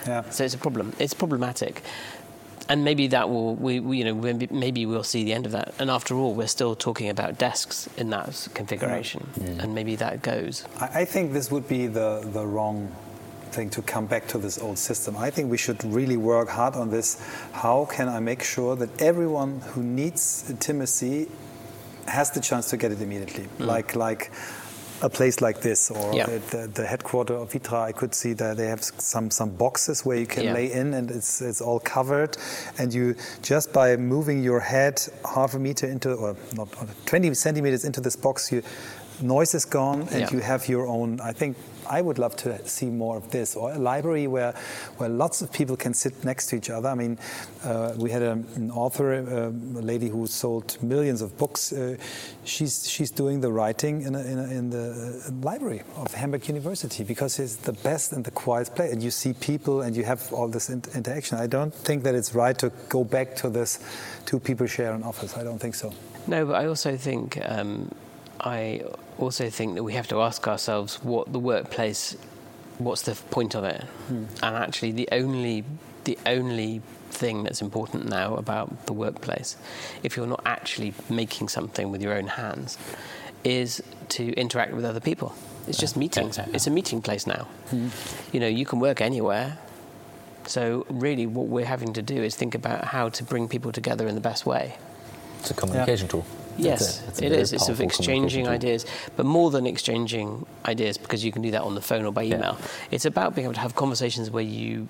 Yeah. 0.06 0.22
So 0.30 0.44
it's 0.44 0.54
a 0.54 0.58
problem. 0.58 0.92
It's 1.00 1.14
problematic. 1.14 1.82
And 2.68 2.84
maybe 2.84 3.06
that 3.08 3.28
will, 3.28 3.54
we, 3.54 3.78
we, 3.80 3.98
you 3.98 4.04
know, 4.04 4.14
maybe, 4.14 4.48
maybe 4.50 4.86
we'll 4.86 5.04
see 5.04 5.22
the 5.24 5.32
end 5.32 5.46
of 5.46 5.52
that. 5.52 5.72
And 5.78 5.90
after 5.90 6.14
all, 6.16 6.34
we're 6.34 6.48
still 6.48 6.74
talking 6.74 7.08
about 7.08 7.38
desks 7.38 7.88
in 7.96 8.10
that 8.10 8.28
s- 8.28 8.48
configuration, 8.54 9.26
and 9.60 9.74
maybe 9.74 9.94
that 9.96 10.22
goes. 10.22 10.64
I, 10.80 11.02
I 11.02 11.04
think 11.04 11.32
this 11.32 11.50
would 11.50 11.68
be 11.68 11.86
the, 11.86 12.28
the 12.32 12.44
wrong 12.44 12.90
thing 13.52 13.70
to 13.70 13.82
come 13.82 14.06
back 14.06 14.26
to 14.28 14.38
this 14.38 14.58
old 14.58 14.78
system. 14.78 15.16
I 15.16 15.30
think 15.30 15.48
we 15.50 15.56
should 15.56 15.82
really 15.84 16.16
work 16.16 16.48
hard 16.48 16.74
on 16.74 16.90
this. 16.90 17.22
How 17.52 17.84
can 17.84 18.08
I 18.08 18.18
make 18.18 18.42
sure 18.42 18.74
that 18.76 19.00
everyone 19.00 19.60
who 19.60 19.82
needs 19.82 20.44
intimacy 20.50 21.28
has 22.06 22.30
the 22.32 22.40
chance 22.40 22.68
to 22.70 22.76
get 22.76 22.90
it 22.90 23.00
immediately? 23.00 23.44
Mm. 23.58 23.66
Like, 23.66 23.94
like 23.94 24.32
a 25.02 25.08
place 25.10 25.40
like 25.40 25.60
this 25.60 25.90
or 25.90 26.14
Yeah. 26.14 26.26
the, 26.26 26.70
the 26.72 26.86
headquarter 26.86 27.34
of 27.34 27.52
Vitra, 27.52 27.82
I 27.82 27.92
could 27.92 28.14
see 28.14 28.32
that 28.34 28.56
they 28.56 28.66
have 28.66 28.82
some, 28.82 29.30
some 29.30 29.50
boxes 29.50 30.04
where 30.06 30.16
you 30.16 30.26
can 30.26 30.44
Yeah. 30.44 30.54
lay 30.54 30.72
in 30.72 30.94
and 30.94 31.10
it's, 31.10 31.40
it's 31.42 31.60
all 31.60 31.80
covered. 31.80 32.36
And 32.78 32.92
you 32.94 33.14
just 33.42 33.72
by 33.72 33.96
moving 33.96 34.42
your 34.42 34.60
head 34.60 35.02
half 35.34 35.54
a 35.54 35.58
meter 35.58 35.86
into, 35.86 36.14
or 36.14 36.36
not, 36.54 36.68
20 37.06 37.34
centimeters 37.34 37.84
into 37.84 38.00
this 38.00 38.16
box, 38.16 38.50
you 38.50 38.62
noise 39.20 39.54
is 39.54 39.64
gone 39.64 40.00
and 40.12 40.20
Yeah. 40.20 40.30
you 40.32 40.40
have 40.40 40.68
your 40.68 40.86
own. 40.86 41.20
I 41.20 41.32
think 41.32 41.56
I 41.88 42.02
would 42.02 42.18
love 42.18 42.34
to 42.36 42.58
see 42.68 42.86
more 42.90 43.16
of 43.16 43.30
this, 43.30 43.54
or 43.54 43.70
a 43.72 43.78
library 43.78 44.26
where 44.26 44.52
where 44.98 45.08
lots 45.08 45.40
of 45.42 45.52
people 45.52 45.76
can 45.76 45.94
sit 45.94 46.24
next 46.24 46.46
to 46.48 46.56
each 46.56 46.68
other. 46.68 46.88
I 46.88 46.94
mean, 46.96 47.16
uh, 47.64 47.92
we 47.96 48.10
had 48.10 48.22
a, 48.22 48.32
an 48.56 48.70
author, 48.72 49.14
uh, 49.14 49.78
a 49.80 49.82
lady 49.82 50.08
who 50.08 50.26
sold 50.26 50.76
millions 50.82 51.22
of 51.22 51.30
books. 51.38 51.72
Uh, 51.72 51.96
she's 52.44 52.88
she's 52.90 53.12
doing 53.12 53.40
the 53.40 53.52
writing 53.52 54.02
in, 54.02 54.14
a, 54.16 54.20
in, 54.20 54.38
a, 54.38 54.44
in 54.58 54.70
the 54.70 55.22
uh, 55.28 55.30
library 55.50 55.82
of 55.96 56.12
Hamburg 56.14 56.48
University 56.48 57.04
because 57.04 57.38
it's 57.38 57.56
the 57.56 57.72
best 57.84 58.12
and 58.12 58.24
the 58.24 58.32
quiet 58.32 58.74
place, 58.74 58.92
and 58.92 59.00
you 59.02 59.10
see 59.12 59.32
people 59.32 59.82
and 59.82 59.94
you 59.96 60.04
have 60.04 60.32
all 60.32 60.48
this 60.48 60.68
in- 60.68 60.82
interaction. 60.94 61.38
I 61.38 61.46
don't 61.46 61.72
think 61.72 62.02
that 62.02 62.14
it's 62.16 62.34
right 62.34 62.58
to 62.58 62.70
go 62.88 63.04
back 63.04 63.36
to 63.36 63.48
this 63.48 63.78
two 64.24 64.40
people 64.40 64.66
share 64.66 64.92
an 64.92 65.04
office. 65.04 65.36
I 65.36 65.44
don't 65.44 65.60
think 65.60 65.74
so. 65.76 65.92
No, 66.26 66.44
but 66.46 66.54
I 66.54 66.66
also 66.66 66.96
think 66.96 67.38
um, 67.44 67.88
I 68.46 68.84
also 69.18 69.50
think 69.50 69.74
that 69.74 69.82
we 69.82 69.94
have 69.94 70.06
to 70.08 70.20
ask 70.22 70.46
ourselves 70.46 71.02
what 71.02 71.32
the 71.32 71.40
workplace, 71.40 72.16
what's 72.78 73.02
the 73.02 73.14
point 73.30 73.56
of 73.56 73.64
it, 73.64 73.82
hmm. 74.06 74.24
and 74.40 74.56
actually 74.56 74.92
the 74.92 75.08
only 75.10 75.64
the 76.04 76.16
only 76.24 76.80
thing 77.10 77.42
that's 77.42 77.60
important 77.60 78.08
now 78.08 78.36
about 78.36 78.86
the 78.86 78.92
workplace, 78.92 79.56
if 80.04 80.16
you're 80.16 80.28
not 80.28 80.42
actually 80.46 80.94
making 81.10 81.48
something 81.48 81.90
with 81.90 82.00
your 82.00 82.14
own 82.14 82.28
hands, 82.28 82.78
is 83.42 83.82
to 84.10 84.32
interact 84.34 84.72
with 84.74 84.84
other 84.84 85.00
people. 85.00 85.34
It's 85.66 85.78
just 85.78 85.96
meetings. 85.96 86.38
It's 86.54 86.68
a 86.68 86.70
meeting 86.70 87.02
place 87.02 87.26
now. 87.26 87.48
Hmm. 87.70 87.88
You 88.32 88.38
know, 88.38 88.46
you 88.46 88.64
can 88.64 88.78
work 88.78 89.00
anywhere. 89.00 89.58
So 90.46 90.86
really, 90.88 91.26
what 91.26 91.48
we're 91.48 91.66
having 91.66 91.92
to 91.94 92.02
do 92.02 92.22
is 92.22 92.36
think 92.36 92.54
about 92.54 92.84
how 92.84 93.08
to 93.08 93.24
bring 93.24 93.48
people 93.48 93.72
together 93.72 94.06
in 94.06 94.14
the 94.14 94.20
best 94.20 94.46
way. 94.46 94.76
It's 95.40 95.50
a 95.50 95.54
communication 95.54 96.06
tool. 96.06 96.24
Yes, 96.58 96.80
It's 96.80 97.00
a- 97.00 97.08
it's 97.08 97.20
a 97.20 97.24
it 97.24 97.28
very 97.30 97.42
is. 97.42 97.52
It's 97.52 97.68
of 97.68 97.80
exchanging 97.80 98.48
ideas, 98.48 98.86
but 99.16 99.26
more 99.26 99.50
than 99.50 99.66
exchanging 99.66 100.46
ideas, 100.66 100.96
because 100.98 101.24
you 101.24 101.32
can 101.32 101.42
do 101.42 101.50
that 101.50 101.62
on 101.62 101.74
the 101.74 101.80
phone 101.80 102.04
or 102.04 102.12
by 102.12 102.22
Yeah. 102.22 102.36
email. 102.36 102.56
It's 102.90 103.04
about 103.04 103.34
being 103.34 103.44
able 103.46 103.54
to 103.54 103.60
have 103.60 103.74
conversations 103.74 104.30
where 104.30 104.42
you, 104.42 104.88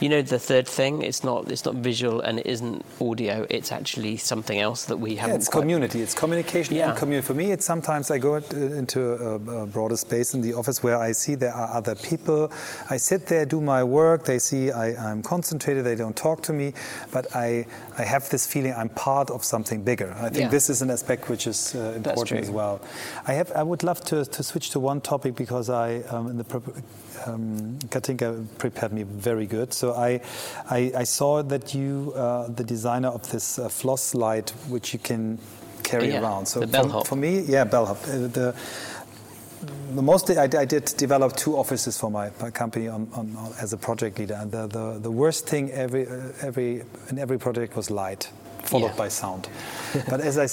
you 0.00 0.08
know, 0.08 0.22
the 0.22 0.38
third 0.38 0.66
thing. 0.68 1.02
It's 1.02 1.22
not. 1.24 1.50
It's 1.50 1.64
not 1.64 1.74
visual 1.76 2.20
and 2.20 2.38
it 2.38 2.46
isn't 2.46 2.84
audio. 3.00 3.46
It's 3.50 3.72
actually 3.72 4.16
something 4.16 4.58
else 4.60 4.84
that 4.84 4.98
we 4.98 5.16
haven't. 5.16 5.36
it's 5.36 5.48
quite- 5.48 5.60
community. 5.62 6.02
It's 6.02 6.14
communication 6.14 6.74
Yeah. 6.76 6.90
and 6.90 6.98
community. 6.98 7.26
For 7.26 7.34
me, 7.34 7.52
it's 7.52 7.64
sometimes 7.64 8.10
I 8.10 8.18
go 8.18 8.34
uh, 8.36 8.40
into 8.56 9.00
a, 9.14 9.34
a 9.62 9.66
broader 9.66 9.96
space 9.96 10.34
in 10.34 10.40
the 10.42 10.54
office 10.54 10.82
where 10.82 10.98
I 10.98 11.12
see 11.12 11.34
there 11.34 11.52
are 11.54 11.76
other 11.76 11.94
people. 11.94 12.50
I 12.90 12.96
sit 12.98 13.26
there, 13.26 13.44
do 13.46 13.60
my 13.60 13.82
work. 13.84 14.24
They 14.24 14.38
see 14.38 14.70
I, 14.70 14.88
I'm 15.10 15.22
concentrated. 15.22 15.84
They 15.84 15.94
don't 15.94 16.16
talk 16.16 16.42
to 16.42 16.52
me, 16.52 16.72
but 17.10 17.26
I 17.34 17.66
I 17.98 18.02
have 18.04 18.28
this 18.28 18.46
feeling 18.46 18.74
I'm 18.76 18.88
part 18.90 19.30
of 19.30 19.44
something 19.44 19.82
bigger. 19.82 20.14
I 20.18 20.28
think 20.28 20.36
Yeah. 20.36 20.48
this 20.50 20.68
is 20.68 20.82
an 20.82 20.90
aspect 20.90 21.05
which 21.28 21.46
is 21.46 21.74
uh, 21.74 21.92
important 21.96 22.40
as 22.40 22.50
well. 22.50 22.80
I 23.26 23.32
have. 23.34 23.52
I 23.52 23.62
would 23.62 23.82
love 23.82 24.00
to, 24.06 24.24
to 24.24 24.42
switch 24.42 24.70
to 24.70 24.80
one 24.80 25.00
topic 25.00 25.34
because 25.36 25.70
I 25.70 26.02
um, 26.10 26.28
in 26.28 26.38
the. 26.38 26.44
Um, 27.26 27.78
Katinka 27.90 28.46
prepared 28.58 28.92
me 28.92 29.02
very 29.04 29.46
good. 29.46 29.72
So 29.72 29.94
I, 29.94 30.20
I, 30.70 30.92
I 30.96 31.04
saw 31.04 31.42
that 31.42 31.74
you, 31.74 32.12
uh, 32.14 32.46
the 32.48 32.62
designer 32.62 33.08
of 33.08 33.28
this 33.32 33.58
uh, 33.58 33.68
Flos 33.68 34.14
light, 34.14 34.50
which 34.68 34.92
you 34.92 34.98
can 34.98 35.38
carry 35.82 36.08
Yeah, 36.08 36.20
around. 36.22 36.46
So 36.46 36.60
the 36.60 36.66
for- 36.66 36.72
bellhop. 36.72 37.06
For, 37.06 37.16
me, 37.16 37.40
yeah, 37.40 37.64
bellhop. 37.64 37.96
Uh, 38.04 38.28
the, 38.28 38.54
the 39.94 40.02
mostly 40.02 40.36
I, 40.38 40.44
I 40.44 40.64
did 40.66 40.84
develop 40.98 41.34
two 41.36 41.56
offices 41.56 41.98
for 41.98 42.10
my, 42.10 42.30
my 42.40 42.50
company 42.50 42.86
on, 42.88 43.08
on, 43.14 43.34
on, 43.36 43.52
as 43.60 43.72
a 43.72 43.76
project 43.78 44.18
leader, 44.18 44.34
and 44.34 44.52
the, 44.52 44.66
the, 44.66 44.98
the 45.00 45.10
worst 45.10 45.48
thing 45.48 45.70
every, 45.72 46.06
uh, 46.06 46.32
every 46.42 46.82
in 47.08 47.18
every 47.18 47.38
project 47.38 47.76
was 47.76 47.90
light, 47.90 48.30
followed 48.62 48.88
Yeah. 48.88 48.96
by 48.96 49.08
sound. 49.08 49.48
but 50.08 50.20
as 50.20 50.36
I, 50.38 50.46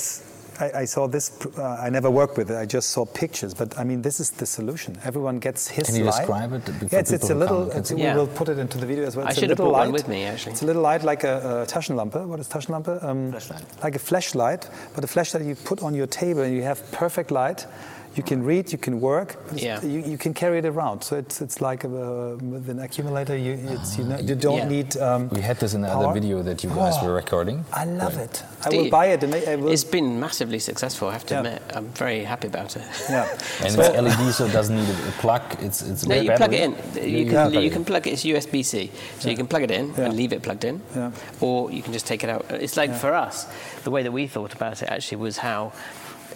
I- 0.59 0.81
I 0.81 0.85
saw 0.85 1.07
this, 1.07 1.31
uh, 1.57 1.63
I 1.85 1.89
never 1.89 2.09
worked 2.09 2.37
with 2.37 2.49
it. 2.51 2.57
I 2.57 2.65
just 2.65 2.89
saw 2.91 3.05
pictures. 3.05 3.53
But 3.53 3.77
I 3.79 3.83
mean, 3.83 4.01
this 4.01 4.19
is 4.19 4.31
the 4.31 4.45
solution. 4.45 4.97
Everyone 5.03 5.39
gets 5.39 5.67
his 5.67 5.87
Can 5.87 5.95
you 5.95 6.05
light. 6.05 6.17
describe 6.17 6.53
it 6.53 6.65
before 6.65 6.89
Yeah, 6.91 6.99
it's, 6.99 7.11
it's 7.11 7.29
a 7.29 7.35
little. 7.35 7.71
It's, 7.71 7.89
see? 7.89 7.95
We 7.95 8.03
will 8.13 8.27
put 8.27 8.49
it 8.49 8.57
into 8.59 8.77
the 8.77 8.85
video 8.85 9.05
as 9.05 9.15
well. 9.15 9.25
I 9.25 9.29
It's 9.29 9.37
a 9.37 9.41
should 9.41 9.49
have 9.49 9.59
little 9.59 9.71
brought 9.71 9.79
one 9.79 9.87
light. 9.89 9.93
with 9.93 10.07
me, 10.07 10.23
actually. 10.25 10.51
It's 10.53 10.61
a 10.61 10.65
little 10.65 10.81
light 10.81 11.03
like 11.03 11.23
a, 11.23 11.63
a 11.63 11.65
Taschenlampe. 11.65 12.25
What 12.27 12.39
is 12.39 12.47
Taschenlampe? 12.47 13.03
Um, 13.03 13.31
Flashlight. 13.31 13.63
Like 13.83 13.95
a 13.95 13.99
flashlight, 13.99 14.69
but 14.95 15.03
a 15.03 15.07
flashlight 15.07 15.43
you 15.45 15.55
put 15.55 15.81
on 15.81 15.93
your 15.95 16.07
table 16.07 16.41
and 16.41 16.53
you 16.55 16.63
have 16.63 16.79
perfect 16.91 17.31
light. 17.31 17.65
You 18.15 18.21
can 18.23 18.43
read, 18.45 18.71
you 18.71 18.77
can 18.77 19.01
work, 19.01 19.35
Yeah. 19.55 19.81
you, 19.83 19.99
you 20.11 20.17
can 20.19 20.33
carry 20.35 20.59
it 20.59 20.65
around. 20.65 21.01
So 21.03 21.15
it's 21.17 21.41
it's 21.41 21.61
like 21.61 21.83
a, 21.83 22.37
with 22.37 22.69
an 22.69 22.79
accumulator. 22.79 23.35
You 23.35 23.53
it's, 23.73 23.97
you, 23.97 24.03
know, 24.03 24.19
you 24.19 24.35
don't 24.35 24.57
Yeah. 24.57 24.67
need. 24.67 24.97
Um, 24.97 25.29
We 25.29 25.41
had 25.41 25.57
this 25.59 25.73
in 25.73 25.81
the 25.81 25.87
power. 25.87 26.05
other 26.05 26.13
video 26.19 26.43
that 26.43 26.63
you 26.63 26.69
guys 26.69 26.93
Oh, 27.01 27.05
were 27.07 27.15
recording. 27.15 27.65
I 27.73 27.85
love 27.85 28.15
Right. 28.17 28.25
it. 28.25 28.43
I 28.65 28.69
Do 28.69 28.77
will 28.77 28.85
you? 28.85 28.91
buy 28.91 29.05
it. 29.13 29.23
and 29.23 29.33
I 29.33 29.55
will, 29.55 29.71
It's 29.71 29.83
been 29.83 30.19
massively 30.19 30.59
successful. 30.59 31.07
I 31.09 31.13
have 31.13 31.25
to 31.25 31.33
Yeah. 31.33 31.39
admit. 31.39 31.61
I'm 31.75 31.87
very 31.97 32.23
happy 32.23 32.47
about 32.47 32.75
it. 32.75 32.83
yeah. 33.09 33.25
And 33.63 33.71
So- 33.73 33.81
it's 33.81 33.95
LED, 33.97 34.31
so 34.33 34.45
it 34.45 34.51
doesn't 34.53 34.75
need 34.75 34.89
a 34.89 35.11
plug. 35.21 35.41
It's 35.65 35.81
it's 35.81 36.03
No, 36.05 36.13
very 36.15 36.25
you 36.27 36.31
plug 36.37 36.53
it 36.53 36.61
in. 36.67 36.71
You, 36.71 37.25
can 37.25 37.33
can, 37.33 37.33
plug 37.33 37.53
you 37.53 37.59
it 37.61 37.69
can 37.71 37.81
in. 37.81 37.85
plug 37.85 38.07
it. 38.07 38.11
It's 38.13 38.23
USB-C, 38.25 38.91
so 39.19 39.29
you 39.29 39.35
can 39.41 39.47
plug 39.47 39.63
it 39.63 39.71
in 39.71 39.85
Yeah. 39.97 40.05
and 40.05 40.13
leave 40.15 40.33
it 40.33 40.41
plugged 40.43 40.65
in, 40.65 40.81
Yeah. 40.95 41.09
or 41.41 41.71
you 41.71 41.81
can 41.81 41.93
just 41.93 42.05
take 42.05 42.23
it 42.23 42.29
out. 42.29 42.45
It's 42.65 42.77
like 42.77 42.93
for 42.93 43.11
us, 43.27 43.47
the 43.85 43.91
way 43.91 44.03
that 44.03 44.13
we 44.13 44.27
thought 44.27 44.53
about 44.53 44.81
it 44.83 44.89
actually 44.95 45.17
was 45.17 45.37
how, 45.37 45.71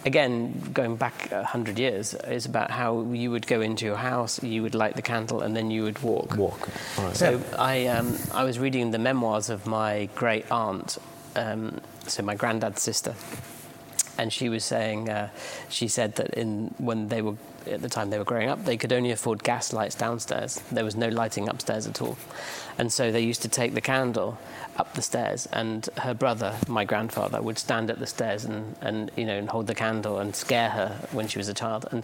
again, 0.04 0.70
going 0.72 0.96
back 0.96 1.30
a 1.32 1.44
hundred 1.44 1.78
years, 1.78 2.14
is 2.14 2.46
about 2.46 2.70
how 2.70 3.02
you 3.12 3.30
would 3.30 3.46
go 3.46 3.60
into 3.60 3.84
your 3.84 3.96
house, 3.96 4.42
you 4.42 4.62
would 4.62 4.74
light 4.74 4.96
the 4.96 5.02
candle, 5.02 5.40
and 5.42 5.56
then 5.56 5.70
you 5.70 5.82
would 5.82 6.00
walk. 6.02 6.36
Walk. 6.36 6.68
Right. 6.98 7.16
So 7.16 7.40
I, 7.58 7.86
um, 7.86 8.16
I 8.32 8.44
was 8.44 8.58
reading 8.58 8.90
the 8.90 8.98
memoirs 8.98 9.50
of 9.50 9.66
my 9.66 10.08
great 10.14 10.50
aunt, 10.50 10.98
um, 11.36 11.80
so 12.06 12.22
my 12.22 12.34
granddad's 12.34 12.82
sister, 12.82 13.14
and 14.16 14.32
she 14.32 14.48
was 14.48 14.64
saying, 14.64 15.08
uh, 15.08 15.28
she 15.68 15.88
said 15.88 16.16
that 16.16 16.30
in 16.34 16.74
when 16.78 17.08
they 17.08 17.22
were 17.22 17.36
at 17.66 17.82
the 17.82 17.88
time 17.88 18.10
they 18.10 18.18
were 18.18 18.24
growing 18.24 18.48
up, 18.48 18.64
they 18.64 18.76
could 18.76 18.92
only 18.92 19.10
afford 19.10 19.42
gas 19.44 19.72
lights 19.72 19.94
downstairs. 19.94 20.60
There 20.72 20.84
was 20.84 20.96
no 20.96 21.08
lighting 21.08 21.48
upstairs 21.48 21.86
at 21.86 22.00
all. 22.00 22.16
And 22.78 22.92
so 22.92 23.12
they 23.12 23.20
used 23.20 23.42
to 23.42 23.48
take 23.48 23.74
the 23.74 23.80
candle 23.80 24.38
up 24.78 24.94
the 24.94 25.02
stairs, 25.02 25.46
and 25.52 25.88
her 25.98 26.14
brother, 26.14 26.54
my 26.68 26.84
grandfather, 26.84 27.42
would 27.42 27.58
stand 27.58 27.90
at 27.90 27.98
the 27.98 28.06
stairs 28.06 28.44
and, 28.44 28.76
and 28.80 29.10
you 29.16 29.24
know 29.24 29.36
and 29.36 29.48
hold 29.48 29.66
the 29.66 29.74
candle 29.74 30.18
and 30.18 30.34
scare 30.34 30.70
her 30.70 30.96
when 31.12 31.26
she 31.28 31.38
was 31.38 31.48
a 31.48 31.54
child. 31.54 31.86
And 31.90 32.02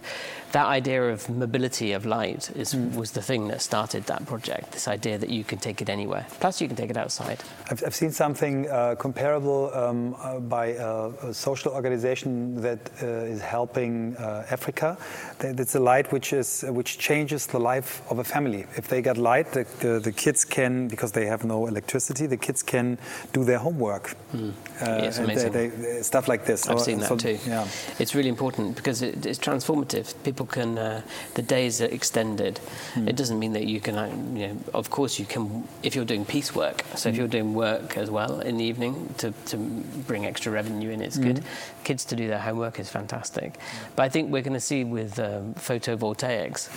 that 0.51 0.67
idea 0.67 1.09
of 1.09 1.29
mobility 1.29 1.93
of 1.93 2.05
light 2.05 2.51
is, 2.55 2.73
mm. 2.73 2.95
was 2.95 3.11
the 3.11 3.21
thing 3.21 3.47
that 3.47 3.61
started 3.61 4.03
that 4.05 4.25
project. 4.25 4.71
This 4.71 4.87
idea 4.87 5.17
that 5.17 5.29
you 5.29 5.43
can 5.43 5.59
take 5.59 5.81
it 5.81 5.89
anywhere. 5.89 6.25
Plus, 6.39 6.61
you 6.61 6.67
can 6.67 6.75
take 6.75 6.89
it 6.89 6.97
outside. 6.97 7.39
I've, 7.69 7.83
I've 7.85 7.95
seen 7.95 8.11
something 8.11 8.69
uh, 8.69 8.95
comparable 8.95 9.73
um, 9.73 10.15
uh, 10.19 10.39
by 10.39 10.67
a, 10.67 11.07
a, 11.29 11.33
social 11.33 11.71
organization 11.71 12.61
that 12.61 12.79
uh, 13.01 13.33
is 13.33 13.41
helping 13.41 14.15
uh, 14.17 14.45
Africa. 14.49 14.97
It's 15.39 15.75
a 15.75 15.79
light 15.79 16.11
which 16.11 16.33
is 16.33 16.63
which 16.67 16.97
changes 16.97 17.47
the 17.47 17.59
life 17.59 18.01
of 18.09 18.19
a 18.19 18.23
family. 18.23 18.65
If 18.75 18.87
they 18.87 19.01
get 19.01 19.17
light, 19.17 19.51
the, 19.51 19.65
the, 19.79 19.99
the 19.99 20.11
kids 20.11 20.45
can 20.45 20.87
because 20.87 21.11
they 21.11 21.25
have 21.25 21.43
no 21.43 21.67
electricity. 21.67 22.25
The 22.27 22.37
kids 22.37 22.63
can 22.65 22.97
do 23.33 23.43
their 23.43 23.59
homework. 23.59 24.15
Mm. 24.33 24.53
Uh, 24.81 25.05
it's 25.05 25.17
amazing. 25.17 25.51
They, 25.51 25.67
they, 25.67 26.01
stuff 26.01 26.27
like 26.27 26.45
this. 26.45 26.67
I've 26.67 26.81
seen 26.81 26.99
that 26.99 27.09
so, 27.09 27.17
too. 27.17 27.37
Yeah. 27.47 27.67
It's 27.99 28.13
really 28.15 28.29
important 28.29 28.75
because 28.75 29.01
it, 29.01 29.25
it's 29.25 29.39
transformative. 29.39 30.13
People 30.23 30.45
can, 30.45 30.77
uh, 30.77 31.01
the 31.35 31.41
days 31.41 31.81
are 31.81 31.85
extended. 31.85 32.59
Mm. 32.93 33.09
It 33.09 33.15
doesn't 33.15 33.39
mean 33.39 33.53
that 33.53 33.65
you 33.65 33.79
can, 33.79 33.97
uh, 33.97 34.07
you 34.07 34.47
know, 34.47 34.57
of 34.73 34.89
course 34.89 35.19
you 35.19 35.25
can, 35.25 35.67
if 35.83 35.95
you're 35.95 36.05
doing 36.05 36.25
piecework, 36.25 36.83
so 36.95 37.09
mm. 37.09 37.11
if 37.11 37.15
hmm. 37.15 37.19
you're 37.19 37.27
doing 37.27 37.53
work 37.53 37.97
as 37.97 38.09
well 38.09 38.39
in 38.41 38.57
the 38.57 38.63
evening 38.63 39.13
to, 39.17 39.31
to 39.45 39.57
bring 39.57 40.25
extra 40.25 40.51
revenue 40.51 40.89
in, 40.89 41.01
it's 41.01 41.17
good. 41.17 41.39
Hmm. 41.39 41.83
Kids 41.83 42.05
to 42.05 42.15
do 42.15 42.27
their 42.27 42.39
homework 42.39 42.79
is 42.79 42.89
fantastic. 42.89 43.57
But 43.95 44.03
I 44.03 44.09
think 44.09 44.31
we're 44.31 44.41
going 44.41 44.53
to 44.53 44.59
see 44.59 44.83
with 44.83 45.19
um, 45.19 45.53
photovoltaics, 45.55 46.69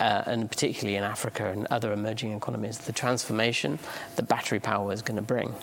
uh, 0.00 0.22
and 0.26 0.50
particularly 0.50 0.96
in 0.96 1.04
Africa 1.04 1.50
and 1.50 1.66
other 1.70 1.92
emerging 1.92 2.32
economies, 2.32 2.78
the 2.78 2.92
transformation 2.92 3.78
that 4.16 4.28
battery 4.28 4.60
power 4.60 4.92
is 4.92 5.02
going 5.02 5.16
to 5.16 5.22
bring. 5.22 5.54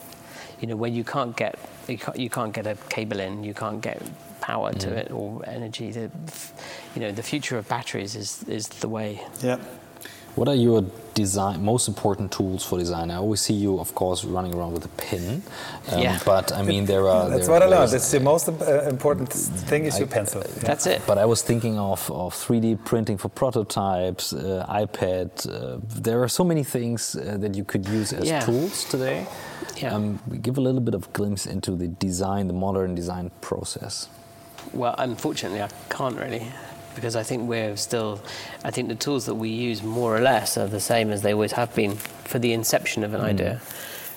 You 0.59 0.67
know, 0.67 0.75
where 0.75 0.89
you 0.89 1.03
can't 1.03 1.35
get 1.35 1.57
you 1.87 1.97
can't, 1.97 2.17
you 2.17 2.29
can't 2.29 2.53
get 2.53 2.67
a 2.67 2.75
cable 2.89 3.19
in, 3.19 3.43
you 3.43 3.53
can't 3.53 3.81
get 3.81 4.01
power 4.41 4.71
mm. 4.71 4.79
to 4.79 4.93
it 4.93 5.11
or 5.11 5.41
energy. 5.47 5.91
The, 5.91 6.11
you 6.95 7.01
know, 7.01 7.11
the 7.11 7.23
future 7.23 7.57
of 7.57 7.67
batteries 7.67 8.15
is 8.15 8.43
is 8.43 8.67
the 8.67 8.89
way. 8.89 9.21
Yeah. 9.41 9.57
What 10.39 10.47
are 10.47 10.55
your 10.55 10.85
design 11.15 11.65
most 11.65 11.89
important 11.89 12.31
tools 12.31 12.63
for 12.63 12.79
design? 12.79 13.11
I 13.11 13.15
always 13.15 13.41
see 13.41 13.55
you, 13.65 13.77
of 13.77 13.93
course, 13.93 14.23
running 14.23 14.53
around 14.55 14.71
with 14.71 14.85
a 14.85 14.93
pin. 15.03 15.43
Um, 15.91 15.99
yeah. 16.01 16.17
But 16.23 16.53
I 16.53 16.61
mean, 16.61 16.85
there 16.85 17.09
are. 17.09 17.29
That's 17.29 17.47
there, 17.47 17.55
what 17.55 17.61
I 17.61 17.65
learned. 17.65 17.91
That's 17.91 18.09
the 18.09 18.21
most 18.21 18.47
uh, 18.47 18.83
important 18.87 19.33
thing 19.69 19.83
is 19.83 19.95
I, 19.95 19.99
your 19.99 20.07
pencil. 20.07 20.41
Yeah. 20.41 20.69
That's 20.69 20.87
it. 20.87 21.01
But 21.05 21.17
I 21.17 21.25
was 21.25 21.41
thinking 21.41 21.77
of, 21.77 22.09
of 22.09 22.33
3D 22.33 22.85
printing 22.85 23.17
for 23.17 23.27
prototypes, 23.27 24.31
uh, 24.31 24.65
iPad. 24.69 25.29
Uh, 25.45 25.79
there 26.07 26.23
are 26.23 26.29
so 26.29 26.45
many 26.45 26.63
things 26.63 27.17
uh, 27.17 27.35
that 27.37 27.53
you 27.53 27.65
could 27.65 27.85
use 27.89 28.13
as 28.13 28.25
yeah. 28.25 28.39
tools 28.39 28.85
today. 28.85 29.27
Yeah. 29.75 29.93
Um, 29.93 30.21
give 30.41 30.57
a 30.57 30.61
little 30.61 30.79
bit 30.79 30.93
of 30.93 31.11
glimpse 31.11 31.45
into 31.47 31.71
the 31.75 31.89
design, 31.89 32.47
the 32.47 32.53
modern 32.53 32.95
design 32.95 33.29
process. 33.41 34.07
Well, 34.71 34.95
unfortunately, 34.99 35.61
I 35.61 35.69
can't 35.89 36.15
really 36.15 36.47
because 36.99 37.15
I 37.15 37.23
think 37.23 37.47
we're 37.47 37.77
still, 37.77 38.21
I 38.65 38.71
think 38.71 38.89
the 38.89 38.95
tools 38.95 39.25
that 39.25 39.35
we 39.35 39.49
use 39.49 39.81
more 39.81 40.15
or 40.15 40.19
less 40.19 40.57
are 40.57 40.67
the 40.67 40.81
same 40.81 41.11
as 41.11 41.21
they 41.21 41.33
always 41.33 41.53
have 41.53 41.73
been 41.73 41.95
for 41.95 42.39
the 42.39 42.51
inception 42.51 43.05
of 43.05 43.13
an 43.13 43.21
mm. 43.21 43.25
idea, 43.25 43.61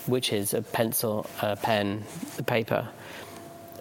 which 0.07 0.33
is 0.33 0.53
a 0.53 0.63
pencil, 0.63 1.27
a 1.41 1.55
pen, 1.55 2.03
a 2.39 2.43
paper, 2.43 2.89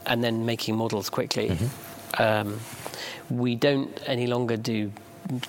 and 0.06 0.24
then 0.24 0.46
making 0.46 0.76
models 0.76 1.10
quickly. 1.10 1.50
Mm-hmm. 1.50 2.22
Um, 2.22 2.60
we 3.30 3.56
don't 3.56 4.00
any 4.06 4.28
longer 4.28 4.56
do 4.56 4.92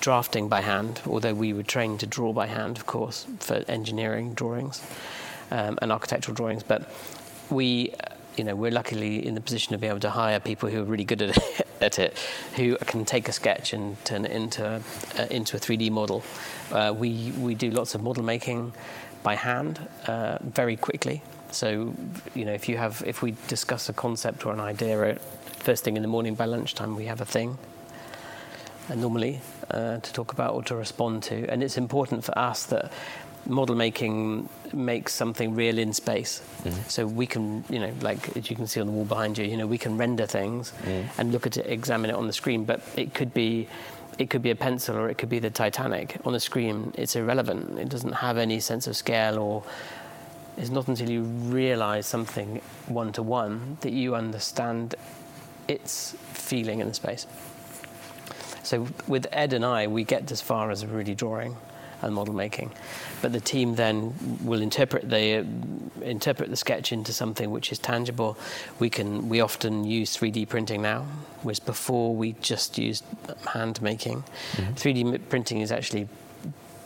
drafting 0.01 0.49
by 0.49 0.63
hand, 0.63 1.03
although 1.07 1.35
we 1.35 1.53
were 1.53 1.63
trained 1.63 2.01
to 2.01 2.07
draw 2.07 2.33
by 2.33 2.47
hand, 2.47 2.79
of 2.79 2.87
course, 2.87 3.27
for 3.39 3.65
engineering 3.69 4.33
drawings 4.33 4.83
um, 5.51 5.79
and 5.83 5.93
architectural 5.93 6.35
drawings. 6.35 6.63
But 6.63 6.91
we 7.51 7.93
you 8.37 8.45
know, 8.45 8.55
we're 8.55 8.71
luckily 8.71 9.25
in 9.27 9.35
the 9.35 9.41
position 9.41 9.73
to 9.73 9.79
be 9.79 9.87
able 9.87 10.01
to 10.01 10.11
hire 10.11 10.41
people 10.41 10.69
who 10.69 10.81
are 10.81 10.85
really 10.85 11.05
good 11.05 11.23
at 11.23 11.37
it, 11.37 11.62
at 11.83 11.99
it 11.99 12.19
who 12.57 12.77
can 12.77 13.05
take 13.05 13.29
a 13.29 13.33
sketch 13.33 13.73
and 13.73 14.03
turn 14.05 14.25
it 14.25 14.31
into, 14.31 14.65
uh, 15.19 15.27
into 15.31 15.57
a 15.57 15.61
3D 15.61 15.91
model. 15.91 16.23
Uh, 16.71 16.95
we, 16.97 17.33
we 17.39 17.55
do 17.55 17.71
lots 17.71 17.95
of 17.95 18.03
model 18.03 18.23
making 18.23 18.73
by 19.23 19.35
hand 19.35 19.81
uh, 20.07 20.39
very 20.41 20.77
quickly. 20.77 21.23
So, 21.51 21.95
you 22.35 22.45
know, 22.45 22.53
if 22.53 22.69
you 22.69 22.79
have, 22.79 23.03
if 23.07 23.23
we 23.23 23.35
discuss 23.49 23.89
a 23.89 23.93
concept 23.93 24.47
or 24.47 24.53
an 24.53 24.61
idea 24.61 25.19
first 25.63 25.85
thing 25.85 25.97
in 25.97 26.03
the 26.03 26.09
morning 26.09 26.35
by 26.35 26.47
lunchtime, 26.47 26.97
we 26.97 27.05
have 27.07 27.21
a 27.21 27.25
thing. 27.25 27.59
Uh, 28.91 28.97
normally, 28.97 29.41
uh, 29.71 29.99
to 29.99 30.13
talk 30.13 30.33
about 30.33 30.55
or 30.55 30.63
to 30.65 30.75
respond 30.75 31.23
to, 31.23 31.47
and 31.49 31.63
it's 31.63 31.79
important 31.79 32.25
for 32.25 32.37
us 32.37 32.67
that 32.67 32.91
model 33.47 33.75
making 33.75 34.49
makes 34.73 35.13
something 35.15 35.55
real 35.55 35.79
in 35.79 35.93
space. 35.93 36.43
Mm. 36.63 36.91
So 36.91 37.07
we 37.07 37.27
can, 37.27 37.65
you 37.69 37.79
know, 37.79 37.93
like 38.01 38.37
as 38.37 38.49
you 38.51 38.57
can 38.57 38.67
see 38.67 38.81
on 38.81 38.87
the 38.87 38.93
wall 38.93 39.05
behind 39.05 39.39
you, 39.39 39.45
you 39.45 39.57
know, 39.57 39.67
we 39.67 39.79
can 39.79 39.97
render 39.97 40.27
things 40.27 40.73
mm. 40.83 41.05
and 41.19 41.33
look 41.33 41.47
at 41.47 41.57
it, 41.57 41.67
examine 41.67 42.11
it 42.11 42.15
on 42.15 42.27
the 42.27 42.33
screen. 42.33 42.65
But 42.65 42.81
it 42.97 43.15
could 43.15 43.35
be, 43.35 43.69
it 44.19 44.31
could 44.31 44.43
be 44.43 44.51
a 44.51 44.57
pencil 44.57 44.97
or 44.97 45.09
it 45.09 45.19
could 45.19 45.29
be 45.29 45.39
the 45.39 45.51
Titanic 45.51 46.17
on 46.25 46.33
the 46.33 46.41
screen. 46.41 46.93
It's 46.97 47.17
irrelevant. 47.17 47.79
It 47.79 47.89
doesn't 47.89 48.13
have 48.13 48.39
any 48.39 48.61
sense 48.61 48.87
of 48.87 48.97
scale 48.97 49.39
or. 49.39 49.65
It's 50.59 50.69
not 50.69 50.87
until 50.87 51.09
you 51.09 51.23
realise 51.23 52.07
something 52.07 52.61
one 52.87 53.11
to 53.13 53.23
one 53.23 53.79
that 53.81 53.95
you 53.95 54.15
understand 54.15 54.95
its 55.67 56.15
feeling 56.35 56.81
in 56.81 56.89
the 56.89 56.95
space. 56.95 57.27
So 58.63 58.87
with 59.07 59.27
Ed 59.33 59.55
and 59.55 59.65
I, 59.65 59.87
we 59.87 60.05
get 60.05 60.31
as 60.31 60.43
far 60.43 60.71
as 60.71 60.85
really 60.85 61.15
drawing 61.15 61.57
and 62.03 62.15
model 62.15 62.35
making. 62.35 62.73
But 63.21 63.33
the 63.33 63.41
team 63.41 63.77
then 63.77 64.15
will 64.43 64.61
interpret 64.61 65.09
the 65.09 65.47
interpret 66.03 66.51
the 66.51 66.57
sketch 66.57 66.93
into 66.93 67.13
something 67.13 67.51
which 67.51 67.73
is 67.73 67.79
tangible. 67.79 68.37
We 68.79 68.91
can 68.91 69.29
we 69.29 69.41
often 69.41 69.85
use 69.85 70.17
3D 70.17 70.49
printing 70.49 70.83
now, 70.83 71.07
whereas 71.43 71.61
before 71.61 72.15
we 72.15 72.33
just 72.41 72.79
used 72.79 73.05
hand 73.53 73.81
making. 73.81 74.25
Mm-hmm. 74.53 74.73
3D 74.73 75.29
printing 75.29 75.61
is 75.61 75.73
actually 75.73 76.09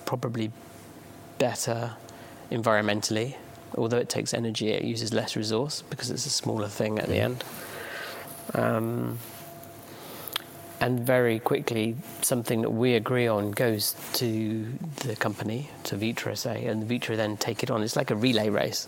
probably 0.05 0.53
better 1.39 1.97
environmentally, 2.51 3.35
although 3.77 3.99
it 3.99 4.09
takes 4.09 4.33
energy. 4.33 4.69
It 4.69 4.85
uses 4.85 5.13
less 5.13 5.37
resource 5.37 5.83
because 5.91 6.11
it's 6.11 6.27
a 6.27 6.31
smaller 6.31 6.69
thing 6.69 6.99
at 6.99 7.05
mm-hmm. 7.05 7.13
the 7.13 7.21
end. 7.21 7.45
Um, 8.55 9.19
and 10.81 11.01
very 11.01 11.39
quickly 11.39 11.97
something 12.21 12.63
that 12.63 12.71
we 12.71 12.95
agree 12.95 13.27
on 13.27 13.51
goes 13.51 13.95
to 14.13 14.67
the 14.97 15.17
company 15.17 15.71
to 15.85 15.97
Vitra 15.97 16.37
say 16.37 16.67
and 16.67 16.89
Vitra 16.89 17.17
then 17.17 17.37
take 17.37 17.63
it 17.63 17.71
on. 17.71 17.83
It's 17.83 17.97
like 17.97 18.11
a 18.11 18.17
relay 18.17 18.49
race 18.49 18.87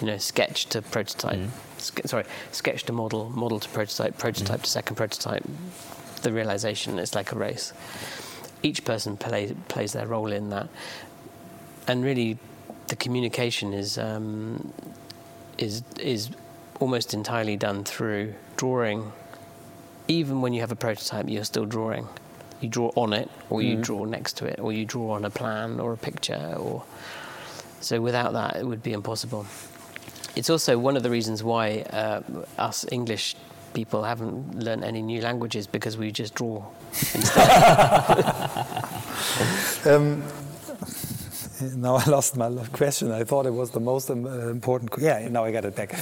you 0.00 0.06
know 0.06 0.18
sketch 0.18 0.66
to 0.66 0.82
prototype. 0.82 1.38
Mm. 1.38 1.48
Ske- 1.78 2.06
sorry 2.06 2.24
sketch 2.52 2.84
to 2.84 2.92
model 2.92 3.30
model 3.30 3.58
to 3.60 3.68
prototype 3.70 4.18
prototype 4.18 4.60
mm. 4.60 4.64
to 4.64 4.70
second 4.70 4.96
prototype. 4.96 5.44
The 6.22 6.32
realization 6.32 6.98
is 6.98 7.14
like 7.14 7.32
a 7.32 7.36
race. 7.36 7.72
Each 8.62 8.84
person 8.84 9.16
play, 9.16 9.54
plays 9.68 9.94
their 9.94 10.06
role 10.06 10.30
in 10.30 10.50
that. 10.50 10.68
And 11.88 12.04
really 12.04 12.38
the 12.88 12.96
communication 12.96 13.72
is 13.72 13.96
um, 13.96 14.72
is 15.56 15.82
is 15.98 16.30
almost 16.80 17.14
entirely 17.14 17.56
done 17.56 17.84
through 17.84 18.34
drawing 18.56 19.12
even 20.10 20.40
when 20.40 20.52
you 20.52 20.60
have 20.60 20.72
a 20.72 20.76
prototype, 20.76 21.28
you're 21.28 21.44
still 21.44 21.66
drawing. 21.66 22.08
You 22.60 22.68
draw 22.68 22.90
on 22.96 23.12
it, 23.12 23.30
or 23.48 23.62
you 23.62 23.76
mm. 23.76 23.82
draw 23.82 24.04
next 24.04 24.36
to 24.38 24.46
it, 24.46 24.58
or 24.58 24.72
you 24.72 24.84
draw 24.84 25.12
on 25.12 25.24
a 25.24 25.30
plan 25.30 25.80
or 25.80 25.92
a 25.92 25.96
picture, 25.96 26.54
or 26.58 26.84
so 27.80 28.00
without 28.00 28.32
that, 28.32 28.56
it 28.56 28.66
would 28.66 28.82
be 28.82 28.92
impossible. 28.92 29.46
It's 30.36 30.50
also 30.50 30.78
one 30.78 30.96
of 30.96 31.02
the 31.02 31.10
reasons 31.10 31.42
why 31.42 31.80
uh, 31.90 32.22
us 32.58 32.84
English 32.92 33.36
people 33.72 34.02
haven't 34.02 34.58
learned 34.58 34.84
any 34.84 35.00
new 35.00 35.20
languages 35.20 35.66
because 35.66 35.96
we 35.96 36.10
just 36.10 36.34
draw 36.34 36.64
instead. 37.14 37.48
um, 39.86 40.22
now 41.76 41.96
I 41.96 42.04
lost 42.06 42.36
my 42.36 42.50
question. 42.72 43.10
I 43.10 43.24
thought 43.24 43.46
it 43.46 43.54
was 43.54 43.70
the 43.70 43.80
most 43.80 44.10
um, 44.10 44.26
important. 44.26 44.90
Yeah, 44.98 45.28
now 45.28 45.44
I 45.44 45.52
got 45.52 45.64
it 45.64 45.76
back. 45.76 45.92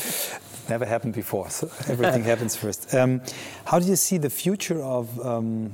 Never 0.68 0.84
happened 0.84 1.14
before, 1.14 1.50
so 1.50 1.66
everything 1.88 2.24
happens 2.32 2.56
first. 2.56 2.94
Um, 2.94 3.20
how 3.64 3.78
do 3.78 3.86
you 3.86 3.96
see 3.96 4.18
the 4.18 4.30
future 4.30 4.82
of 4.82 5.18
um, 5.24 5.72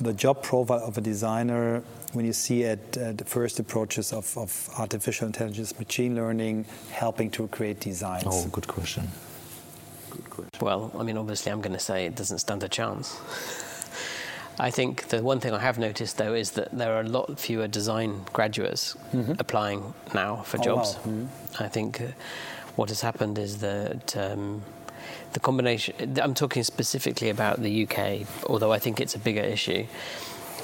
the 0.00 0.12
job 0.12 0.42
profile 0.42 0.80
of 0.80 0.96
a 0.98 1.00
designer 1.00 1.82
when 2.12 2.24
you 2.24 2.32
see 2.32 2.64
at, 2.64 2.98
uh, 2.98 3.12
the 3.12 3.24
first 3.24 3.60
approaches 3.60 4.12
of, 4.12 4.36
of, 4.36 4.68
artificial 4.78 5.26
intelligence, 5.26 5.78
machine 5.78 6.16
learning, 6.16 6.64
helping 6.90 7.30
to 7.30 7.46
create 7.48 7.78
designs? 7.78 8.24
Oh, 8.26 8.48
good 8.48 8.66
question. 8.66 9.06
Good 10.10 10.30
question. 10.30 10.50
Well, 10.60 10.90
I 10.98 11.04
mean, 11.04 11.16
obviously, 11.16 11.52
I'm 11.52 11.60
going 11.60 11.74
to 11.74 11.78
say 11.78 12.06
it 12.06 12.16
doesn't 12.16 12.38
stand 12.38 12.64
a 12.64 12.68
chance. 12.68 13.20
I 14.60 14.70
think 14.70 15.08
the 15.08 15.22
one 15.22 15.40
thing 15.40 15.54
I 15.54 15.58
have 15.58 15.78
noticed 15.78 16.18
though 16.18 16.34
is 16.34 16.50
that 16.52 16.68
there 16.70 16.94
are 16.94 17.00
a 17.00 17.08
lot 17.08 17.38
fewer 17.38 17.66
design 17.66 18.26
graduates 18.34 18.94
mm-hmm. 19.14 19.32
applying 19.38 19.94
now 20.12 20.42
for 20.42 20.58
oh, 20.58 20.62
jobs. 20.62 20.96
Wow. 20.96 21.00
Mm-hmm. 21.00 21.62
I 21.62 21.68
think 21.68 22.00
uh, 22.02 22.04
what 22.76 22.90
has 22.90 23.00
happened 23.00 23.38
is 23.38 23.58
that 23.58 24.14
um, 24.18 24.62
the 25.32 25.40
combination, 25.40 26.18
I'm 26.20 26.34
talking 26.34 26.62
specifically 26.62 27.30
about 27.30 27.62
the 27.62 27.84
UK, 27.84 28.26
although 28.50 28.70
I 28.70 28.78
think 28.78 29.00
it's 29.00 29.14
a 29.14 29.18
bigger 29.18 29.40
issue. 29.40 29.86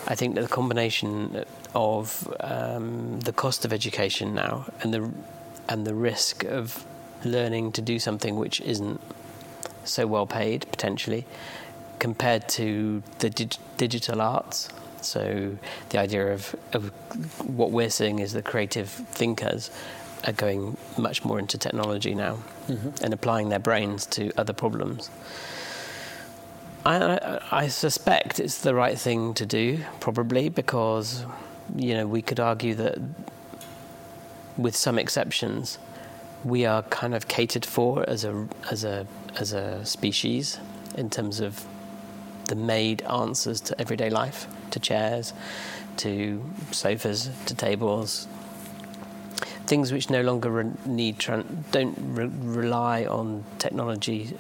I 0.07 0.15
think 0.15 0.35
that 0.35 0.43
the 0.43 0.49
combination 0.49 1.45
of 1.75 2.31
um, 2.41 3.21
the 3.21 3.33
cost 3.33 3.65
of 3.65 3.73
education 3.73 4.35
now 4.35 4.67
and 4.83 4.93
the 4.93 5.11
and 5.69 5.87
the 5.87 5.95
risk 5.95 6.45
of 6.45 6.85
learning 7.25 7.73
to 7.73 7.83
do 7.83 7.99
something 7.99 8.37
which 8.37 8.61
isn't 8.61 9.01
so 9.85 10.07
well 10.07 10.27
paid 10.27 10.67
potentially 10.71 11.25
compared 11.99 12.49
to 12.51 13.03
the 13.19 13.31
dig- 13.31 13.57
digital 13.77 14.21
arts. 14.21 14.69
So 15.01 15.57
the 15.91 15.99
idea 15.99 16.33
of, 16.33 16.55
of 16.73 16.91
what 17.49 17.71
we're 17.71 17.91
seeing 17.91 18.19
is 18.19 18.33
the 18.33 18.43
creative 18.43 18.89
thinkers 18.89 19.71
are 20.27 20.33
going 20.33 20.77
much 20.97 21.25
more 21.25 21.39
into 21.39 21.59
technology 21.59 22.15
now 22.15 22.39
mm-hmm. 22.69 22.91
and 23.03 23.15
applying 23.15 23.49
their 23.49 23.59
brains 23.59 24.07
to 24.07 24.33
other 24.37 24.53
problems. 24.53 25.11
I, 26.85 26.97
I, 26.97 27.41
I 27.51 27.69
suspect 27.69 28.41
it's 28.41 28.61
the 28.61 28.75
right 28.75 28.99
thing 28.99 29.35
to 29.35 29.47
do, 29.47 29.81
probably 30.01 30.49
because 30.49 31.25
you 31.75 31.95
know 31.95 32.07
we 32.07 32.23
could 32.23 32.41
argue 32.41 32.75
that, 32.77 32.99
with 34.57 34.77
some 34.77 34.99
exceptions, 34.99 35.79
we 36.45 36.65
are 36.65 36.83
kind 36.85 37.15
of 37.15 37.27
catered 37.29 37.67
for 37.67 38.09
as 38.09 38.25
a 38.25 38.47
as 38.71 38.85
a 38.85 39.07
as 39.37 39.53
a 39.53 39.85
species 39.85 40.59
in 40.97 41.11
terms 41.11 41.41
of 41.41 41.67
the 42.47 42.55
made 42.55 43.03
answers 43.03 43.61
to 43.63 43.81
everyday 43.81 44.11
life, 44.11 44.47
to 44.71 44.81
chairs, 44.81 45.33
to 45.99 46.43
sofas, 46.71 47.31
to 47.47 47.55
tables, 47.55 48.29
things 49.67 49.93
which 49.93 50.11
no 50.11 50.23
longer 50.23 50.51
re- 50.51 50.73
need 50.85 51.19
don't 51.73 51.97
re- 51.99 52.31
rely 52.43 53.05
on 53.05 53.45
technology, 53.59 54.37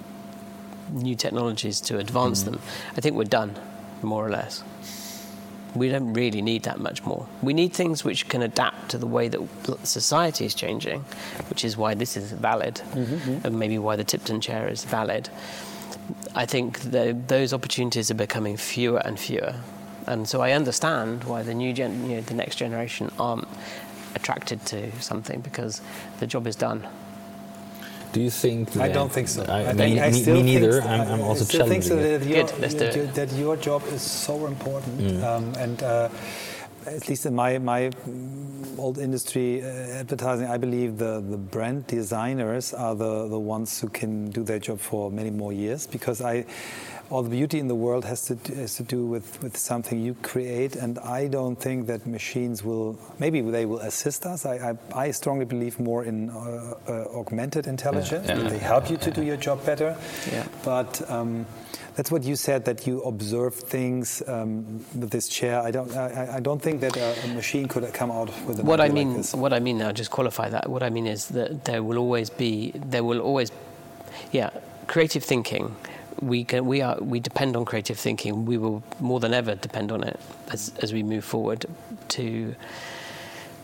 new 0.91 1.15
technologies 1.15 1.81
to 1.81 1.99
advance 1.99 2.43
mm-hmm. 2.43 2.53
them. 2.53 2.63
I 2.97 3.01
think 3.01 3.17
we're 3.17 3.25
done, 3.25 3.57
more 4.03 4.25
or 4.25 4.31
less. 4.31 4.63
We 5.75 5.91
don't 5.91 6.15
really 6.15 6.41
need 6.41 6.63
that 6.63 6.81
much 6.81 7.05
more. 7.05 7.27
We 7.43 7.53
need 7.53 7.75
things 7.75 8.03
which 8.03 8.29
can 8.29 8.41
adapt 8.41 8.91
to 8.91 8.99
the 8.99 9.07
way 9.07 9.29
that 9.29 9.41
society 9.83 10.47
is 10.47 10.55
changing, 10.55 11.05
which 11.51 11.65
is 11.65 11.77
why 11.77 11.95
this 11.95 12.17
is 12.17 12.33
valid, 12.33 12.77
mm-hmm, 12.77 13.03
mm-hmm. 13.03 13.47
and 13.47 13.59
maybe 13.59 13.79
why 13.79 13.97
the 13.97 14.05
Tipton 14.05 14.41
chair 14.41 14.69
is 14.69 14.85
valid. 14.85 15.29
I 16.35 16.47
think 16.47 16.81
that 16.93 17.29
those 17.29 17.53
opportunities 17.53 18.11
are 18.11 18.15
becoming 18.15 18.57
fewer 18.57 18.99
and 19.05 19.19
fewer, 19.19 19.55
and 20.07 20.29
so 20.29 20.41
I 20.41 20.53
understand 20.53 21.25
why 21.25 21.43
the 21.43 21.55
new 21.55 21.73
gen, 21.73 22.09
you 22.09 22.17
know, 22.17 22.21
the 22.23 22.35
next 22.35 22.57
generation 22.57 23.11
aren't 23.19 23.49
attracted 24.15 24.65
to 24.67 24.91
something 25.01 25.41
because 25.41 25.81
the 26.21 26.27
job 26.27 26.47
is 26.47 26.57
done. 26.57 26.87
Do 28.13 28.21
you 28.23 28.31
think? 28.31 28.77
I 28.77 28.89
don't 28.89 29.13
think 29.13 29.29
so. 29.29 29.43
I, 29.45 29.67
I 29.69 29.73
me, 29.73 29.79
think- 29.79 30.01
I 30.01 30.11
me- 30.11 30.23
still 30.23 30.35
me 30.37 30.43
neither. 30.43 30.81
so- 30.81 30.89
I'm, 30.89 31.01
I'm 31.01 31.21
I 31.21 31.25
also 31.25 31.45
still 31.45 31.67
think 31.69 31.83
so 31.83 31.97
challenging 31.97 32.21
that 32.21 32.27
your, 32.29 32.45
Good, 32.47 32.59
let's 32.61 32.75
do 32.75 32.85
it. 32.85 33.15
that 33.15 33.33
your 33.33 33.57
job 33.57 33.83
is 33.93 34.03
so 34.03 34.47
important, 34.47 35.23
um, 35.25 35.53
and 35.59 35.83
uh, 35.83 36.09
at 36.87 37.09
least 37.09 37.27
in 37.27 37.35
my 37.35 37.59
my 37.59 37.91
old 38.79 38.99
industry, 38.99 39.63
uh, 39.63 39.67
advertising, 40.01 40.47
I 40.49 40.57
believe 40.57 40.99
the 40.99 41.21
the 41.21 41.37
brand 41.37 41.87
designers 41.87 42.75
are 42.75 42.95
the 42.95 43.29
the 43.29 43.39
ones 43.39 43.81
who 43.81 43.89
can 43.89 44.31
do 44.31 44.43
their 44.43 44.59
job 44.59 44.81
for 44.81 45.11
many 45.11 45.31
more 45.31 45.53
years 45.53 45.87
because 45.87 46.21
I. 46.21 46.45
All 47.09 47.23
the 47.23 47.31
beauty 47.31 47.61
in 47.61 47.69
the 47.69 47.75
world 47.75 48.05
has 48.05 48.23
to 48.27 48.35
has 48.57 48.75
to 48.77 48.83
do 48.83 49.07
with, 49.07 49.41
with 49.41 49.57
something 49.57 50.01
you 50.01 50.15
create, 50.23 50.75
and 50.75 50.99
I 50.99 51.29
don't 51.29 51.55
think 51.55 51.87
that 51.87 52.05
machines 52.07 52.65
will. 52.65 52.99
Maybe 53.21 53.41
they 53.41 53.65
will 53.65 53.79
assist 53.79 54.27
us. 54.27 54.45
I 54.45 54.77
I, 54.95 55.07
I 55.07 55.11
strongly 55.13 55.45
believe 55.45 55.79
more 55.79 56.05
in 56.05 56.31
uh, 56.31 56.75
uh, 56.89 57.19
augmented 57.21 57.67
intelligence. 57.69 58.27
yeah, 58.29 58.35
that 58.35 58.51
They 58.51 58.59
help 58.59 58.91
you 58.91 58.97
to 58.97 59.11
do 59.13 59.23
your 59.23 59.37
job 59.37 59.65
better. 59.65 59.97
Yeah. 60.33 60.47
But 60.65 61.09
um, 61.09 61.47
that's 61.95 62.11
what 62.11 62.25
you 62.25 62.35
said 62.37 62.65
that 62.65 62.87
you 62.89 63.01
observe 63.03 63.55
things 63.55 64.23
um, 64.27 64.85
with 64.95 65.11
this 65.11 65.29
chair. 65.29 65.61
I 65.63 65.71
don't. 65.71 65.95
I, 65.97 66.37
I 66.37 66.41
don't 66.41 66.61
think 66.61 66.81
that 66.81 66.97
a, 66.97 67.25
a 67.25 67.29
machine 67.35 67.69
could 67.69 67.85
come 67.95 68.11
out 68.11 68.31
with 68.47 68.61
what 68.61 68.81
I 68.81 68.89
mean, 68.89 69.17
Like 69.17 69.35
what 69.35 69.53
I 69.53 69.61
mean, 69.61 69.81
I'll 69.81 69.93
just 69.93 70.11
qualify 70.11 70.49
that. 70.51 70.69
What 70.69 70.83
I 70.83 70.91
mean 70.91 71.07
is 71.07 71.29
that 71.29 71.65
there 71.65 71.83
will 71.83 71.99
always 71.99 72.31
be, 72.31 72.73
there 72.75 73.05
will 73.05 73.21
always, 73.21 73.53
yeah, 74.33 74.51
creative 74.89 75.25
thinking. 75.25 75.75
We 76.21 76.45
can, 76.45 76.67
we 76.67 76.81
are, 76.83 76.99
we 77.01 77.21
depend 77.21 77.57
on 77.57 77.65
creative 77.65 77.99
thinking. 77.99 78.47
We 78.47 78.59
will 78.59 78.83
more 79.01 79.21
than 79.21 79.35
ever 79.35 79.55
depend 79.55 79.93
on 79.93 80.03
it 80.03 80.19
as 80.51 80.73
as 80.81 80.93
we 80.93 81.03
move 81.03 81.25
forward 81.25 81.67
to 82.09 82.55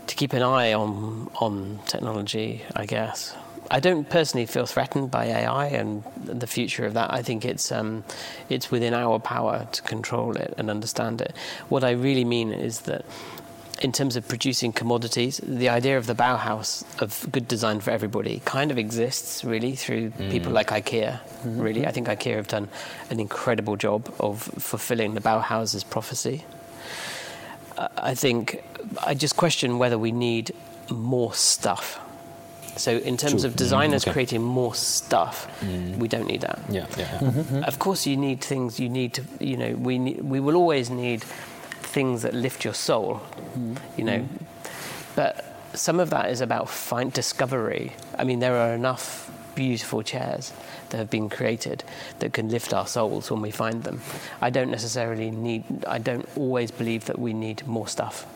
to 0.07 0.15
keep 0.15 0.33
an 0.33 0.43
eye 0.43 0.73
on 0.73 1.31
on 1.41 1.81
technology. 1.87 2.63
I 2.77 2.87
guess. 2.87 3.35
I 3.71 3.81
don't 3.81 4.07
personally 4.09 4.45
feel 4.45 4.67
threatened 4.67 5.11
by 5.11 5.27
AI 5.27 5.67
and 5.69 6.03
the 6.25 6.47
future 6.47 6.85
of 6.85 6.93
that. 6.93 7.11
I 7.11 7.23
think 7.23 7.45
it's 7.45 7.73
um, 7.73 8.05
it's 8.51 8.71
within 8.71 8.93
our 8.93 9.19
power 9.19 9.67
to 9.73 9.83
control 9.83 10.37
it 10.37 10.53
and 10.59 10.69
understand 10.69 11.23
it. 11.23 11.35
What 11.71 11.83
I 11.83 11.93
really 11.93 12.25
mean 12.25 12.53
is 12.53 12.81
that 12.81 13.07
in 13.83 13.91
terms 13.93 14.14
of 14.16 14.26
producing 14.28 14.72
commodities, 14.72 15.41
the 15.45 15.68
idea 15.68 15.99
of 15.99 16.07
the 16.07 16.14
Bauhaus 16.14 16.85
of 17.03 17.26
good 17.33 17.49
design 17.49 17.80
for 17.80 17.91
everybody 17.91 18.41
kind 18.45 18.70
of 18.70 18.78
exists 18.78 19.45
really 19.45 19.74
through 19.74 20.11
people 20.30 20.53
like 20.53 20.68
IKEA. 20.68 21.18
Really, 21.45 21.87
I 21.87 21.91
think 21.91 22.07
IKEA 22.07 22.37
have 22.37 22.49
done 22.49 22.68
an 23.11 23.18
incredible 23.20 23.76
job 23.76 24.12
of 24.20 24.43
fulfilling 24.43 25.14
the 25.14 25.20
Bauhaus's 25.20 25.83
prophecy. 25.85 26.45
Uh, 27.76 27.89
I 27.97 28.14
think 28.14 28.62
I 29.05 29.14
just 29.14 29.37
question 29.37 29.78
whether 29.78 29.99
we 29.99 30.12
need 30.12 30.53
more 30.91 31.35
stuff. 31.35 31.99
So, 32.76 32.97
in 32.99 33.16
terms 33.18 33.43
True. 33.43 33.51
of 33.51 33.57
designers 33.57 34.03
Mm, 34.03 34.09
okay. 34.09 34.12
creating 34.12 34.43
more 34.43 34.74
stuff, 34.74 35.47
we 35.99 36.09
don't 36.09 36.26
need 36.26 36.41
that. 36.41 36.59
Yeah, 36.70 36.87
yeah. 36.97 37.18
yeah. 37.20 37.66
Of 37.66 37.78
course, 37.78 38.07
you 38.07 38.16
need 38.16 38.41
things. 38.41 38.80
You 38.80 38.89
need 38.89 39.12
to. 39.14 39.22
You 39.41 39.57
know, 39.59 39.74
we 39.74 39.99
need, 39.99 40.22
we 40.22 40.41
will 40.41 40.57
always 40.57 40.89
need 40.89 41.22
things 41.93 42.22
that 42.22 42.34
lift 42.34 42.64
your 42.64 42.74
soul. 42.74 43.20
You 43.97 44.05
know, 44.05 44.28
but 45.14 45.45
some 45.74 46.01
of 46.01 46.11
that 46.11 46.30
is 46.30 46.40
about 46.40 46.68
find 46.68 47.12
discovery. 47.12 47.93
I 48.18 48.24
mean, 48.24 48.40
there 48.40 48.57
are 48.57 48.74
enough 48.74 49.30
beautiful 49.55 50.03
chairs 50.03 50.53
that 50.88 50.97
have 50.97 51.11
been 51.11 51.28
created 51.28 51.84
that 52.20 52.32
can 52.32 52.49
lift 52.49 52.72
our 52.72 52.86
souls 52.86 53.30
when 53.30 53.43
we 53.43 53.51
find 53.51 53.84
them. 53.84 54.01
I 54.40 54.51
don't 54.51 54.70
necessarily 54.70 55.30
need. 55.30 55.64
I 55.86 55.99
don't 55.99 56.26
always 56.36 56.70
believe 56.70 57.05
that 57.07 57.18
we 57.18 57.32
need 57.34 57.66
more 57.66 57.86
stuff. 57.88 58.26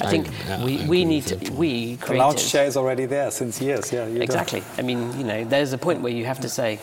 I 0.00 0.06
I- 0.06 0.10
think 0.10 0.28
yeah, 0.46 0.64
we, 0.64 0.80
I 0.82 0.86
we 0.86 1.04
need 1.04 1.26
to, 1.26 1.36
that. 1.36 1.50
we 1.50 1.96
the 1.96 2.14
lounge 2.14 2.34
creators- 2.36 2.52
chair 2.52 2.64
is 2.66 2.76
already 2.76 3.06
there 3.06 3.30
since 3.30 3.60
years. 3.60 3.92
Yeah, 3.92 4.06
you 4.06 4.14
don't- 4.14 4.22
Exactly. 4.22 4.62
I 4.78 4.82
mean, 4.82 5.00
you 5.18 5.24
know, 5.24 5.44
there's 5.44 5.72
a 5.72 5.78
point 5.78 6.00
where 6.02 6.12
you 6.12 6.24
have 6.24 6.40
to 6.40 6.48
say, 6.48 6.78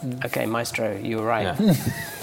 Mm. 0.00 0.24
okay, 0.24 0.46
maestro, 0.46 0.96
you 0.96 1.18
were 1.18 1.26
right. 1.26 1.54
Yeah. 1.60 1.74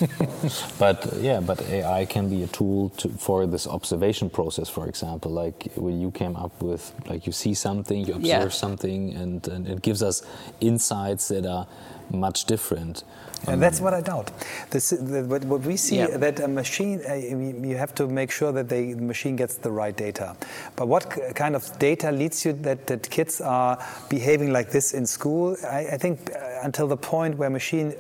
but 0.79 1.13
yeah, 1.17 1.39
but 1.39 1.61
AI 1.69 2.05
can 2.05 2.29
be 2.29 2.43
a 2.43 2.47
tool 2.47 2.89
to, 2.97 3.09
for 3.09 3.45
this 3.47 3.67
observation 3.67 4.29
process, 4.29 4.69
for 4.69 4.87
example. 4.87 5.31
Like 5.31 5.67
when 5.75 5.99
you 6.01 6.11
came 6.11 6.35
up 6.35 6.61
with, 6.61 6.91
like 7.07 7.25
you 7.27 7.33
see 7.33 7.53
something, 7.53 8.05
you 8.05 8.13
observe 8.15 8.23
Yeah. 8.23 8.49
something, 8.49 9.13
and, 9.15 9.47
and 9.47 9.67
it 9.67 9.81
gives 9.81 10.01
us 10.01 10.23
insights 10.59 11.27
that 11.27 11.45
are 11.45 11.67
much 12.11 12.45
different. 12.45 13.03
And 13.47 13.61
that's 13.61 13.79
what 13.79 13.93
I 13.93 14.01
doubt. 14.01 14.31
This, 14.71 14.89
the, 14.89 15.23
what, 15.23 15.45
what 15.45 15.61
we 15.61 15.77
see 15.77 15.97
Yeah. 15.97 16.17
that 16.17 16.39
a 16.39 16.47
machine, 16.47 17.01
uh, 17.07 17.13
you 17.13 17.37
you 17.69 17.77
have 17.77 17.93
to 17.95 18.07
make 18.07 18.31
sure 18.31 18.51
that 18.51 18.67
they, 18.67 18.93
the 18.93 19.01
machine 19.03 19.35
gets 19.35 19.55
the 19.57 19.69
right 19.71 19.95
data. 19.95 20.35
But 20.75 20.87
what 20.87 21.03
kind 21.35 21.55
of 21.55 21.63
data 21.77 22.11
leads 22.11 22.43
you 22.45 22.53
that, 22.63 22.87
that 22.87 23.07
kids 23.11 23.39
are 23.39 23.77
behaving 24.09 24.51
like 24.51 24.71
this 24.71 24.93
in 24.93 25.05
school? 25.05 25.55
I, 25.69 25.81
I 25.93 25.97
think 25.97 26.31
uh, 26.35 26.61
until 26.63 26.87
the 26.87 26.97
point 26.97 27.37
where 27.37 27.49
machines 27.51 27.93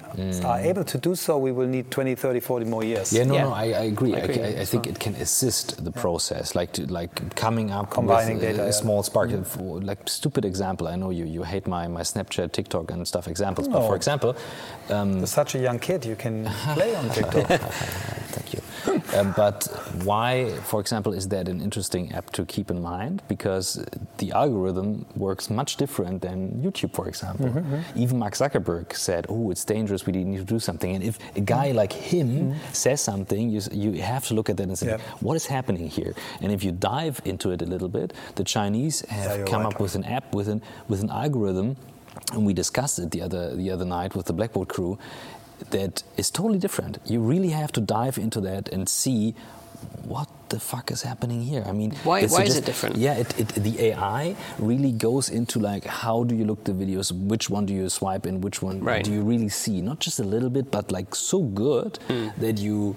are 0.43 0.59
able 0.59 0.83
to 0.85 0.97
do 0.97 1.13
so, 1.15 1.37
we 1.37 1.51
will 1.51 1.67
need 1.67 1.91
20, 1.91 2.15
30, 2.15 2.39
40 2.39 2.65
more 2.65 2.83
years. 2.83 3.13
Yeah, 3.13 3.23
no, 3.25 3.33
Yeah. 3.35 3.43
no, 3.43 3.53
I, 3.53 3.63
I 3.65 3.83
agree. 3.93 4.15
I 4.15 4.17
I, 4.17 4.21
agree 4.21 4.41
I, 4.43 4.47
I 4.47 4.53
as 4.63 4.71
think 4.71 4.85
well. 4.85 4.95
it 4.95 4.99
can 4.99 5.15
assist 5.15 5.83
the 5.85 5.91
process, 5.91 6.55
like 6.55 6.71
to, 6.73 6.87
like 6.91 7.35
coming 7.35 7.69
up 7.69 7.91
Combining 7.91 8.37
with 8.39 8.43
a, 8.43 8.47
data, 8.53 8.63
a 8.63 8.65
yeah. 8.65 8.71
small 8.71 9.03
spark. 9.03 9.29
For, 9.45 9.81
like 9.81 10.09
stupid 10.09 10.45
example. 10.45 10.87
I 10.87 10.95
know 10.95 11.11
you 11.11 11.25
you 11.25 11.43
hate 11.43 11.67
my 11.67 11.87
my 11.87 12.01
Snapchat, 12.01 12.51
TikTok, 12.53 12.89
and 12.91 13.07
stuff 13.07 13.27
examples, 13.27 13.67
but 13.67 13.81
for 13.87 13.95
example, 13.97 14.35
um, 14.89 15.25
such 15.25 15.55
a 15.55 15.59
young 15.59 15.79
kid, 15.79 16.05
you 16.05 16.15
can 16.15 16.45
play 16.73 16.95
on 16.95 17.09
TikTok. 17.09 17.47
Thank 18.35 18.53
you. 18.53 18.61
Um, 19.17 19.33
but 19.35 19.67
why, 20.03 20.49
for 20.63 20.79
example, 20.79 21.11
is 21.13 21.27
that 21.29 21.47
an 21.49 21.59
interesting 21.61 22.11
app 22.13 22.31
to 22.31 22.45
keep 22.45 22.71
in 22.71 22.81
mind? 22.81 23.21
Because 23.27 23.83
the 24.17 24.31
algorithm 24.31 25.05
works 25.15 25.49
much 25.49 25.75
different 25.75 26.21
than 26.21 26.61
YouTube, 26.63 26.93
for 26.93 27.07
example. 27.07 27.47
Even 27.95 28.17
Mark 28.19 28.33
Zuckerberg 28.35 28.95
said, 28.95 29.25
"Oh, 29.29 29.51
it's 29.51 29.65
dangerous. 29.65 30.05
We 30.05 30.13
need 30.13 30.37
to 30.37 30.45
do 30.55 30.59
something." 30.59 30.95
And 30.95 31.03
if 31.03 31.19
a 31.35 31.41
guy 31.41 31.71
like 31.71 31.91
him 31.91 32.55
says 32.71 33.01
something, 33.01 33.49
you, 33.49 33.61
you 33.71 34.01
have 34.01 34.25
to 34.27 34.33
look 34.33 34.49
at 34.49 34.55
that 34.57 34.67
and 34.67 34.77
say, 34.77 34.87
Yeah. 34.87 34.97
"What 35.19 35.35
is 35.35 35.45
happening 35.47 35.87
here?" 35.89 36.13
And 36.41 36.51
if 36.51 36.63
you 36.63 36.71
dive 36.71 37.19
into 37.25 37.51
it 37.51 37.61
a 37.61 37.65
little 37.65 37.89
bit, 37.89 38.13
the 38.35 38.43
Chinese 38.43 39.01
have 39.09 39.37
you're 39.37 39.47
come 39.47 39.63
right. 39.63 39.73
up 39.73 39.81
with 39.81 39.95
an 39.95 40.05
app 40.05 40.33
with 40.33 40.47
an 40.47 40.61
with 40.87 41.01
an 41.01 41.09
algorithm 41.09 41.75
and 42.33 42.45
we 42.45 42.53
discussed 42.53 42.99
it 42.99 43.11
the 43.11 43.21
other 43.21 43.55
the 43.55 43.69
other 43.71 43.85
night 43.85 44.15
with 44.15 44.25
the 44.25 44.33
Blackboard 44.33 44.67
crew 44.69 44.97
that 45.71 46.03
is 46.17 46.29
totally 46.31 46.59
different. 46.59 46.99
You 47.05 47.19
really 47.19 47.49
have 47.49 47.71
to 47.73 47.81
dive 47.81 48.17
into 48.17 48.39
that 48.41 48.69
and 48.69 48.87
see 48.87 49.33
what 50.05 50.27
the 50.49 50.59
fuck 50.59 50.91
is 50.91 51.01
happening 51.03 51.41
here. 51.43 51.63
I 51.67 51.71
mean, 51.71 51.91
Why- 52.03 52.25
why 52.27 52.43
is 52.43 52.55
it 52.57 52.65
different? 52.65 52.95
Yeah, 52.95 53.13
it, 53.13 53.39
it, 53.39 53.47
the 53.49 53.79
AI 53.89 54.35
really 54.59 54.91
goes 54.91 55.29
into 55.29 55.59
like 55.59 55.85
how 55.85 56.23
do 56.23 56.33
you 56.35 56.45
look 56.45 56.63
the 56.63 56.71
videos, 56.73 57.11
which 57.11 57.49
one 57.49 57.65
do 57.65 57.73
you 57.73 57.89
swipe 57.89 58.25
and 58.25 58.43
which 58.43 58.61
one 58.61 58.79
Right. 58.83 59.03
do 59.03 59.11
you 59.11 59.21
really 59.21 59.49
see? 59.49 59.81
Not 59.81 59.99
just 59.99 60.19
a 60.19 60.23
little 60.23 60.49
bit, 60.49 60.71
but 60.71 60.91
like 60.91 61.13
so 61.15 61.41
good 61.43 61.97
Hmm. 62.07 62.27
that 62.37 62.57
you 62.59 62.95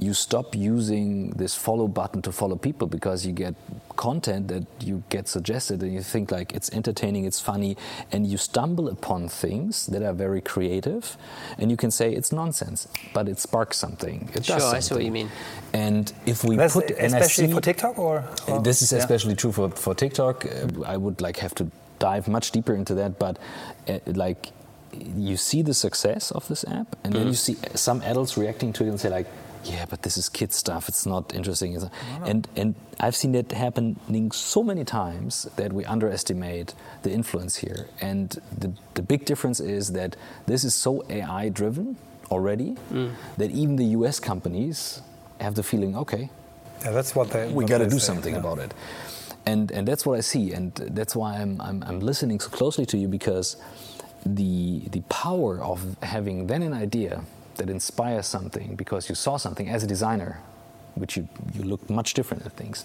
you 0.00 0.14
stop 0.14 0.54
using 0.54 1.30
this 1.32 1.54
follow 1.54 1.86
button 1.86 2.22
to 2.22 2.32
follow 2.32 2.56
people 2.56 2.86
because 2.88 3.26
you 3.26 3.32
get 3.32 3.54
content 3.96 4.48
that 4.48 4.64
you 4.80 5.02
get 5.10 5.28
suggested 5.28 5.82
and 5.82 5.92
you 5.92 6.00
think 6.02 6.30
like 6.30 6.54
it's 6.54 6.70
entertaining, 6.72 7.26
it's 7.26 7.38
funny, 7.38 7.76
and 8.10 8.26
you 8.26 8.38
stumble 8.38 8.88
upon 8.88 9.28
things 9.28 9.86
that 9.86 10.02
are 10.02 10.14
very 10.14 10.40
creative, 10.40 11.18
and 11.58 11.70
you 11.70 11.76
can 11.76 11.90
say 11.90 12.10
it's 12.12 12.32
nonsense, 12.32 12.88
but 13.12 13.28
it 13.28 13.38
sparks 13.38 13.76
something. 13.76 14.30
It 14.34 14.46
Sure, 14.46 14.56
does 14.58 14.72
I 14.72 14.80
see 14.80 14.94
what 14.94 15.04
you 15.04 15.12
mean. 15.12 15.30
And 15.74 16.10
if 16.24 16.44
we 16.44 16.56
That's 16.56 16.72
put, 16.72 16.90
and 16.92 17.14
I 17.14 17.18
especially 17.18 17.48
see- 17.48 17.52
for 17.52 17.60
TikTok 17.60 17.98
or, 17.98 18.24
or- 18.48 18.62
this 18.62 18.80
is 18.80 18.92
yeah. 18.92 18.98
especially 19.00 19.36
true 19.36 19.52
for, 19.52 19.68
for 19.70 19.94
TikTok. 19.94 20.46
Uh, 20.46 20.82
I 20.86 20.96
would 20.96 21.20
like 21.20 21.36
have 21.38 21.54
to 21.56 21.70
dive 21.98 22.26
much 22.26 22.52
deeper 22.52 22.74
into 22.74 22.94
that, 22.94 23.18
but 23.18 23.38
uh, 23.86 23.98
like 24.06 24.48
you 25.04 25.36
see 25.36 25.60
the 25.60 25.74
success 25.74 26.30
of 26.32 26.48
this 26.48 26.64
app, 26.64 26.96
and 27.04 27.12
then 27.12 27.26
you 27.26 27.34
see 27.34 27.56
some 27.74 28.00
adults 28.02 28.38
reacting 28.38 28.72
to 28.72 28.84
it 28.84 28.88
and 28.88 28.98
say 28.98 29.10
like, 29.10 29.26
"Yeah, 29.64 29.84
but 29.88 30.02
this 30.02 30.16
is 30.16 30.28
kid 30.28 30.52
stuff. 30.52 30.88
It's 30.88 31.06
not 31.06 31.34
interesting." 31.34 31.74
It's- 31.74 31.90
And 32.26 32.48
and 32.56 32.74
I've 32.98 33.16
seen 33.16 33.32
that 33.32 33.52
happening 33.52 34.32
so 34.32 34.62
many 34.62 34.84
times 34.84 35.46
that 35.56 35.72
we 35.72 35.84
underestimate 35.84 36.74
the 37.02 37.10
influence 37.10 37.56
here. 37.56 37.86
And 38.00 38.28
the 38.58 38.70
the 38.94 39.02
big 39.02 39.24
difference 39.24 39.60
is 39.60 39.92
that 39.92 40.16
this 40.46 40.64
is 40.64 40.74
so 40.74 41.04
AI 41.08 41.48
driven 41.50 41.96
already 42.30 42.76
mm. 42.92 43.10
that 43.38 43.50
even 43.50 43.76
the 43.76 43.86
U.S. 43.98 44.20
companies 44.20 45.02
have 45.40 45.54
the 45.54 45.62
feeling, 45.62 45.96
okay, 45.96 46.30
Yeah, 46.84 46.92
that's 46.92 47.14
what 47.14 47.30
they. 47.30 47.52
we 47.52 47.64
got 47.64 47.78
to 47.78 47.86
do 47.88 47.98
say, 47.98 48.06
something 48.06 48.34
yeah. 48.34 48.40
about 48.40 48.58
it. 48.58 48.72
And, 49.46 49.72
and 49.72 49.88
that's 49.88 50.04
what 50.06 50.18
I 50.18 50.20
see, 50.22 50.52
and 50.52 50.72
that's 50.74 51.16
why 51.16 51.36
I'm, 51.42 51.60
I'm, 51.60 51.82
I'm 51.88 52.00
listening 52.00 52.40
so 52.40 52.50
closely 52.50 52.84
to 52.86 52.96
you 52.98 53.08
because 53.08 53.56
the, 54.24 54.80
the 54.90 55.00
power 55.08 55.60
of 55.62 55.96
having 56.02 56.46
then 56.46 56.62
an 56.62 56.74
idea 56.74 57.22
that 57.60 57.70
inspires 57.70 58.26
something 58.26 58.74
because 58.82 59.08
you 59.10 59.14
saw 59.14 59.36
something 59.36 59.68
as 59.68 59.84
a 59.84 59.86
designer, 59.86 60.32
which 60.94 61.16
you, 61.16 61.28
you 61.54 61.62
look 61.72 61.82
much 61.88 62.14
different 62.14 62.44
at 62.46 62.52
things. 62.52 62.84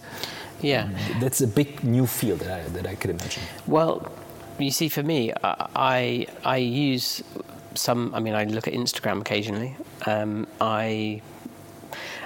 Yeah. 0.61 0.89
That's 1.21 1.41
a 1.41 1.47
big 1.47 1.83
new 1.83 2.05
field 2.05 2.39
that 2.41 2.51
I, 2.59 2.61
that 2.75 2.85
I 2.85 2.95
could 2.95 3.11
imagine. 3.17 3.43
Well, 3.65 4.11
you 4.59 4.71
see, 4.71 4.89
for 4.89 5.03
me, 5.03 5.21
I 5.43 5.67
I, 5.75 6.27
I 6.55 6.57
use 6.57 7.23
some. 7.73 8.13
I 8.17 8.19
mean, 8.19 8.35
I 8.41 8.43
look 8.55 8.67
at 8.67 8.73
Instagram 8.73 9.17
occasionally. 9.21 9.75
Um, 10.05 10.47
I 10.61 11.21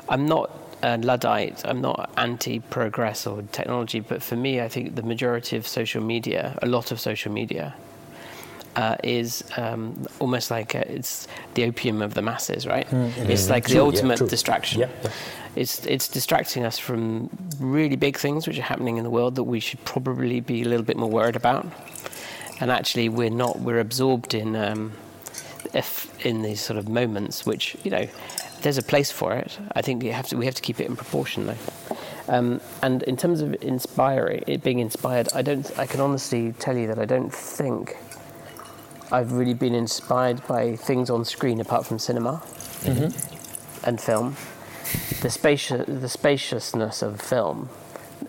I'm 0.07 0.25
not 0.25 0.49
a 0.81 0.97
luddite. 0.97 1.61
I'm 1.65 1.81
not 1.81 1.97
anti-progress 2.17 3.27
or 3.27 3.41
technology, 3.51 3.99
but 3.99 4.21
for 4.21 4.35
me, 4.35 4.61
I 4.61 4.69
think 4.69 4.95
the 4.95 5.03
majority 5.13 5.57
of 5.57 5.67
social 5.67 6.03
media, 6.03 6.57
a 6.61 6.67
lot 6.67 6.91
of 6.91 6.99
social 6.99 7.31
media, 7.31 7.73
uh, 8.75 8.95
is 9.03 9.43
um, 9.57 10.05
almost 10.19 10.51
like 10.51 10.75
a, 10.75 10.91
it's 10.91 11.27
the 11.55 11.63
opium 11.65 12.01
of 12.01 12.13
the 12.13 12.21
masses, 12.21 12.65
right? 12.67 12.87
it's 12.91 13.49
like 13.49 13.63
the 13.63 13.69
True, 13.69 13.79
yeah, 13.79 13.85
ultimate 13.85 14.17
true. 14.17 14.27
distraction. 14.27 14.81
Yeah, 14.81 14.89
yeah. 15.03 15.11
It's 15.55 15.85
it's 15.85 16.07
distracting 16.07 16.63
us 16.63 16.77
from 16.77 17.29
really 17.59 17.95
big 17.95 18.17
things 18.17 18.47
which 18.47 18.57
are 18.59 18.63
happening 18.63 18.97
in 18.97 19.03
the 19.03 19.09
world 19.09 19.35
that 19.35 19.43
we 19.43 19.59
should 19.59 19.83
probably 19.83 20.39
be 20.39 20.61
a 20.61 20.65
little 20.65 20.85
bit 20.85 20.95
more 20.95 21.09
worried 21.09 21.35
about. 21.35 21.65
And 22.61 22.71
actually, 22.71 23.09
we're 23.09 23.31
not. 23.31 23.59
We're 23.59 23.79
absorbed 23.79 24.33
in 24.33 24.55
um, 24.55 24.93
if 25.73 26.07
in 26.25 26.41
these 26.43 26.61
sort 26.61 26.77
of 26.77 26.87
moments, 26.87 27.45
which 27.45 27.75
you 27.83 27.91
know, 27.91 28.07
there's 28.61 28.77
a 28.77 28.83
place 28.83 29.11
for 29.11 29.33
it. 29.33 29.57
I 29.73 29.81
think 29.81 30.03
we 30.03 30.09
have 30.09 30.27
to 30.27 30.37
we 30.37 30.45
have 30.45 30.55
to 30.55 30.61
keep 30.61 30.79
it 30.79 30.87
in 30.87 30.95
proportion, 30.95 31.47
though. 31.47 31.57
Um, 32.27 32.61
and 32.83 33.01
in 33.03 33.17
terms 33.17 33.41
of 33.41 33.55
inspiring, 33.63 34.43
it 34.45 34.61
being 34.61 34.79
inspired, 34.79 35.29
I 35.33 35.41
don't. 35.41 35.77
I 35.79 35.87
can 35.87 35.99
honestly 35.99 36.53
tell 36.59 36.77
you 36.77 36.87
that 36.87 36.99
I 36.99 37.05
don't 37.05 37.33
think 37.33 37.97
I've 39.11 39.31
really 39.31 39.53
been 39.53 39.75
inspired 39.75 40.45
by 40.47 40.75
things 40.75 41.09
on 41.09 41.25
screen 41.25 41.59
apart 41.59 41.85
from 41.85 41.99
cinema 41.99 42.41
and 43.83 43.99
film. 43.99 44.35
The 45.21 45.29
spacious, 45.29 45.85
the 45.87 46.09
spaciousness 46.09 47.01
of 47.01 47.19
film, 47.21 47.69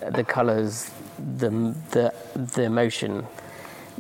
the 0.01 0.25
colours, 0.25 0.91
the 1.19 1.51
the 1.91 2.15
the 2.35 2.63
emotion, 2.63 3.27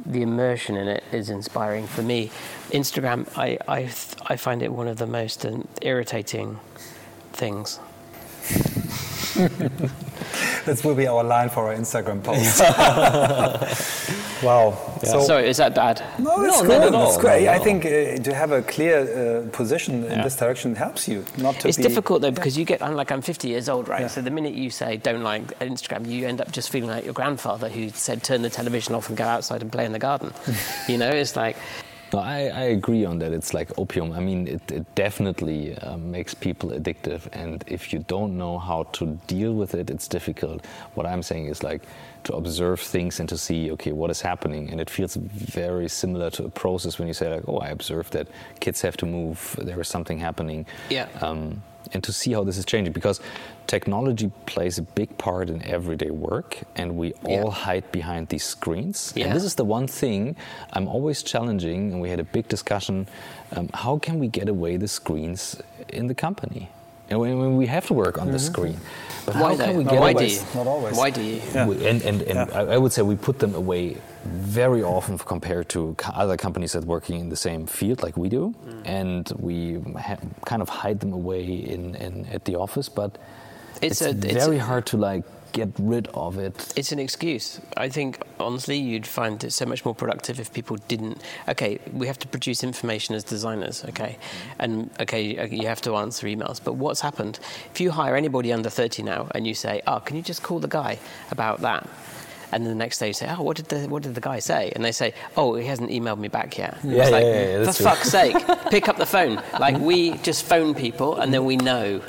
the 0.05 0.23
immersion 0.23 0.77
in 0.77 0.89
it 0.89 1.05
is 1.13 1.31
inspiring 1.31 1.87
for 1.87 2.03
me. 2.03 2.31
Instagram, 2.71 3.27
I 3.37 3.59
I, 3.69 3.83
th- 3.83 4.17
I 4.27 4.37
find 4.37 4.63
it 4.63 4.73
one 4.73 4.89
of 4.89 4.99
the 4.99 5.07
most 5.07 5.45
um, 5.47 5.67
irritating 5.83 6.59
things. 7.33 7.79
This 10.67 10.85
will 10.85 10.95
be 10.95 11.07
our 11.07 11.25
line 11.25 11.49
for 11.49 11.69
our 11.69 11.75
Instagram 11.75 12.23
post. 12.23 12.61
wow. 14.43 14.77
So, 15.05 15.21
Sorry, 15.23 15.49
is 15.49 15.57
that 15.59 15.75
bad? 15.75 16.03
no, 16.19 16.43
it's 16.45 16.63
No, 16.63 16.69
good. 16.69 16.79
not 16.79 16.87
at 16.89 16.95
all, 16.95 17.09
It's 17.09 17.17
great. 17.19 17.45
not 17.45 17.55
I 17.55 17.59
think 17.59 17.85
uh, 17.87 18.23
to 18.23 18.35
have 18.35 18.53
a 18.53 18.63
clear 18.63 18.97
uh, 19.01 19.51
position 19.57 20.05
in 20.05 20.11
Yeah. 20.19 20.25
this 20.25 20.37
direction 20.37 20.75
helps 20.75 21.09
you 21.09 21.25
not 21.39 21.55
to 21.61 21.69
It's 21.69 21.77
be. 21.77 21.83
difficult 21.83 22.23
though 22.23 22.31
because 22.31 22.57
you 22.59 22.65
get. 22.65 22.83
I'm 22.83 22.95
like 22.95 23.11
I'm 23.13 23.23
50 23.23 23.49
years 23.49 23.69
old, 23.69 23.89
right? 23.89 24.03
Yeah. 24.03 24.09
So 24.09 24.21
the 24.23 24.31
minute 24.31 24.55
you 24.55 24.71
say 24.71 24.97
don't 24.97 25.23
like 25.23 25.59
Instagram, 25.61 26.07
you 26.07 26.27
end 26.29 26.41
up 26.41 26.51
just 26.53 26.71
feeling 26.71 26.91
like 26.91 27.05
your 27.05 27.15
grandfather 27.15 27.69
who 27.69 27.89
said 27.91 28.23
turn 28.23 28.43
the 28.43 28.51
television 28.51 28.95
off 28.95 29.09
and 29.09 29.17
go 29.19 29.25
outside 29.25 29.63
and 29.63 29.71
play 29.73 29.85
in 29.85 29.93
the 29.93 29.99
garden. 29.99 30.33
you 30.89 30.99
know, 30.99 31.11
it's 31.11 31.37
like 31.37 31.57
No, 32.13 32.19
I, 32.19 32.39
I 32.65 32.65
agree 32.79 33.05
on 33.07 33.19
that. 33.21 33.33
It's 33.33 33.55
like 33.55 33.69
opium. 33.79 34.11
I 34.13 34.21
mean, 34.21 34.49
it, 34.49 34.63
it 34.73 34.85
definitely 34.97 35.79
um, 35.79 36.11
makes 36.11 36.35
people 36.35 36.71
addictive. 36.71 37.21
And 37.33 37.63
if 37.69 37.93
you 37.93 38.01
don't 38.09 38.37
know 38.37 38.59
how 38.59 38.83
to 38.99 39.07
deal 39.29 39.53
with 39.55 39.75
it, 39.75 39.91
it's 39.91 40.09
difficult. 40.09 40.67
What 40.97 41.07
I'm 41.07 41.23
saying 41.23 41.47
is 41.47 41.63
like 41.63 41.83
to 42.25 42.35
observe 42.35 42.81
things 42.81 43.21
and 43.21 43.29
to 43.29 43.37
see, 43.39 43.71
okay, 43.73 43.93
what 43.93 44.11
is 44.11 44.21
happening. 44.21 44.71
And 44.71 44.81
it 44.81 44.91
feels 44.91 45.17
very 45.17 45.89
similar 45.89 46.31
to 46.31 46.45
a 46.45 46.51
process 46.51 46.99
when 46.99 47.09
you 47.09 47.15
say, 47.15 47.29
like, 47.35 47.45
oh, 47.49 47.59
I 47.59 47.69
observed 47.69 48.13
that 48.13 48.29
kids 48.61 48.81
have 48.83 48.97
to 48.99 49.07
move, 49.07 49.57
there 49.63 49.81
is 49.81 49.89
something 49.89 50.19
happening. 50.19 50.67
Yeah. 50.91 51.09
Um, 51.21 51.63
and 51.93 52.05
to 52.05 52.13
see 52.13 52.33
how 52.33 52.45
this 52.45 52.59
is 52.59 52.65
changing 52.67 52.93
because 52.93 53.21
technology 53.67 54.31
plays 54.47 54.79
a 54.79 54.83
big 54.83 55.17
part 55.17 55.49
in 55.49 55.63
everyday 55.63 56.11
work 56.11 56.59
and 56.77 56.97
we 56.97 57.15
Yeah. 57.27 57.43
all 57.43 57.51
hide 57.51 57.91
behind 57.91 58.29
these 58.29 58.45
screens 58.45 59.13
Yeah. 59.17 59.27
and 59.27 59.35
this 59.37 59.45
is 59.45 59.55
the 59.55 59.65
one 59.65 59.87
thing 59.87 60.37
i'm 60.75 60.87
always 60.89 61.23
challenging 61.23 61.93
and 61.93 62.01
we 62.03 62.11
had 62.11 62.21
a 62.21 62.25
big 62.25 62.49
discussion 62.49 63.07
um, 63.57 63.71
how 63.73 63.99
can 63.99 64.19
we 64.19 64.29
get 64.29 64.49
away 64.49 64.77
the 64.77 64.89
screens 64.89 65.57
in 65.89 66.07
the 66.07 66.15
company 66.15 66.69
and 67.11 67.19
when, 67.21 67.39
when 67.39 67.57
we 67.57 67.67
have 67.67 67.87
to 67.87 67.95
work 67.95 68.19
on 68.19 68.29
the 68.29 68.39
mm-hmm. 68.39 68.53
screen 68.53 68.81
but 69.27 69.35
why 69.35 69.51
how 69.51 69.57
though? 69.57 69.65
can 69.67 69.77
we 69.77 69.85
Not 69.85 69.91
get 69.93 70.01
why 70.01 70.11
away 70.13 70.29
do 70.29 70.35
you? 70.35 70.41
Not 70.55 70.67
always. 70.67 70.97
Why 70.97 71.11
do 71.11 71.23
you? 71.23 71.43
Yeah. 71.55 71.67
we- 71.67 71.87
and 71.87 72.03
and, 72.03 72.23
and 72.23 72.49
Yeah. 72.51 72.59
I, 72.59 72.75
I 72.75 72.79
would 72.79 72.93
say 72.93 73.03
we 73.03 73.17
put 73.17 73.39
them 73.39 73.55
away 73.55 73.97
very 74.25 74.83
often 74.83 75.19
compared 75.19 75.69
to 75.71 75.95
other 76.15 76.37
companies 76.37 76.73
that 76.73 76.85
are 76.85 76.87
working 76.87 77.21
in 77.21 77.29
the 77.29 77.37
same 77.37 77.67
field 77.67 78.03
like 78.03 78.17
we 78.17 78.29
do, 78.29 78.55
mm. 78.67 78.83
and 78.85 79.31
we 79.39 79.81
ha- 79.99 80.19
kind 80.47 80.63
of 80.63 80.69
hide 80.69 81.01
them 81.01 81.13
away 81.13 81.45
in, 81.45 81.95
in 81.97 82.27
at 82.33 82.45
the 82.45 82.57
office. 82.57 82.89
But 82.89 83.19
It's 83.83 84.01
it's, 84.01 84.25
a- 84.25 84.29
it's 84.29 84.45
very 84.45 84.59
a- 84.59 84.65
hard 84.65 84.87
to 84.87 84.97
like 84.97 85.25
get 85.53 85.69
rid 85.79 86.09
of 86.09 86.39
it. 86.39 86.73
It's 86.77 86.93
an 86.93 86.99
excuse. 86.99 87.61
I 87.77 87.89
think 87.89 88.23
honestly, 88.39 88.79
you'd 88.79 89.07
find 89.07 89.43
it 89.45 89.53
so 89.53 89.67
much 89.67 89.85
more 89.85 89.95
productive 89.95 90.41
if 90.41 90.53
people 90.53 90.77
didn't. 90.89 91.23
Okay, 91.49 91.79
we 91.93 92.07
have 92.07 92.19
to 92.21 92.29
produce 92.29 92.63
information 92.63 93.15
as 93.15 93.25
designers. 93.25 93.85
Okay, 93.85 94.17
mm-hmm. 94.19 94.61
and 94.61 94.91
okay, 95.01 95.39
uh, 95.39 95.47
you 95.47 95.67
have 95.67 95.81
to 95.83 95.97
answer 95.97 96.27
emails. 96.27 96.61
But 96.63 96.75
what's 96.75 97.01
happened? 97.01 97.39
If 97.73 97.81
you 97.81 97.91
hire 97.91 98.17
anybody 98.17 98.53
under 98.53 98.71
thirty 98.71 99.03
now, 99.03 99.29
and 99.35 99.47
you 99.47 99.55
say, 99.55 99.83
"Oh, 99.87 100.01
can 100.01 100.17
you 100.17 100.23
just 100.23 100.43
call 100.43 100.61
the 100.61 100.69
guy 100.69 100.99
about 101.31 101.61
that?" 101.61 101.89
And 102.53 102.65
then 102.65 102.71
the 102.71 102.75
next 102.85 102.99
day 102.99 103.09
you 103.09 103.13
say, 103.13 103.29
"Oh, 103.37 103.43
what 103.43 103.57
did 103.57 103.67
the 103.67 103.89
what 103.89 104.03
did 104.03 104.15
the 104.15 104.21
guy 104.21 104.39
say?" 104.41 104.73
And 104.75 104.85
they 104.85 104.93
say, 104.93 105.15
"Oh, 105.37 105.55
he 105.55 105.67
hasn't 105.67 105.91
emailed 105.91 106.19
me 106.19 106.29
back 106.29 106.59
yet." 106.59 106.77
Yeah, 106.83 106.91
It's 107.03 107.11
yeah, 107.11 107.17
like, 107.17 107.25
yeah, 107.25 107.59
yeah, 107.59 107.65
For 107.71 107.77
true. 107.77 107.87
fuck's 107.87 108.11
sake, 108.11 108.37
pick 108.71 108.89
up 108.89 108.97
the 108.97 109.07
phone. 109.07 109.41
Like 109.59 109.79
we 109.79 110.17
just 110.19 110.45
phone 110.45 110.75
people, 110.75 111.17
and 111.21 111.33
then 111.33 111.45
we 111.45 111.57
know, 111.57 112.01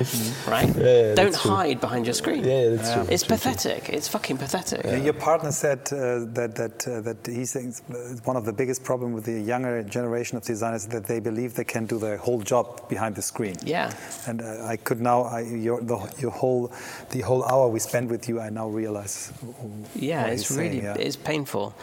right? 0.48 0.68
yeah, 0.76 1.14
Don't 1.16 1.32
that's 1.32 1.42
true. 1.42 1.52
hide 1.52 1.80
behind 1.80 2.06
your 2.06 2.14
screen. 2.16 2.44
Yeah, 2.44 2.70
that's 2.76 2.92
true, 2.94 3.06
It's 3.10 3.24
true, 3.24 3.38
true. 3.38 3.52
pathetic. 3.52 3.90
It's 3.90 4.08
fucking 4.08 4.38
pathetic. 4.38 4.82
Your 5.04 5.14
partner 5.14 5.52
said 5.52 5.80
uh, 5.92 6.26
that 6.38 6.56
that 6.56 6.88
uh, 6.88 7.02
that 7.02 7.20
he 7.26 7.46
thinks 7.46 7.82
uh, 7.90 7.96
one 8.26 8.36
of 8.38 8.46
the 8.46 8.54
biggest 8.54 8.84
problem 8.84 9.14
with 9.14 9.26
the 9.26 9.40
younger 9.40 9.84
generation 9.84 10.38
of 10.38 10.44
designers 10.44 10.84
is 10.84 10.88
that 10.90 11.06
they 11.06 11.20
believe 11.20 11.54
they 11.54 11.64
can 11.76 11.86
do 11.86 12.00
their 12.00 12.18
whole 12.18 12.42
job 12.42 12.66
behind 12.90 13.16
the 13.16 13.22
screen. 13.22 13.56
Yeah. 13.64 13.94
And 14.28 14.42
uh, 14.42 14.66
I 14.74 14.78
could 14.78 15.02
now, 15.02 15.24
I, 15.24 15.42
your, 15.42 15.82
the, 15.82 15.98
your 16.20 16.32
whole, 16.32 16.72
the 17.12 17.22
whole 17.22 17.44
hour 17.46 17.68
we 17.68 17.80
spent 17.80 18.10
with 18.10 18.28
you, 18.30 18.40
I 18.40 18.50
now 18.50 18.68
realize. 18.70 19.32
Yeah, 19.96 20.24
what 20.24 20.31
it's 20.34 20.52
really 20.52 20.82
yeah. 20.82 20.96
it's 21.00 21.16
painful. 21.16 21.76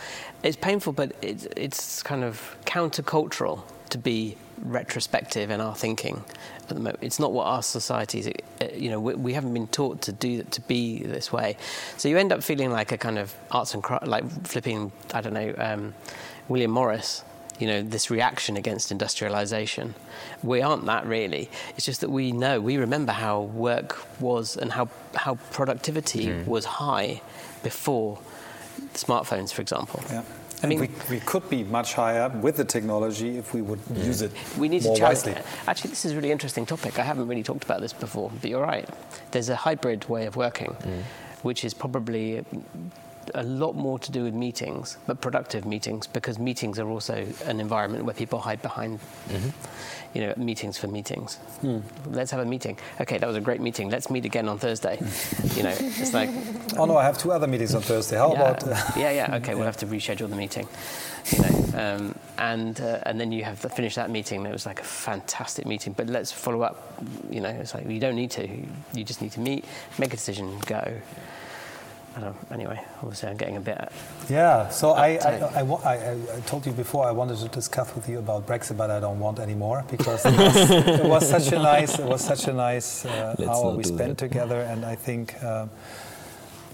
It's 0.42 0.56
painful, 0.56 0.92
but 0.92 1.12
it's 1.22 1.46
it's 1.56 2.02
kind 2.02 2.24
of 2.24 2.56
countercultural 2.64 3.62
to 3.90 3.98
be 3.98 4.36
retrospective 4.62 5.50
in 5.50 5.60
our 5.60 5.74
thinking 5.74 6.24
at 6.62 6.68
the 6.68 6.74
moment. 6.74 6.98
It's 7.00 7.18
not 7.18 7.32
what 7.32 7.46
our 7.46 7.62
societies, 7.62 8.28
uh, 8.28 8.66
you 8.74 8.90
know, 8.90 9.00
we, 9.00 9.14
we 9.14 9.32
haven't 9.32 9.54
been 9.54 9.68
taught 9.68 10.02
to 10.02 10.12
do 10.12 10.42
to 10.42 10.60
be 10.62 11.02
this 11.02 11.32
way. 11.32 11.56
So 11.96 12.08
you 12.08 12.18
end 12.18 12.32
up 12.32 12.42
feeling 12.42 12.70
like 12.70 12.92
a 12.92 12.98
kind 12.98 13.18
of 13.18 13.34
arts 13.50 13.74
and 13.74 13.82
craft, 13.82 14.06
like 14.06 14.24
flipping, 14.46 14.92
I 15.14 15.20
don't 15.20 15.32
know, 15.32 15.54
um, 15.58 15.94
William 16.48 16.70
Morris. 16.70 17.24
You 17.58 17.66
know, 17.66 17.82
this 17.82 18.08
reaction 18.08 18.56
against 18.56 18.92
industrialization. 18.92 19.96
We 20.44 20.62
aren't 20.62 20.86
that 20.86 21.04
really. 21.06 21.50
It's 21.76 21.84
just 21.84 22.02
that 22.02 22.10
we 22.10 22.30
know, 22.30 22.60
we 22.60 22.76
remember 22.76 23.10
how 23.10 23.40
work 23.40 23.98
was 24.20 24.56
and 24.56 24.70
how, 24.70 24.88
how 25.16 25.34
productivity 25.50 26.32
was 26.46 26.64
high 26.64 27.20
before 27.64 28.20
smartphones, 28.94 29.52
for 29.52 29.62
example. 29.62 30.02
Yeah. 30.08 30.22
I 30.62 30.66
mean, 30.66 30.80
we, 30.80 30.90
we 31.08 31.20
could 31.20 31.48
be 31.48 31.62
much 31.62 31.94
higher 31.94 32.28
with 32.28 32.56
the 32.56 32.64
technology 32.64 33.38
if 33.38 33.54
we 33.54 33.62
would 33.62 33.78
use 33.94 34.22
it 34.22 34.32
we 34.58 34.68
need 34.68 34.82
more 34.82 34.96
to 34.96 35.02
wisely. 35.02 35.36
Actually, 35.68 35.90
this 35.90 36.04
is 36.04 36.12
a 36.12 36.16
really 36.16 36.32
interesting 36.32 36.66
topic. 36.66 36.98
I 36.98 37.02
haven't 37.02 37.28
really 37.28 37.44
talked 37.44 37.64
about 37.64 37.80
this 37.80 37.92
before, 37.92 38.32
but 38.40 38.50
you're 38.50 38.62
right. 38.62 38.88
There's 39.30 39.50
a 39.50 39.56
hybrid 39.56 40.08
way 40.08 40.26
of 40.26 40.34
working, 40.34 40.76
mm. 40.80 41.02
which 41.42 41.64
is 41.64 41.74
probably 41.74 42.44
a 43.34 43.42
lot 43.42 43.74
more 43.74 43.98
to 43.98 44.12
do 44.12 44.24
with 44.24 44.34
meetings, 44.34 44.96
but 45.06 45.20
productive 45.20 45.64
meetings, 45.64 46.06
because 46.06 46.38
meetings 46.38 46.78
are 46.78 46.88
also 46.88 47.26
an 47.46 47.60
environment 47.60 48.04
where 48.04 48.14
people 48.14 48.38
hide 48.38 48.60
behind, 48.62 49.00
mm-hmm. 49.28 49.48
you 50.14 50.26
know, 50.26 50.34
meetings 50.36 50.78
for 50.78 50.88
meetings. 50.88 51.36
Hmm. 51.60 51.78
Let's 52.06 52.30
have 52.30 52.40
a 52.40 52.44
meeting. 52.44 52.78
Okay, 53.00 53.18
that 53.18 53.26
was 53.26 53.36
a 53.36 53.40
great 53.40 53.60
meeting. 53.60 53.90
Let's 53.90 54.10
meet 54.10 54.24
again 54.24 54.48
on 54.48 54.58
Thursday. 54.58 54.98
you 55.54 55.62
know, 55.62 55.74
it's 55.78 56.12
like. 56.12 56.30
Oh 56.76 56.84
no, 56.84 56.96
I 56.96 57.04
have 57.04 57.18
two 57.18 57.32
other 57.32 57.46
meetings 57.46 57.74
on 57.74 57.82
Thursday. 57.82 58.16
How 58.16 58.32
yeah, 58.32 58.40
about? 58.40 58.64
Uh, 58.64 58.92
yeah, 58.96 59.10
yeah. 59.10 59.36
Okay, 59.36 59.54
we'll 59.54 59.64
have 59.72 59.76
to 59.78 59.86
reschedule 59.86 60.28
the 60.28 60.36
meeting. 60.36 60.68
You 61.32 61.42
know, 61.42 61.78
um, 61.78 62.14
and 62.38 62.80
uh, 62.80 63.00
and 63.04 63.20
then 63.20 63.32
you 63.32 63.44
have 63.44 63.60
to 63.62 63.68
finish 63.68 63.94
that 63.96 64.10
meeting. 64.10 64.46
It 64.46 64.52
was 64.52 64.66
like 64.66 64.80
a 64.80 64.84
fantastic 64.84 65.66
meeting, 65.66 65.92
but 65.92 66.06
let's 66.06 66.32
follow 66.32 66.62
up. 66.62 67.02
You 67.30 67.40
know, 67.40 67.50
it's 67.50 67.74
like 67.74 67.88
you 67.88 68.00
don't 68.00 68.16
need 68.16 68.30
to. 68.32 68.48
You 68.94 69.04
just 69.04 69.20
need 69.20 69.32
to 69.32 69.40
meet, 69.40 69.64
make 69.98 70.12
a 70.12 70.16
decision, 70.16 70.58
go. 70.66 71.00
I 72.16 72.20
don't, 72.20 72.36
anyway, 72.50 72.80
obviously 73.02 73.28
I'm 73.28 73.36
getting 73.36 73.56
a 73.56 73.60
bit. 73.60 73.92
Yeah, 74.28 74.68
so 74.70 74.90
I 74.90 75.18
I, 75.18 75.60
I, 75.60 75.62
I, 75.62 76.12
I, 76.36 76.40
told 76.46 76.66
you 76.66 76.72
before 76.72 77.06
I 77.06 77.12
wanted 77.12 77.38
to 77.38 77.48
discuss 77.48 77.94
with 77.94 78.08
you 78.08 78.18
about 78.18 78.46
Brexit, 78.46 78.76
but 78.76 78.90
I 78.90 78.98
don't 78.98 79.20
want 79.20 79.38
anymore 79.38 79.84
because 79.90 80.24
it 80.26 80.36
was, 80.36 80.70
it 80.70 81.04
was 81.04 81.28
such 81.28 81.52
a 81.52 81.58
nice 81.58 81.98
it 81.98 82.06
was 82.06 82.24
such 82.24 82.48
a 82.48 82.52
nice 82.52 83.04
uh, 83.04 83.36
hour 83.46 83.76
we 83.76 83.84
spent 83.84 84.18
that. 84.18 84.28
together, 84.28 84.60
and 84.62 84.84
I 84.84 84.94
think. 84.94 85.42
Uh, 85.42 85.66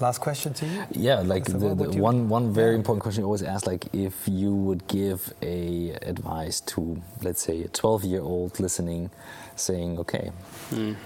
last 0.01 0.19
question 0.19 0.53
to 0.53 0.67
you. 0.67 0.85
Yeah, 0.91 1.21
like 1.21 1.45
the, 1.45 1.75
the 1.75 2.01
one 2.01 2.29
one 2.29 2.53
very 2.53 2.73
yeah. 2.73 2.79
important 2.79 3.03
question 3.03 3.21
you 3.23 3.27
always 3.27 3.45
ask, 3.45 3.67
like 3.67 3.87
if 3.93 4.27
you 4.27 4.53
would 4.53 4.87
give 4.89 5.33
a 5.41 5.91
advice 6.03 6.61
to 6.73 7.01
let's 7.23 7.43
say 7.43 7.63
a 7.63 7.69
12 7.69 8.05
year 8.05 8.21
old 8.21 8.59
listening, 8.59 9.11
saying, 9.57 9.99
okay. 10.01 10.33
Mm 10.71 10.97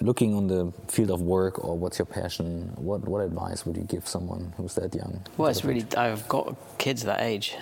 looking 0.00 0.34
on 0.34 0.48
the 0.48 0.72
field 0.88 1.10
of 1.10 1.22
work 1.22 1.62
or 1.64 1.76
what's 1.76 1.98
your 1.98 2.06
passion, 2.06 2.72
what, 2.76 3.06
what 3.06 3.20
advice 3.20 3.66
would 3.66 3.76
you 3.76 3.84
give 3.84 4.06
someone 4.08 4.52
who's 4.56 4.74
that 4.74 4.94
young? 4.94 5.22
Well, 5.36 5.48
it's 5.48 5.64
really, 5.64 5.84
I've 5.96 6.28
got 6.28 6.56
kids 6.78 7.04
that 7.04 7.20
age. 7.20 7.56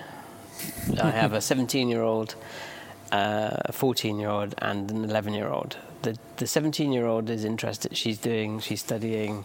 I 1.01 1.11
have 1.11 1.32
a 1.32 1.41
17 1.53 1.89
year 1.89 2.03
old, 2.03 2.34
uh, 3.12 3.57
a 3.64 3.72
14 3.72 4.18
year 4.18 4.30
old, 4.30 4.55
and 4.59 4.91
an 4.91 5.05
11 5.05 5.34
year 5.34 5.49
old. 5.49 5.76
The, 6.03 6.16
the 6.36 6.47
17 6.47 6.93
year 6.93 7.07
old 7.07 7.28
is 7.28 7.45
interested, 7.45 7.97
she's 7.97 8.18
doing, 8.18 8.61
she's 8.61 8.80
studying 8.80 9.45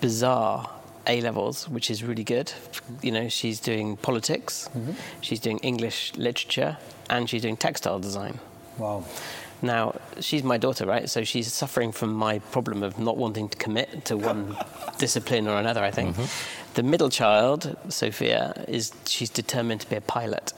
bizarre 0.00 0.70
A 1.06 1.20
levels, 1.20 1.68
which 1.68 1.90
is 1.90 2.04
really 2.04 2.24
good. 2.24 2.52
You 3.02 3.12
know, 3.12 3.28
she's 3.28 3.60
doing 3.60 3.96
politics, 3.96 4.68
mm-hmm. 4.76 4.92
she's 5.20 5.40
doing 5.40 5.58
English 5.58 6.12
literature, 6.16 6.76
and 7.08 7.28
she's 7.28 7.42
doing 7.42 7.56
textile 7.56 7.98
design. 7.98 8.38
Wow. 8.78 9.04
Now, 9.64 9.94
she's 10.20 10.42
my 10.42 10.58
daughter, 10.58 10.86
right? 10.86 11.08
So 11.08 11.24
she's 11.24 11.52
suffering 11.52 11.90
from 11.92 12.12
my 12.12 12.38
problem 12.38 12.82
of 12.82 12.98
not 12.98 13.16
wanting 13.16 13.48
to 13.48 13.56
commit 13.56 14.04
to 14.06 14.16
one 14.16 14.56
discipline 14.98 15.48
or 15.48 15.58
another, 15.58 15.82
I 15.82 15.90
think. 15.90 16.16
Mm-hmm. 16.16 16.74
The 16.74 16.82
middle 16.82 17.08
child, 17.08 17.76
Sophia, 17.88 18.64
is 18.68 18.92
she's 19.06 19.30
determined 19.30 19.80
to 19.82 19.88
be 19.88 19.96
a 19.96 20.00
pilot. 20.00 20.52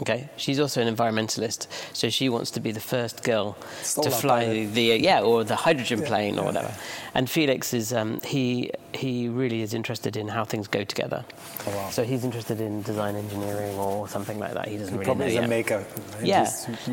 Okay, 0.00 0.28
she's 0.36 0.60
also 0.60 0.82
an 0.82 0.94
environmentalist, 0.94 1.68
so 1.94 2.10
she 2.10 2.28
wants 2.28 2.50
to 2.50 2.60
be 2.60 2.70
the 2.70 2.80
first 2.80 3.22
girl 3.22 3.56
to 4.02 4.10
fly 4.10 4.44
the, 4.44 4.66
the, 4.66 4.82
yeah 4.98 5.22
or 5.22 5.42
the 5.42 5.56
hydrogen 5.56 6.00
yeah, 6.00 6.06
plane 6.06 6.34
or 6.34 6.42
yeah, 6.42 6.44
whatever. 6.44 6.68
Yeah. 6.68 7.10
And 7.14 7.30
Felix 7.30 7.72
is 7.72 7.94
um, 7.94 8.20
he 8.20 8.70
he 8.92 9.28
really 9.28 9.62
is 9.62 9.72
interested 9.72 10.16
in 10.16 10.28
how 10.28 10.44
things 10.44 10.68
go 10.68 10.84
together. 10.84 11.24
Oh, 11.66 11.70
wow. 11.70 11.88
So 11.88 12.04
he's 12.04 12.24
interested 12.24 12.60
in 12.60 12.82
design 12.82 13.16
engineering 13.16 13.74
or 13.78 14.06
something 14.06 14.38
like 14.38 14.52
that. 14.52 14.68
He 14.68 14.76
doesn't 14.76 14.92
he 14.92 14.98
really 14.98 15.04
probably 15.06 15.34
know 15.34 15.40
is 15.40 15.46
a 15.46 15.48
maker. 15.48 15.84
yeah, 16.22 16.44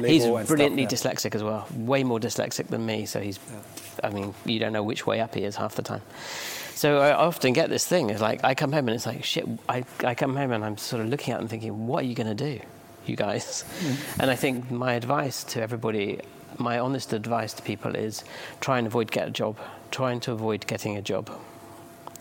he's 0.05 0.25
brilliantly 0.47 0.87
stuff, 0.87 1.13
dyslexic 1.13 1.35
as 1.35 1.43
well. 1.43 1.67
Way 1.75 2.05
more 2.05 2.19
dyslexic 2.19 2.67
than 2.67 2.85
me. 2.85 3.05
So 3.05 3.19
he's, 3.19 3.37
I 4.01 4.11
mean, 4.11 4.33
you 4.45 4.59
don't 4.59 4.71
know 4.71 4.83
which 4.83 5.05
way 5.05 5.19
up 5.19 5.35
he 5.35 5.43
is 5.43 5.57
half 5.57 5.75
the 5.75 5.81
time. 5.81 6.01
So 6.75 6.99
I 6.99 7.13
often 7.13 7.53
get 7.53 7.69
this 7.69 7.85
thing. 7.85 8.09
It's 8.09 8.21
like 8.21 8.43
I 8.43 8.55
come 8.55 8.71
home 8.71 8.87
and 8.87 8.95
it's 8.95 9.05
like 9.05 9.23
shit. 9.23 9.45
I, 9.67 9.83
I 10.03 10.15
come 10.15 10.35
home 10.35 10.51
and 10.51 10.63
I'm 10.63 10.77
sort 10.77 11.01
of 11.01 11.09
looking 11.09 11.33
at 11.33 11.39
and 11.39 11.49
thinking, 11.49 11.87
what 11.87 12.03
are 12.03 12.07
you 12.07 12.15
going 12.15 12.35
to 12.35 12.57
do? 12.57 12.63
You 13.05 13.15
guys. 13.15 13.63
Mm. 13.79 14.19
And 14.21 14.31
I 14.31 14.35
think 14.35 14.71
my 14.71 14.93
advice 14.93 15.43
to 15.45 15.61
everybody, 15.61 16.19
my 16.57 16.79
honest 16.79 17.13
advice 17.13 17.53
to 17.53 17.61
people 17.61 17.95
is 17.95 18.23
try 18.61 18.77
and 18.77 18.87
avoid 18.87 19.11
get 19.11 19.27
a 19.27 19.31
job. 19.31 19.57
Trying 19.91 20.21
to 20.21 20.31
avoid 20.31 20.65
getting 20.65 20.97
a 20.97 21.01
job 21.01 21.29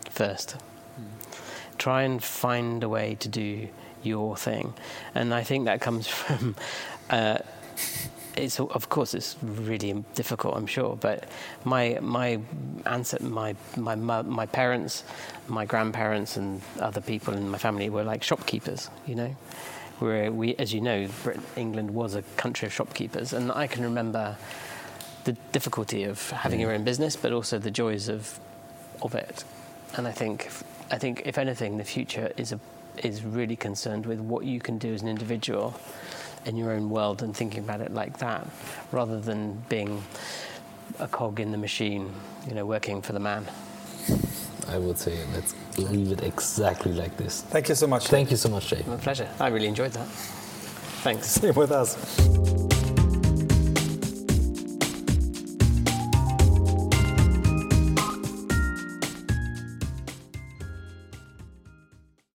first. 0.09 0.57
Mm. 0.99 1.77
Try 1.77 2.03
and 2.03 2.23
find 2.23 2.83
a 2.83 2.89
way 2.89 3.15
to 3.19 3.27
do 3.27 3.67
your 4.03 4.37
thing. 4.37 4.73
And 5.15 5.33
I 5.33 5.43
think 5.43 5.65
that 5.65 5.81
comes 5.81 6.07
from. 6.19 6.55
Uh, 7.09 7.39
it's 8.35 8.59
of 8.59 8.89
course 8.89 9.13
it's 9.13 9.35
really 9.43 10.03
difficult, 10.15 10.55
I'm 10.57 10.65
sure. 10.65 10.95
But 10.95 11.25
my 11.63 11.99
my 12.01 12.39
answer, 12.85 13.17
my 13.21 13.55
my 13.77 13.95
my 13.95 14.45
parents, 14.47 15.03
my 15.47 15.65
grandparents, 15.65 16.35
and 16.35 16.61
other 16.79 17.01
people 17.01 17.35
in 17.35 17.49
my 17.49 17.59
family 17.59 17.89
were 17.89 18.03
like 18.03 18.23
shopkeepers, 18.23 18.89
you 19.05 19.15
know 19.15 19.35
where 20.03 20.31
we, 20.33 20.53
as 20.55 20.73
you 20.73 20.81
know, 20.81 21.07
Britain, 21.23 21.43
England 21.55 21.91
was 21.91 22.13
a 22.13 22.21
country 22.35 22.65
of 22.65 22.73
shopkeepers, 22.73 23.31
and 23.31 23.51
I 23.53 23.67
can 23.67 23.83
remember 23.83 24.35
the 25.23 25.31
difficulty 25.53 26.03
of 26.03 26.29
having 26.31 26.59
your 26.59 26.71
mm. 26.71 26.75
own 26.75 26.83
business, 26.83 27.15
but 27.15 27.31
also 27.31 27.57
the 27.57 27.71
joys 27.71 28.09
of 28.09 28.37
of 29.01 29.15
it. 29.15 29.45
And 29.95 30.05
I 30.05 30.11
think, 30.11 30.49
I 30.91 30.97
think, 30.97 31.21
if 31.25 31.37
anything, 31.37 31.77
the 31.77 31.85
future 31.85 32.31
is 32.35 32.51
a, 32.51 32.59
is 32.97 33.23
really 33.23 33.55
concerned 33.55 34.05
with 34.05 34.19
what 34.19 34.43
you 34.43 34.59
can 34.59 34.77
do 34.77 34.93
as 34.93 35.01
an 35.01 35.07
individual 35.07 35.79
in 36.45 36.57
your 36.57 36.71
own 36.71 36.89
world 36.89 37.23
and 37.23 37.33
thinking 37.35 37.63
about 37.63 37.79
it 37.79 37.93
like 37.93 38.17
that, 38.17 38.45
rather 38.91 39.21
than 39.21 39.63
being 39.69 40.03
a 40.99 41.07
cog 41.07 41.39
in 41.39 41.51
the 41.51 41.57
machine, 41.57 42.11
you 42.45 42.53
know, 42.53 42.65
working 42.65 43.01
for 43.01 43.13
the 43.13 43.19
man. 43.19 43.45
I 44.67 44.77
would 44.77 44.97
say 44.97 45.17
let's 45.33 45.55
leave 45.77 46.11
it 46.11 46.23
exactly 46.23 46.93
like 46.93 47.15
this. 47.17 47.41
Thank 47.41 47.69
you 47.69 47.75
so 47.75 47.87
much. 47.87 48.07
Thank 48.07 48.31
you 48.31 48.37
so 48.37 48.49
much, 48.49 48.67
Jay. 48.67 48.83
My 48.87 48.97
pleasure. 48.97 49.27
I 49.39 49.47
really 49.47 49.67
enjoyed 49.67 49.91
that. 49.93 50.07
Thanks. 51.03 51.27
Stay 51.27 51.51
with 51.51 51.71
us. 51.71 51.97